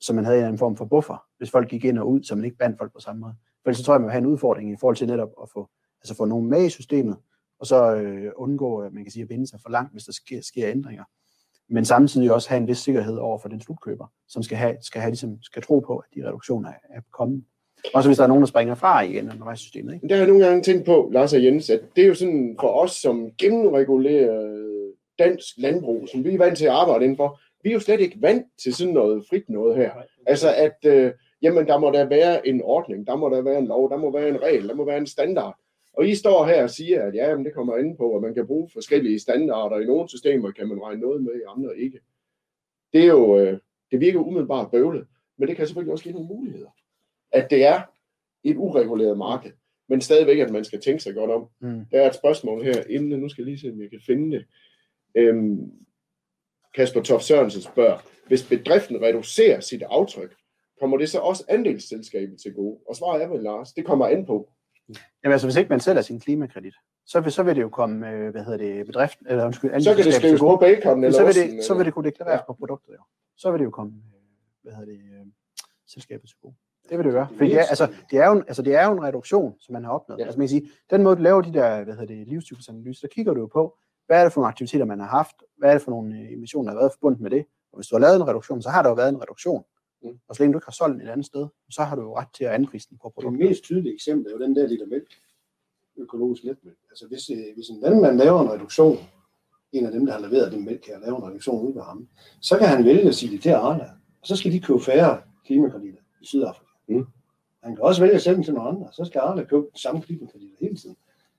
[0.00, 2.34] så man havde en anden form for buffer, hvis folk gik ind og ud, så
[2.34, 3.34] man ikke bandt folk på samme måde.
[3.64, 5.68] For så tror jeg, man vil have en udfordring i forhold til netop at få,
[6.02, 7.16] altså få nogen med i systemet,
[7.60, 10.40] og så øh, undgå, man kan sige, at binde sig for langt, hvis der sker,
[10.42, 11.04] sker ændringer.
[11.68, 15.00] Men samtidig også have en vis sikkerhed over for den slutkøber, som skal, have, skal,
[15.00, 17.44] have, ligesom, skal tro på, at de reduktioner er, er kommet.
[17.94, 19.94] Også hvis der er nogen, der springer fra igen undervejs i systemet.
[19.94, 20.08] Ikke?
[20.08, 22.56] Der har jeg nogle gange tænkt på, Lars og Jens, at det er jo sådan
[22.60, 24.64] for os som gennemregulerer
[25.18, 28.22] dansk landbrug, som vi er vant til at arbejde indenfor, vi er jo slet ikke
[28.22, 29.92] vant til sådan noget frit noget her.
[30.26, 31.12] Altså at, øh,
[31.42, 34.12] jamen der må der være en ordning, der må der være en lov, der må
[34.12, 35.60] være en regel, der må være en standard.
[35.92, 38.34] Og I står her og siger, at ja, jamen, det kommer ind på, at man
[38.34, 39.80] kan bruge forskellige standarder.
[39.80, 42.00] I nogle systemer kan man regne noget med, i andre ikke.
[42.92, 43.58] Det er jo, øh,
[43.90, 45.06] det virker umiddelbart bøvlet,
[45.38, 46.70] men det kan selvfølgelig også give nogle muligheder.
[47.32, 47.82] At det er
[48.44, 49.52] et ureguleret marked,
[49.88, 51.48] men stadigvæk, at man skal tænke sig godt om.
[51.60, 51.84] Mm.
[51.90, 54.36] Der er et spørgsmål her, inden nu skal jeg lige se, om jeg kan finde
[54.36, 54.46] det.
[55.14, 55.70] Øhm,
[56.74, 60.34] Kasper Tof Sørensen spørger, hvis bedriften reducerer sit aftryk,
[60.80, 62.78] kommer det så også andelsselskabet til gode?
[62.88, 64.48] Og svaret er vel, Lars, det kommer an på.
[64.88, 66.74] Jamen altså, hvis ikke man sælger sin klimakredit,
[67.06, 69.94] så vil, så vil det jo komme, øh, hvad hedder det, bedriften, eller undskyld, Så
[69.94, 72.46] kan det skrives på bacon eller så vil, det, så vil det kunne deklareres Ja.
[72.46, 73.02] på produktet jo.
[73.36, 74.20] Så vil det jo komme, øh,
[74.62, 75.26] hvad hedder det, øh,
[75.86, 76.54] selskabet til gode.
[76.88, 77.28] Det vil det gøre.
[77.38, 79.72] For det er, altså, det, er jo en, altså, det er jo en reduktion, som
[79.72, 80.18] man har opnået.
[80.18, 80.24] Ja.
[80.24, 83.08] Altså, man kan sige, den måde, du laver de der hvad hedder det, livscyklusanalyser, så
[83.14, 85.74] kigger du jo på, hvad er det for nogle aktiviteter, man har haft, hvad er
[85.74, 87.44] det for nogle øh, emissioner, der har været forbundet med det.
[87.72, 89.64] Og hvis du har lavet en reduktion, så har der jo været en reduktion.
[90.02, 90.18] Mm.
[90.28, 92.16] Og så længe du ikke har solgt den et andet sted, så har du jo
[92.18, 93.48] ret til at anprise den på Det produktet.
[93.48, 95.08] mest tydelige eksempel er jo den der liter mælk,
[95.96, 96.78] økologisk letmælk.
[96.90, 98.98] Altså hvis, øh, hvis en landmand laver en reduktion,
[99.72, 102.08] en af dem, der har leveret den mælk her, laver en reduktion ud ved ham,
[102.40, 103.84] så kan han vælge at sige det til Arla,
[104.20, 106.70] og så skal de købe færre klimakreditter i Sydafrika.
[106.88, 107.06] Mm.
[107.62, 110.02] Han kan også vælge at sælge dem til nogle andre, så skal Arla købe samme
[110.02, 110.96] klimakreditter hele tiden.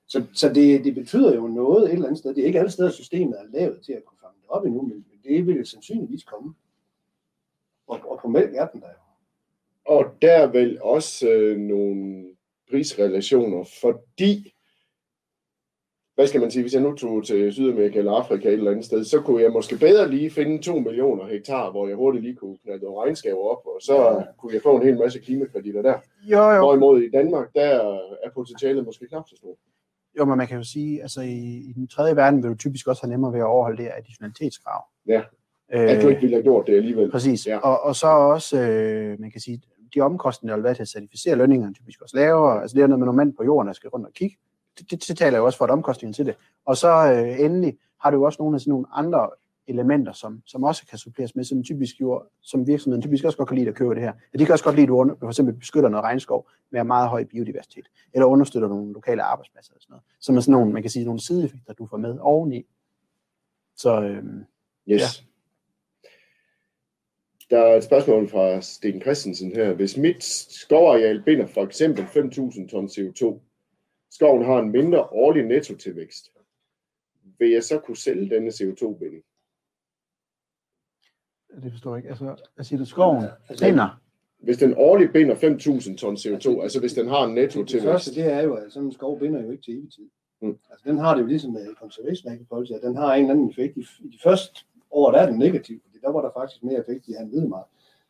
[0.08, 2.36] Så, så det, det betyder jo noget et eller andet sted.
[2.36, 4.82] Det er ikke alle steder, systemet er lavet til at kunne fange det op endnu,
[4.82, 6.54] men men det vil sandsynligvis komme.
[7.88, 9.06] Og, og på mælk er den der jo.
[9.86, 12.26] Og der er vel også øh, nogle
[12.70, 14.54] prisrelationer, fordi,
[16.16, 18.86] hvad skal man sige, hvis jeg nu tog til Sydamerika eller Afrika et eller andet
[18.86, 22.36] sted, så kunne jeg måske bedre lige finde 2 millioner hektar, hvor jeg hurtigt lige
[22.36, 26.00] kunne knalde nogle regnskaber op, og så kunne jeg få en hel masse klimakreditter der.
[26.24, 26.60] Jo, jo.
[26.60, 29.58] Hvorimod i Danmark, der er potentialet måske knap så stort.
[30.20, 32.88] Jo, men man kan jo sige, altså i, i den tredje verden vil du typisk
[32.88, 34.86] også have nemmere ved at overholde det additionalitetskrav.
[35.08, 35.22] Ja.
[35.70, 37.12] At du ikke ville have gjort det alligevel.
[37.12, 37.48] Præcis.
[37.48, 37.58] Ja.
[37.58, 39.62] Og, og så også, øh, man kan sige,
[39.96, 42.62] de omkostninger, der vil være til at certificere lønningerne, er typisk også lavere.
[42.62, 44.38] Altså det er noget med nogle mænd på jorden, der skal rundt og kigge.
[44.80, 46.36] Det, det, det taler jo også for et omkostning til det.
[46.66, 49.30] Og så øh, endelig har du jo også nogle af sådan nogle andre
[49.68, 53.50] elementer, som, som også kan suppleres med, som typisk jo, som virksomheden typisk også godt
[53.50, 54.14] kan lide at købe det her.
[54.34, 56.84] Ja, de kan også godt lide, at du under, for eksempel beskytter noget regnskov med
[56.84, 60.04] meget høj biodiversitet, eller understøtter nogle lokale arbejdspladser og sådan noget.
[60.20, 62.66] Som er sådan nogle, man kan sige, nogle sideeffekter, du får med oveni.
[63.76, 64.24] Så øh,
[64.88, 65.02] Yes.
[65.02, 65.06] Ja.
[67.50, 69.74] Der er et spørgsmål fra Sten Christensen her.
[69.74, 73.40] Hvis mit skovareal binder for eksempel 5.000 ton CO2,
[74.12, 76.32] skoven har en mindre årlig nettotilvækst,
[77.40, 79.24] vil jeg så kunne sælge denne CO2-binding?
[81.64, 82.10] Det forstår jeg ikke.
[82.10, 84.02] Altså, hvad siger du, skoven Altså, binder?
[84.44, 88.16] Hvis den årligt binder 5.000 ton CO2, altså hvis den har en Det nettotilvækst, første,
[88.16, 90.04] det er jo, at sådan en skov binder jo ikke til evig tid.
[90.42, 90.58] Mm.
[90.72, 93.50] Altså, den har det jo ligesom med conservation agriculture, at den har en eller anden
[93.50, 93.78] effekt.
[93.78, 94.60] I, i de første
[94.92, 97.66] år, der er den negativ, fordi der var der faktisk mere effekt i han hvidemark.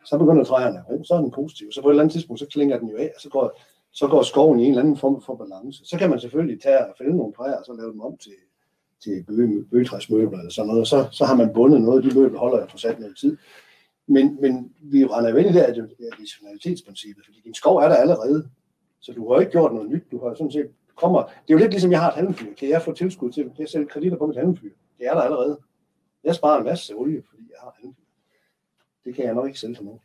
[0.05, 1.71] Så begynder træerne at ro, så er den positiv.
[1.71, 3.59] Så på et eller andet tidspunkt, så klinger den jo af, og så går,
[3.91, 5.85] så går skoven i en eller anden form for balance.
[5.85, 8.31] Så kan man selvfølgelig tage og fælde nogle træer, og så lave dem om til,
[9.05, 12.59] til bøge, bøgetræsmøbler eller sådan noget, så, så har man bundet noget, de møbler holder
[12.61, 13.37] jo trods alt noget tid.
[14.07, 17.95] Men, men vi render jo ind i det her additionalitetsprincippet, fordi din skov er der
[17.95, 18.49] allerede.
[19.01, 20.03] Så du har ikke gjort noget nyt.
[20.11, 21.23] Du har sådan set kommer.
[21.23, 22.53] Det er jo lidt ligesom, jeg har et halmfyr.
[22.53, 24.69] Kan jeg få tilskud til at sælger kreditter på mit halmfyr?
[24.97, 25.57] Det er der allerede.
[26.23, 28.03] Jeg sparer en masse olie, fordi jeg har et halmfyr.
[29.05, 29.99] Det kan jeg nok ikke sælge til nogen.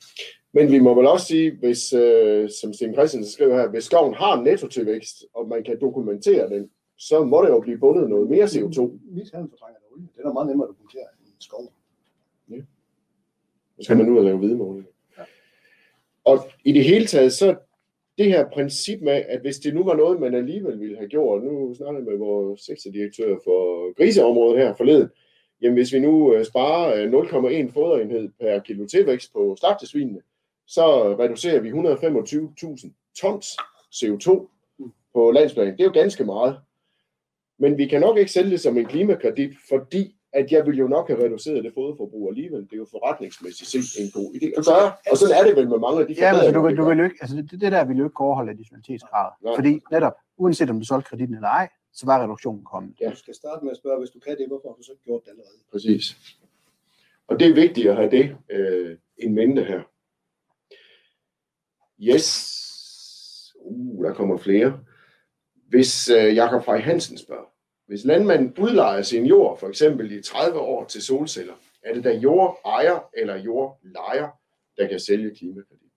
[0.53, 4.15] men vi må vel også sige, hvis, øh, som Sten Christensen skriver her, hvis skoven
[4.15, 6.71] har netto tilvækst, og man kan dokumentere den,
[7.09, 8.81] så må der jo blive bundet noget mere CO2.
[9.17, 10.09] Mit halm fortrænger der olie.
[10.17, 11.73] Det er meget nemmere at dokumentere end en skov.
[13.77, 14.87] Så skal man ud og lave hvidemåling.
[15.19, 15.23] Ja.
[16.25, 17.57] Og i det hele taget, så
[18.19, 21.43] det her princip med, at hvis det nu var noget, man alligevel ville have gjort,
[21.43, 25.09] nu snakker jeg med vores sektordirektør for griseområdet her forleden,
[25.63, 30.21] jamen hvis vi nu øh, sparer øh, 0,1 foderenhed per kilo tilvækst på slagtesvinene,
[30.67, 32.91] så reducerer vi 125.000
[33.21, 33.47] tons
[33.95, 34.47] CO2
[35.15, 35.73] på landsplan.
[35.73, 36.57] Det er jo ganske meget.
[37.61, 40.87] Men vi kan nok ikke sælge det som en klimakredit, fordi at jeg vil jo
[40.89, 42.61] nok have reduceret det foderforbrug alligevel.
[42.63, 44.93] Det er jo forretningsmæssigt set en god idé at gøre.
[45.11, 46.77] Og sådan er det vel med mange af de Ja, men altså, du, vil- vi
[46.77, 49.33] du vil jo ikke, altså det, det der vil jo ikke overholde additionalitetskravet.
[49.45, 49.55] Nej.
[49.59, 52.95] Fordi netop, uanset om du solgte kreditten eller ej, så var reduktionen kommet.
[53.01, 53.11] Ja.
[53.11, 55.05] Du skal starte med at spørge, hvis du kan det, hvorfor har du så ikke
[55.05, 55.59] gjort det allerede?
[55.73, 56.05] Præcis.
[57.29, 59.81] Og det er vigtigt at have det øh, en mente her.
[62.03, 62.27] Yes.
[63.65, 64.81] Uh, der kommer flere.
[65.71, 67.45] Hvis øh, Jakob Frey Hansen spørger,
[67.87, 72.17] hvis landmanden udlejer sin jord, for eksempel i 30 år til solceller, er det da
[72.17, 74.29] jordejer eller jordlejer,
[74.77, 75.93] der kan sælge klimakredit?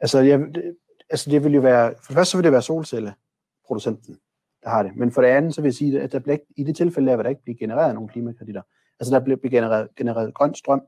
[0.00, 0.76] Altså, jeg, det,
[1.10, 4.18] altså det vil jo være, for det første så vil det være solcelleproducenten,
[4.62, 4.96] der har det.
[4.96, 7.16] Men for det andet, så vil jeg sige, at der bliver, i det tilfælde der
[7.16, 8.62] vil der ikke blive genereret nogen klimakreditter.
[9.00, 10.82] Altså der bliver genereret, genereret grøn strøm,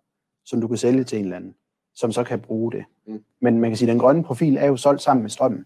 [0.45, 1.55] som du kan sælge til en eller anden,
[1.95, 2.85] som så kan bruge det.
[3.07, 3.25] Mm.
[3.41, 5.65] Men man kan sige, at den grønne profil er jo solgt sammen med strømmen.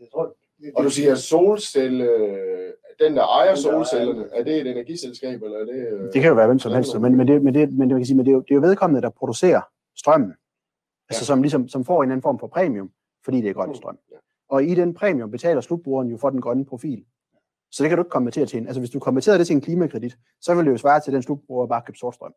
[0.00, 0.34] Jeg tror,
[0.76, 2.08] og du siger solcelle,
[3.00, 5.88] den der ejer solcellerne, er det et energiselskab, eller er det...
[5.92, 7.88] Øh, det kan jo være hvem som helst, men, men, det, men, det, men det,
[7.88, 9.60] man kan sige, men det, er jo, det er jo vedkommende, der producerer
[9.96, 10.32] strømmen,
[11.08, 11.26] altså ja.
[11.26, 12.90] som, ligesom, som får en anden form for premium,
[13.24, 13.74] fordi det er grøn mm.
[13.74, 13.98] strøm.
[14.10, 14.16] Ja.
[14.48, 17.04] Og i den premium betaler slutbrugeren jo for den grønne profil.
[17.72, 18.66] Så det kan du ikke konvertere til en.
[18.66, 21.14] Altså hvis du konverterer det til en klimakredit, så vil det jo svare til, at
[21.14, 22.34] den slutbruger bare købe sort strøm.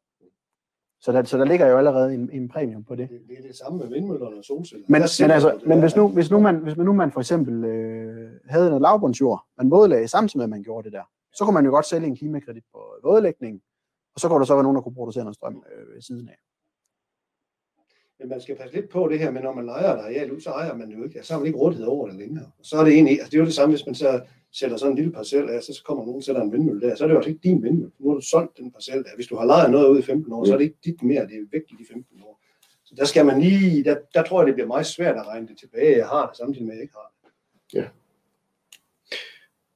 [1.03, 3.09] Så der, så der ligger jo allerede en, en premium på det.
[3.09, 3.21] det.
[3.29, 4.85] Det er det samme med vindmøllerne og solceller.
[4.89, 7.63] Men, men, altså, men hvis, nu, hvis, nu man, hvis man nu man for eksempel
[7.63, 11.03] øh, havde noget lavbundsjord, man vådlagde samtidig med, at man gjorde det der,
[11.35, 13.61] så kunne man jo godt sælge en klimakredit på vådlægningen,
[14.15, 16.29] og så kunne der så være nogen, der kunne producere noget strøm øh, ved siden
[16.29, 16.39] af.
[18.19, 20.39] Men man skal passe lidt på det her med, når man lejer et areal ud,
[20.39, 22.45] så ejer man jo ikke, så har man ikke rådighed over det længere.
[22.59, 24.21] Og så er det egentlig, altså det er jo det samme, hvis man så
[24.53, 27.03] sætter sådan en lille parcel af, så kommer nogen og sætter en vindmølle der, så
[27.03, 27.91] er det jo også ikke din vindmølle.
[27.99, 29.15] Nu har du solgt den parcel der.
[29.15, 31.27] Hvis du har lejet noget ud i 15 år, så er det ikke dit mere,
[31.27, 32.39] det er væk i de 15 år.
[32.83, 35.47] Så der skal man lige, der, der tror jeg, det bliver meget svært at regne
[35.47, 35.97] det tilbage.
[35.97, 37.31] Jeg har det samtidig med, at jeg ikke har det.
[37.73, 37.87] Ja.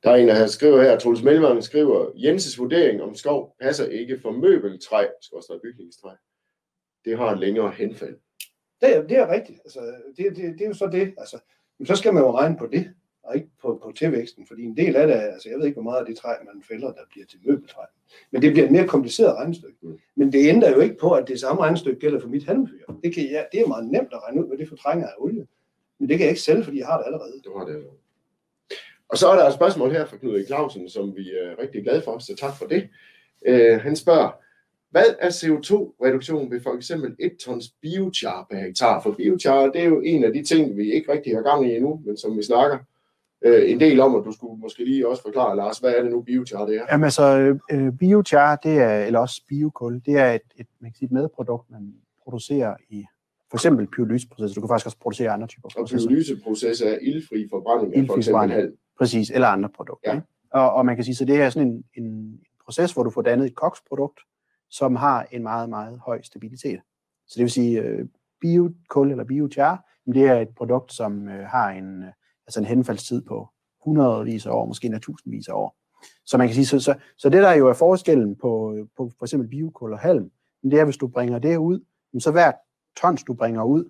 [0.04, 4.20] Der er en, der skriver her, Troels Melvang skriver, Jenses vurdering om skov passer ikke
[4.20, 6.10] for møbeltræ, skorstræk bygningstræ.
[7.06, 8.18] Det har en længere henfald.
[8.82, 9.60] Det er, det er rigtigt.
[9.66, 9.80] Altså,
[10.18, 11.14] det, det, det, er jo så det.
[11.18, 11.40] Altså,
[11.80, 12.94] men så skal man jo regne på det
[13.28, 15.92] og ikke på, på tilvæksten, fordi en del af det, altså jeg ved ikke, hvor
[15.92, 17.82] meget af det træ, man fælder, der bliver til møbeltræ.
[18.32, 19.78] Men det bliver et mere kompliceret regnestykke.
[19.82, 20.00] Mm.
[20.16, 22.86] Men det ændrer jo ikke på, at det samme regnestykke gælder for mit halmfyr.
[23.04, 25.48] Det, kan jeg, det er meget nemt at regne ud, hvad det fortrænger af olie.
[26.00, 27.42] Men det kan jeg ikke sælge, fordi jeg har det allerede.
[27.46, 27.98] Du har det allerede.
[29.10, 32.02] Og så er der et spørgsmål her fra Knud Clausen, som vi er rigtig glade
[32.02, 32.90] for, så tak for det.
[33.50, 34.32] Uh, han spørger,
[34.90, 39.02] hvad er CO2-reduktion ved for eksempel 1 tons biochar per hektar?
[39.02, 41.76] For biochar, det er jo en af de ting, vi ikke rigtig har gang i
[41.76, 42.78] endnu, men som vi snakker
[43.46, 46.12] øh, en del om, og du skulle måske lige også forklare, Lars, hvad er det
[46.12, 46.86] nu biochar det er?
[46.92, 50.98] Jamen altså, øh, biochar, det er, eller også biokul, det er et, et, man kan
[50.98, 53.06] sige, et medprodukt, man producerer i
[53.50, 54.56] for eksempel pyrolyseprocesser.
[54.56, 56.08] Du kan faktisk også producere andre typer processer.
[56.08, 58.78] Og pyrolyseprocesser er ildfri forbrænding af for eksempel halm.
[58.98, 60.14] Præcis, eller andre produkter.
[60.14, 60.22] Ja.
[60.52, 63.22] Og, og man kan sige, så det er sådan en, en proces, hvor du får
[63.22, 64.20] dannet et koksprodukt,
[64.70, 66.80] som har en meget, meget høj stabilitet.
[67.28, 68.06] Så det vil sige, øh,
[68.42, 72.10] biokul eller biochar, det er et produkt, som øh, har en, øh,
[72.48, 73.48] altså en henfaldstid på
[73.84, 75.76] hundredvis af år, måske endda tusindvis af år.
[76.26, 79.26] Så man kan sige, så, så, så det der jo er forskellen på, på for
[79.26, 80.32] eksempel biokul og halm,
[80.64, 81.80] det er, hvis du bringer det ud,
[82.20, 82.52] så hver
[83.02, 83.84] tons, du bringer ud,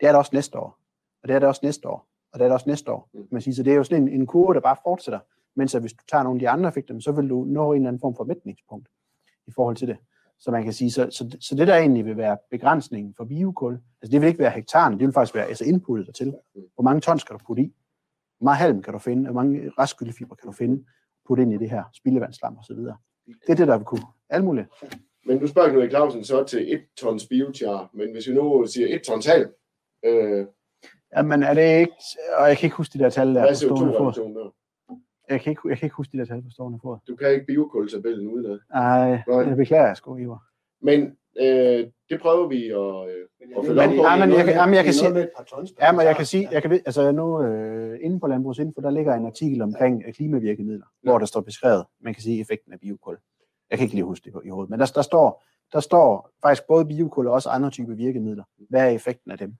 [0.00, 0.78] det er det også næste år.
[1.22, 2.08] Og det er det også næste år.
[2.32, 3.08] Og det er det også næste år.
[3.14, 3.28] Mm.
[3.30, 5.20] Man siger, så det er jo sådan en, en kurve, der bare fortsætter.
[5.56, 7.76] Mens at hvis du tager nogle af de andre effekter, så vil du nå en
[7.76, 8.88] eller anden form for mætningspunkt
[9.46, 9.96] i forhold til det.
[10.38, 13.72] Så man kan sige, så, så, så det der egentlig vil være begrænsningen for biokul,
[14.02, 16.34] altså det vil ikke være hektaren, det vil faktisk være altså inputtet dertil.
[16.74, 17.74] Hvor mange tons skal du putte i?
[18.42, 19.24] Meget halm kan du finde?
[19.30, 20.84] Hvor mange restgyldefibre kan du finde?
[21.28, 22.96] Putte ind i det her så videre.
[23.26, 24.06] Det er det, der vil kunne.
[24.30, 24.68] Alt muligt.
[25.26, 28.94] Men du spørger Knud Clausen så til 1 tons biochar, men hvis vi nu siger
[28.96, 29.50] 1 tons halm,
[30.04, 30.46] øh,
[31.16, 31.94] Jamen er det ikke,
[32.38, 34.50] og jeg kan ikke huske de der tal der på stående fod.
[35.28, 36.98] Jeg kan, ikke, jeg kan ikke huske de der tal på stående fod.
[37.08, 38.58] Du kan ikke biokultabellen uden af.
[38.74, 40.42] Nej, det beklager jeg sgu, Ivar.
[40.82, 43.94] Men øh, det prøver vi at, øh, at følge op på.
[43.94, 45.28] Ja, men jeg, jamen, jeg kan sige,
[45.80, 49.14] ja, men jeg kan sige, jeg kan, altså nu øh, inde på Landbrugsinfo, der ligger
[49.14, 50.12] en artikel omkring ja.
[50.12, 51.10] klimavirkemidler, ja.
[51.10, 53.16] hvor der står beskrevet, man kan sige effekten af biokul.
[53.70, 56.66] Jeg kan ikke lige huske det i hovedet, men der, der står, der står faktisk
[56.68, 58.44] både biokul og også andre typer virkemidler.
[58.70, 59.54] Hvad er effekten af dem?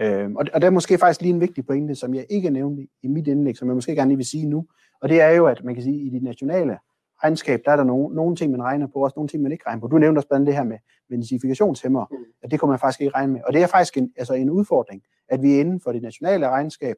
[0.00, 2.86] Øhm, og, og det er måske faktisk lige en vigtig pointe, som jeg ikke nævnte
[3.02, 4.66] i mit indlæg, som jeg måske gerne lige vil sige nu.
[5.02, 6.78] Og det er jo, at man kan sige, at i de nationale
[7.24, 9.64] regnskab, der er der nogle, nogle ting, man regner på, også nogle ting, man ikke
[9.66, 9.86] regner på.
[9.86, 10.78] Du nævnte også blandt det her med
[11.10, 12.16] identifikationshæmmer, mm.
[12.42, 13.40] at det kommer man faktisk ikke regne med.
[13.46, 16.96] Og det er faktisk en, altså en udfordring, at vi inden for det nationale regnskab,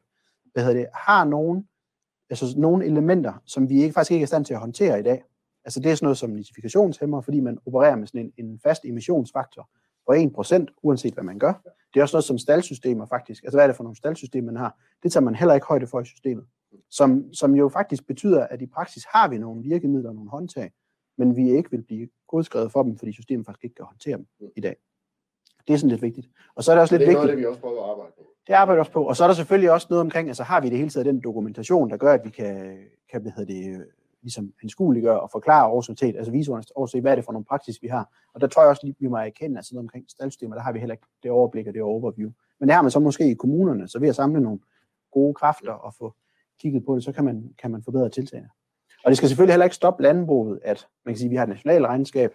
[0.52, 1.64] hvad hedder det, har nogle,
[2.30, 5.02] altså nogle elementer, som vi ikke, faktisk ikke er i stand til at håndtere i
[5.02, 5.22] dag.
[5.64, 8.84] Altså det er sådan noget som identifikationshæmmer, fordi man opererer med sådan en, en fast
[8.84, 9.68] emissionsfaktor
[10.06, 11.52] på 1%, uanset hvad man gør.
[11.94, 13.44] Det er også noget som staldsystemer faktisk.
[13.44, 14.78] Altså hvad er det for nogle staldsystemer, man har?
[15.02, 16.44] Det tager man heller ikke højde for i systemet
[16.90, 20.72] som, som jo faktisk betyder, at i praksis har vi nogle virkemidler, nogle håndtag,
[21.18, 24.26] men vi ikke vil blive godskrevet for dem, fordi systemet faktisk ikke kan håndtere dem
[24.56, 24.76] i dag.
[25.66, 26.28] Det er sådan lidt vigtigt.
[26.54, 27.22] Og så er det også lidt vigtigt.
[27.22, 28.22] Det er noget, det vi også prøver at arbejde på.
[28.46, 29.04] Det arbejder vi også på.
[29.04, 31.20] Og så er der selvfølgelig også noget omkring, altså har vi det hele taget den
[31.20, 32.78] dokumentation, der gør, at vi kan,
[33.10, 33.86] kan hvad det,
[34.22, 37.88] ligesom anskueliggøre og forklare årsunitet, altså vise årsunitet, hvad er det for nogle praksis, vi
[37.88, 38.14] har.
[38.34, 40.72] Og der tror jeg også, lige, vi må erkende, at sådan omkring staldsystemer, der har
[40.72, 42.30] vi heller ikke det overblik og det overview.
[42.60, 44.58] Men det har man så måske i kommunerne, så ved at samle nogle
[45.12, 46.14] gode kræfter og få
[46.60, 48.48] kigget på det, så kan man, kan man forbedre tiltagene.
[49.04, 51.42] Og det skal selvfølgelig heller ikke stoppe landbruget, at man kan sige, at vi har
[51.42, 52.34] et nationalt regnskab,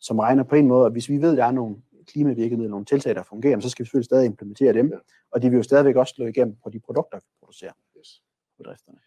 [0.00, 1.76] som regner på en måde, at hvis vi ved, at der er nogle
[2.06, 4.92] klimavirkemidler, nogle tiltag, der fungerer, så skal vi selvfølgelig stadig implementere dem,
[5.30, 8.22] og de vil jo stadigvæk også slå igennem på de produkter, vi producerer yes.
[8.56, 8.98] på drifterne.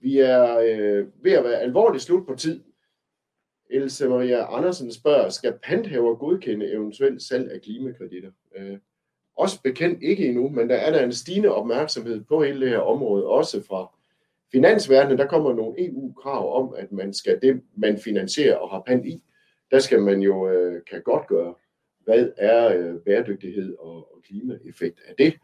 [0.00, 2.64] Vi er øh, ved at være alvorligt slut på tid.
[3.70, 8.30] Else Maria Andersen spørger, skal panthaver godkende eventuelt salg af klimakreditter?
[8.56, 8.78] Øh,
[9.36, 12.78] også bekendt ikke endnu, men der er der en stigende opmærksomhed på hele det her
[12.78, 13.98] område, også fra
[14.52, 15.18] finansverdenen.
[15.18, 19.22] Der kommer nogle EU-krav om, at man skal det, man finansierer og har pant i,
[19.70, 21.54] der skal man jo øh, kan godt gøre,
[22.04, 25.34] hvad er øh, bæredygtighed og, og klimaeffekt af det.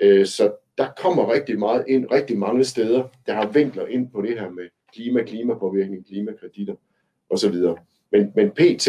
[0.00, 4.22] Øh, så der kommer rigtig meget ind, rigtig mange steder, der har vinkler ind på
[4.22, 6.74] det her med klima, klimapåvirkning, klimakreditter
[7.30, 7.54] osv.
[8.12, 8.88] Men, men PT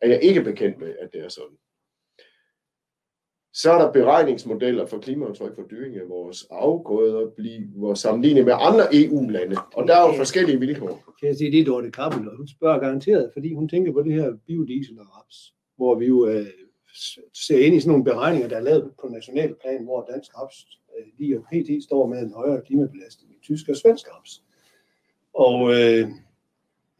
[0.00, 1.56] er jeg ikke bekendt med, at det er sådan.
[3.54, 8.84] Så er der beregningsmodeller for klimaaftryk for dyring af vores afgrøder, bliver sammenlignet med andre
[8.92, 11.04] EU-lande, og der er jo forskellige vilkår.
[11.20, 14.02] Kan jeg sige, det er Dorte Kappel, og hun spørger garanteret, fordi hun tænker på
[14.02, 16.46] det her biodiesel og raps, hvor vi jo øh,
[17.46, 20.66] ser ind i sådan nogle beregninger, der er lavet på national plan, hvor dansk raps
[20.98, 21.84] øh, lige og pt.
[21.84, 24.42] står med en højere klimabelastning i tysk og svensk raps.
[25.34, 26.08] Og øh,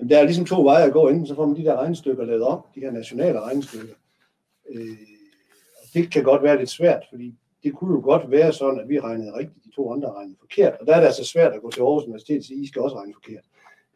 [0.09, 1.09] der er ligesom to veje at gå.
[1.09, 3.95] Enten så får man de der regnestykker lavet om, de her nationale regnestykker.
[4.71, 5.14] Øh,
[5.95, 9.01] det kan godt være lidt svært, fordi det kunne jo godt være sådan, at vi
[9.01, 10.75] regnede rigtigt, de to andre regnede forkert.
[10.81, 12.83] Og der er det altså svært at gå til Aarhus Universitet og sige, I skal
[12.83, 13.45] også regne forkert.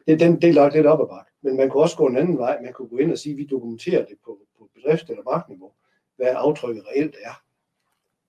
[0.07, 1.31] Det, den, det er lagt lidt op ad bakke.
[1.41, 2.61] Men man kunne også gå en anden vej.
[2.61, 5.71] Man kunne gå ind og sige, at vi dokumenterer det på, på bedrift- eller markniveau,
[6.15, 7.41] hvad aftrykket reelt er.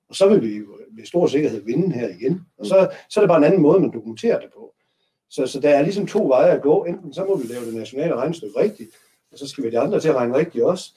[0.09, 2.41] Og så vil vi jo med stor sikkerhed vinde her igen.
[2.59, 4.75] Og så, så er det bare en anden måde, man dokumenterer det på.
[5.29, 6.85] Så, så der er ligesom to veje at gå.
[6.85, 8.91] Enten så må vi lave det nationale regnestykke rigtigt,
[9.33, 10.95] og så skal vi de andre til at regne rigtigt også.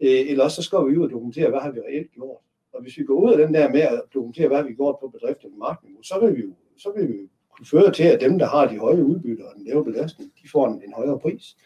[0.00, 2.40] Øh, eller også så skal vi ud og dokumentere, hvad har vi reelt gjort.
[2.72, 5.08] Og hvis vi går ud af den der med at dokumentere, hvad vi gjort på
[5.08, 8.38] bedriften og markniveau, så vil vi jo så vil vi kunne føre til, at dem,
[8.38, 11.56] der har de høje udbytter og den lave belastning, de får en, en højere pris.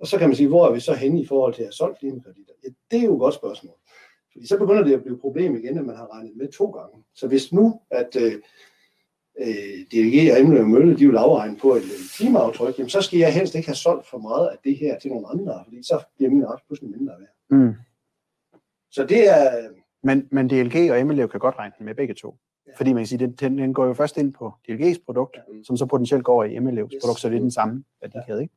[0.00, 1.72] Og så kan man sige, hvor er vi så henne i forhold til at have
[1.72, 2.52] solgt klimakreditter?
[2.64, 3.74] Ja, det er jo et godt spørgsmål.
[4.32, 6.66] Fordi så begynder det at blive et problem igen, at man har regnet med to
[6.70, 7.04] gange.
[7.14, 8.32] Så hvis nu, at øh,
[9.38, 13.00] øh DG og Emle og Mølle, de vil afregne på et øh, klimaaftryk, jamen så
[13.02, 15.82] skal jeg helst ikke have solgt for meget af det her til nogle andre, fordi
[15.82, 17.35] så bliver min aktie pludselig mindre værd.
[17.50, 17.74] Mm.
[18.90, 19.70] Så det er...
[20.02, 22.36] Men, men DLG og Emlev kan godt regne med begge to.
[22.66, 22.72] Ja.
[22.76, 25.62] Fordi man kan sige, den, den går jo først ind på DLG's produkt, ja.
[25.64, 27.00] som så potentielt går i Emlevs yes.
[27.02, 28.54] produkt, så det er den samme værdikæde, ikke?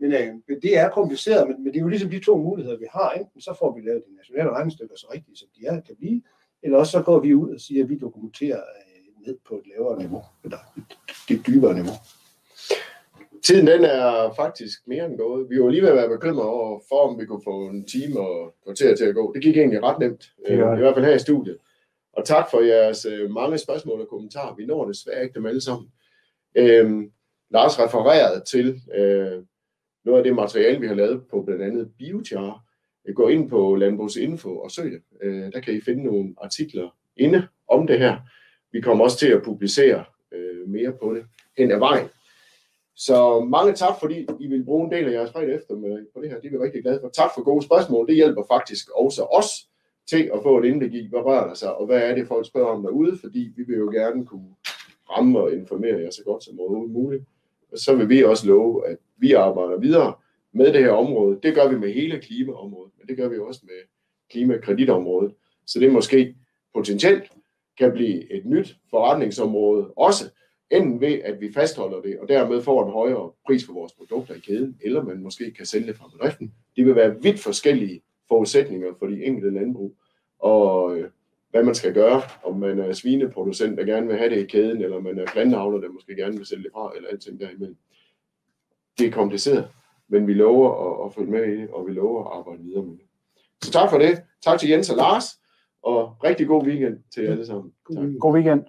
[0.00, 2.86] Men øh, det er kompliceret, men, men det er jo ligesom de to muligheder, vi
[2.92, 3.10] har.
[3.10, 6.22] Enten så får vi lavet de nationale regnestykker så rigtigt, som de er, kan blive,
[6.62, 9.62] eller også så går vi ud og siger, at vi dokumenterer øh, ned på et
[9.66, 11.94] lavere niveau, eller et, et dybere niveau.
[13.44, 15.50] Tiden den er faktisk mere end gået.
[15.50, 18.20] Vi var lige ved at være bekymret over, for om vi kunne få en time
[18.20, 19.32] og kvarter til at gå.
[19.32, 21.58] Det gik egentlig ret nemt, øh, i hvert fald her i studiet.
[22.12, 24.54] Og tak for jeres øh, mange spørgsmål og kommentarer.
[24.54, 25.88] Vi når desværre ikke dem alle sammen.
[26.54, 27.10] Øhm,
[27.50, 29.42] Lars refererede til øh,
[30.04, 32.64] noget af det materiale, vi har lavet på blandt andet biochar.
[33.14, 35.02] Gå ind på Landbrugsinfo og søg det.
[35.22, 38.16] Øh, der kan I finde nogle artikler inde om det her.
[38.72, 41.24] Vi kommer også til at publicere øh, mere på det
[41.58, 42.08] hen ad vejen.
[42.98, 46.30] Så mange tak, fordi I vil bruge en del af jeres fredag eftermiddag på det
[46.30, 46.40] her.
[46.40, 47.08] Det er vi rigtig glade for.
[47.08, 48.06] Tak for gode spørgsmål.
[48.06, 49.68] Det hjælper faktisk også os
[50.10, 52.46] til at få et indblik i, hvad rører der sig, og hvad er det, folk
[52.46, 54.54] spørger om derude, fordi vi vil jo gerne kunne
[55.10, 57.24] ramme og informere jer så godt som overhovedet muligt.
[57.72, 60.14] Og så vil vi også love, at vi arbejder videre
[60.52, 61.38] med det her område.
[61.42, 63.80] Det gør vi med hele klimaområdet, men det gør vi også med
[64.30, 65.34] klimakreditområdet.
[65.66, 66.34] Så det måske
[66.74, 67.32] potentielt
[67.78, 70.24] kan blive et nyt forretningsområde også,
[70.70, 74.34] enten ved, at vi fastholder det, og dermed får en højere pris for vores produkter
[74.34, 76.54] i kæden, eller man måske kan sælge det fra bedriften.
[76.76, 79.96] Det vil være vidt forskellige forudsætninger for de enkelte landbrug,
[80.38, 81.10] og øh,
[81.50, 84.82] hvad man skal gøre, om man er svineproducent, der gerne vil have det i kæden,
[84.82, 87.76] eller man er planteavler, der måske gerne vil sælge det fra, eller alting derimellem.
[88.98, 89.68] Det er kompliceret,
[90.08, 90.70] men vi lover
[91.02, 93.04] at, at følge med i det, og vi lover at arbejde videre med det.
[93.62, 94.22] Så tak for det.
[94.42, 95.24] Tak til Jens og Lars,
[95.82, 97.72] og rigtig god weekend til jer alle sammen.
[97.94, 98.08] Tak.
[98.20, 98.62] God weekend.